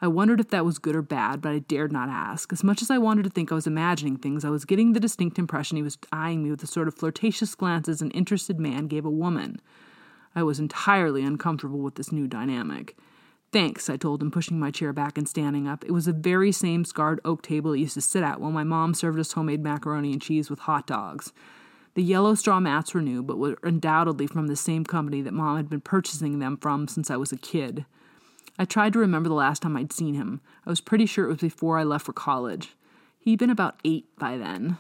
I 0.01 0.07
wondered 0.07 0.39
if 0.39 0.51
that 0.51 0.65
was 0.65 0.79
good 0.79 0.95
or 0.95 1.03
bad, 1.03 1.41
but 1.41 1.51
I 1.51 1.59
dared 1.59 1.91
not 1.91 2.09
ask. 2.09 2.53
As 2.53 2.63
much 2.63 2.83
as 2.83 2.89
I 2.89 2.99
wanted 2.99 3.25
to 3.25 3.31
think 3.31 3.51
I 3.51 3.57
was 3.57 3.67
imagining 3.67 4.17
things, 4.17 4.45
I 4.45 4.51
was 4.51 4.65
getting 4.65 4.93
the 4.93 5.01
distinct 5.01 5.37
impression 5.37 5.77
he 5.77 5.83
was 5.83 5.99
eyeing 6.13 6.45
me 6.45 6.53
with 6.53 6.61
the 6.61 6.69
sort 6.69 6.87
of 6.87 6.95
flirtatious 6.95 7.57
glances 7.57 8.01
an 8.01 8.13
interested 8.13 8.61
man 8.61 8.87
gave 8.87 9.05
a 9.05 9.11
woman. 9.11 9.61
I 10.37 10.45
was 10.45 10.61
entirely 10.61 11.25
uncomfortable 11.25 11.81
with 11.81 11.97
this 11.97 12.13
new 12.13 12.29
dynamic. 12.29 12.97
Thanks, 13.51 13.91
I 13.91 13.97
told 13.97 14.23
him, 14.23 14.31
pushing 14.31 14.61
my 14.61 14.71
chair 14.71 14.93
back 14.93 15.19
and 15.19 15.29
standing 15.29 15.67
up. 15.67 15.85
It 15.85 15.91
was 15.91 16.05
the 16.05 16.13
very 16.13 16.53
same 16.53 16.85
scarred 16.85 17.19
oak 17.25 17.43
table 17.43 17.73
I 17.73 17.79
used 17.79 17.95
to 17.95 18.03
sit 18.03 18.23
at 18.23 18.41
while 18.41 18.53
my 18.53 18.63
mom 18.63 18.95
served 18.95 19.19
us 19.19 19.33
homemade 19.33 19.65
macaroni 19.65 20.13
and 20.13 20.23
cheese 20.23 20.49
with 20.49 20.61
hot 20.61 20.87
dogs. 20.87 21.33
The 21.95 22.03
yellow 22.03 22.35
straw 22.35 22.59
mats 22.59 22.93
were 22.93 23.01
new, 23.01 23.23
but 23.23 23.39
were 23.39 23.59
undoubtedly 23.63 24.27
from 24.27 24.49
the 24.49 24.57
same 24.57 24.85
company 24.85 25.23
that 25.23 25.33
Mom 25.33 25.57
had 25.57 25.71
been 25.71 25.81
purchasing 25.81 26.41
them 26.41 26.57
from 26.57 26.89
since 26.89 27.11
I 27.11 27.17
was 27.17 27.31
a 27.31 27.37
kid. 27.37 27.87
I 28.59 28.65
tried 28.65 28.93
to 28.93 28.99
remember 28.99 29.29
the 29.29 29.35
last 29.35 29.63
time 29.63 29.77
I'd 29.77 29.93
seen 29.93 30.15
him. 30.15 30.41
I 30.67 30.71
was 30.71 30.81
pretty 30.81 31.07
sure 31.07 31.25
it 31.25 31.29
was 31.29 31.39
before 31.39 31.79
I 31.79 31.85
left 31.85 32.07
for 32.07 32.13
college. 32.13 32.75
He'd 33.19 33.39
been 33.39 33.51
about 33.51 33.79
eight 33.85 34.07
by 34.19 34.37
then. 34.37 34.79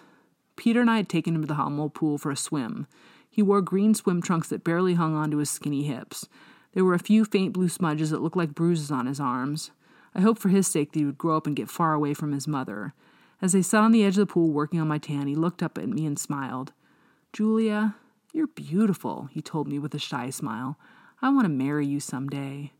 Peter 0.56 0.80
and 0.80 0.90
I 0.90 0.96
had 0.96 1.08
taken 1.08 1.34
him 1.34 1.42
to 1.42 1.46
the 1.46 1.54
Hummel 1.54 1.90
pool 1.90 2.18
for 2.18 2.30
a 2.30 2.36
swim. 2.36 2.86
He 3.30 3.42
wore 3.42 3.60
green 3.60 3.94
swim 3.94 4.20
trunks 4.20 4.48
that 4.48 4.64
barely 4.64 4.94
hung 4.94 5.14
onto 5.14 5.38
his 5.38 5.50
skinny 5.50 5.84
hips. 5.84 6.28
There 6.72 6.84
were 6.84 6.94
a 6.94 7.00
few 7.00 7.24
faint 7.24 7.52
blue 7.52 7.68
smudges 7.68 8.10
that 8.10 8.22
looked 8.22 8.36
like 8.36 8.54
bruises 8.54 8.90
on 8.90 9.06
his 9.06 9.20
arms. 9.20 9.70
I 10.14 10.20
hoped 10.20 10.40
for 10.40 10.48
his 10.48 10.66
sake 10.66 10.92
that 10.92 10.98
he 10.98 11.04
would 11.04 11.18
grow 11.18 11.36
up 11.36 11.46
and 11.46 11.56
get 11.56 11.70
far 11.70 11.94
away 11.94 12.14
from 12.14 12.32
his 12.32 12.46
mother. 12.46 12.94
As 13.40 13.52
they 13.52 13.62
sat 13.62 13.82
on 13.82 13.92
the 13.92 14.04
edge 14.04 14.14
of 14.18 14.26
the 14.26 14.32
pool 14.32 14.50
working 14.50 14.80
on 14.80 14.88
my 14.88 14.98
tan, 14.98 15.26
he 15.26 15.34
looked 15.34 15.62
up 15.62 15.78
at 15.78 15.88
me 15.88 16.06
and 16.06 16.18
smiled. 16.18 16.72
Julia, 17.34 17.96
you're 18.32 18.46
beautiful, 18.46 19.28
he 19.32 19.42
told 19.42 19.66
me 19.66 19.80
with 19.80 19.92
a 19.92 19.98
shy 19.98 20.30
smile. 20.30 20.78
I 21.20 21.30
want 21.30 21.46
to 21.46 21.48
marry 21.48 21.84
you 21.84 21.98
some 21.98 22.28
day. 22.28 22.70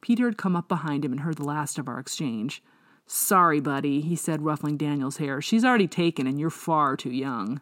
Peter 0.00 0.24
had 0.24 0.38
come 0.38 0.56
up 0.56 0.66
behind 0.66 1.04
him 1.04 1.12
and 1.12 1.20
heard 1.20 1.36
the 1.36 1.44
last 1.44 1.78
of 1.78 1.88
our 1.88 1.98
exchange. 1.98 2.62
Sorry, 3.06 3.60
buddy, 3.60 4.00
he 4.00 4.16
said, 4.16 4.40
ruffling 4.40 4.78
Daniel's 4.78 5.18
hair. 5.18 5.42
She's 5.42 5.62
already 5.62 5.88
taken, 5.88 6.26
and 6.26 6.40
you're 6.40 6.48
far 6.48 6.96
too 6.96 7.10
young. 7.10 7.60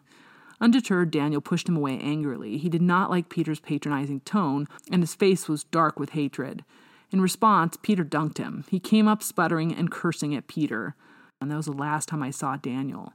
Undeterred, 0.61 1.11
Daniel 1.11 1.41
pushed 1.41 1.67
him 1.67 1.75
away 1.75 1.99
angrily. 1.99 2.57
He 2.57 2.69
did 2.69 2.81
not 2.81 3.09
like 3.09 3.27
Peter's 3.27 3.59
patronizing 3.59 4.21
tone, 4.21 4.67
and 4.89 5.03
his 5.03 5.15
face 5.15 5.49
was 5.49 5.65
dark 5.65 5.99
with 5.99 6.11
hatred. 6.11 6.63
In 7.11 7.19
response, 7.19 7.75
Peter 7.81 8.05
dunked 8.05 8.37
him. 8.37 8.63
He 8.69 8.79
came 8.79 9.09
up 9.09 9.21
sputtering 9.21 9.75
and 9.75 9.91
cursing 9.91 10.33
at 10.33 10.47
Peter. 10.47 10.95
And 11.41 11.51
that 11.51 11.57
was 11.57 11.65
the 11.65 11.73
last 11.73 12.07
time 12.07 12.23
I 12.23 12.31
saw 12.31 12.55
Daniel. 12.55 13.11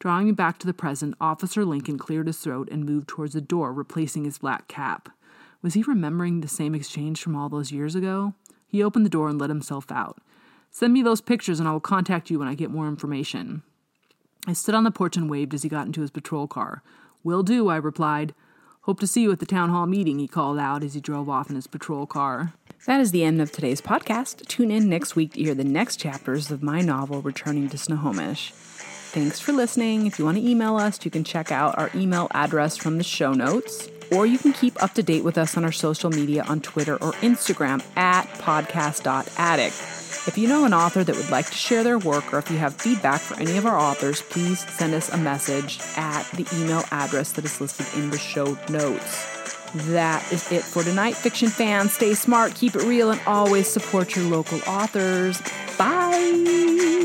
Drawing 0.00 0.26
me 0.26 0.32
back 0.32 0.58
to 0.58 0.66
the 0.66 0.72
present, 0.72 1.14
Officer 1.20 1.62
Lincoln 1.62 1.98
cleared 1.98 2.26
his 2.26 2.38
throat 2.38 2.70
and 2.72 2.86
moved 2.86 3.06
towards 3.06 3.34
the 3.34 3.40
door, 3.42 3.70
replacing 3.70 4.24
his 4.24 4.38
black 4.38 4.66
cap. 4.66 5.10
Was 5.60 5.74
he 5.74 5.82
remembering 5.82 6.40
the 6.40 6.48
same 6.48 6.74
exchange 6.74 7.22
from 7.22 7.36
all 7.36 7.50
those 7.50 7.70
years 7.70 7.94
ago? 7.94 8.32
He 8.66 8.82
opened 8.82 9.04
the 9.04 9.10
door 9.10 9.28
and 9.28 9.38
let 9.38 9.50
himself 9.50 9.92
out. 9.92 10.16
Send 10.70 10.94
me 10.94 11.02
those 11.02 11.20
pictures 11.20 11.60
and 11.60 11.68
I 11.68 11.72
will 11.72 11.80
contact 11.80 12.30
you 12.30 12.38
when 12.38 12.48
I 12.48 12.54
get 12.54 12.70
more 12.70 12.88
information. 12.88 13.62
I 14.46 14.54
stood 14.54 14.74
on 14.74 14.84
the 14.84 14.90
porch 14.90 15.18
and 15.18 15.28
waved 15.28 15.52
as 15.52 15.64
he 15.64 15.68
got 15.68 15.86
into 15.86 16.00
his 16.00 16.10
patrol 16.10 16.48
car. 16.48 16.82
Will 17.22 17.42
do, 17.42 17.68
I 17.68 17.76
replied. 17.76 18.34
Hope 18.82 19.00
to 19.00 19.06
see 19.06 19.20
you 19.20 19.32
at 19.32 19.38
the 19.38 19.44
town 19.44 19.68
hall 19.68 19.86
meeting, 19.86 20.18
he 20.18 20.26
called 20.26 20.58
out 20.58 20.82
as 20.82 20.94
he 20.94 21.00
drove 21.00 21.28
off 21.28 21.50
in 21.50 21.56
his 21.56 21.66
patrol 21.66 22.06
car. 22.06 22.54
That 22.86 23.02
is 23.02 23.10
the 23.10 23.24
end 23.24 23.42
of 23.42 23.52
today's 23.52 23.82
podcast. 23.82 24.46
Tune 24.48 24.70
in 24.70 24.88
next 24.88 25.14
week 25.14 25.34
to 25.34 25.42
hear 25.42 25.54
the 25.54 25.62
next 25.62 25.96
chapters 25.96 26.50
of 26.50 26.62
my 26.62 26.80
novel, 26.80 27.20
Returning 27.20 27.68
to 27.68 27.76
Snohomish. 27.76 28.54
Thanks 29.12 29.40
for 29.40 29.52
listening. 29.52 30.06
If 30.06 30.20
you 30.20 30.24
want 30.24 30.38
to 30.38 30.48
email 30.48 30.76
us, 30.76 31.04
you 31.04 31.10
can 31.10 31.24
check 31.24 31.50
out 31.50 31.76
our 31.76 31.90
email 31.96 32.28
address 32.30 32.76
from 32.76 32.96
the 32.96 33.02
show 33.02 33.32
notes, 33.32 33.88
or 34.12 34.24
you 34.24 34.38
can 34.38 34.52
keep 34.52 34.80
up 34.80 34.94
to 34.94 35.02
date 35.02 35.24
with 35.24 35.36
us 35.36 35.56
on 35.56 35.64
our 35.64 35.72
social 35.72 36.10
media 36.10 36.44
on 36.44 36.60
Twitter 36.60 36.94
or 36.94 37.10
Instagram 37.14 37.82
at 37.96 38.26
podcast.addict. 38.38 39.74
If 40.28 40.38
you 40.38 40.46
know 40.46 40.64
an 40.64 40.72
author 40.72 41.02
that 41.02 41.16
would 41.16 41.28
like 41.28 41.46
to 41.46 41.56
share 41.56 41.82
their 41.82 41.98
work, 41.98 42.32
or 42.32 42.38
if 42.38 42.52
you 42.52 42.58
have 42.58 42.74
feedback 42.74 43.20
for 43.20 43.40
any 43.40 43.56
of 43.56 43.66
our 43.66 43.76
authors, 43.76 44.22
please 44.22 44.60
send 44.74 44.94
us 44.94 45.08
a 45.08 45.16
message 45.16 45.80
at 45.96 46.22
the 46.30 46.46
email 46.54 46.84
address 46.92 47.32
that 47.32 47.44
is 47.44 47.60
listed 47.60 47.86
in 47.96 48.10
the 48.10 48.18
show 48.18 48.56
notes. 48.68 49.26
That 49.88 50.24
is 50.32 50.52
it 50.52 50.62
for 50.62 50.84
tonight, 50.84 51.16
fiction 51.16 51.48
fans. 51.48 51.94
Stay 51.94 52.14
smart, 52.14 52.54
keep 52.54 52.76
it 52.76 52.84
real, 52.84 53.10
and 53.10 53.20
always 53.26 53.66
support 53.66 54.14
your 54.14 54.26
local 54.26 54.60
authors. 54.68 55.42
Bye. 55.76 56.99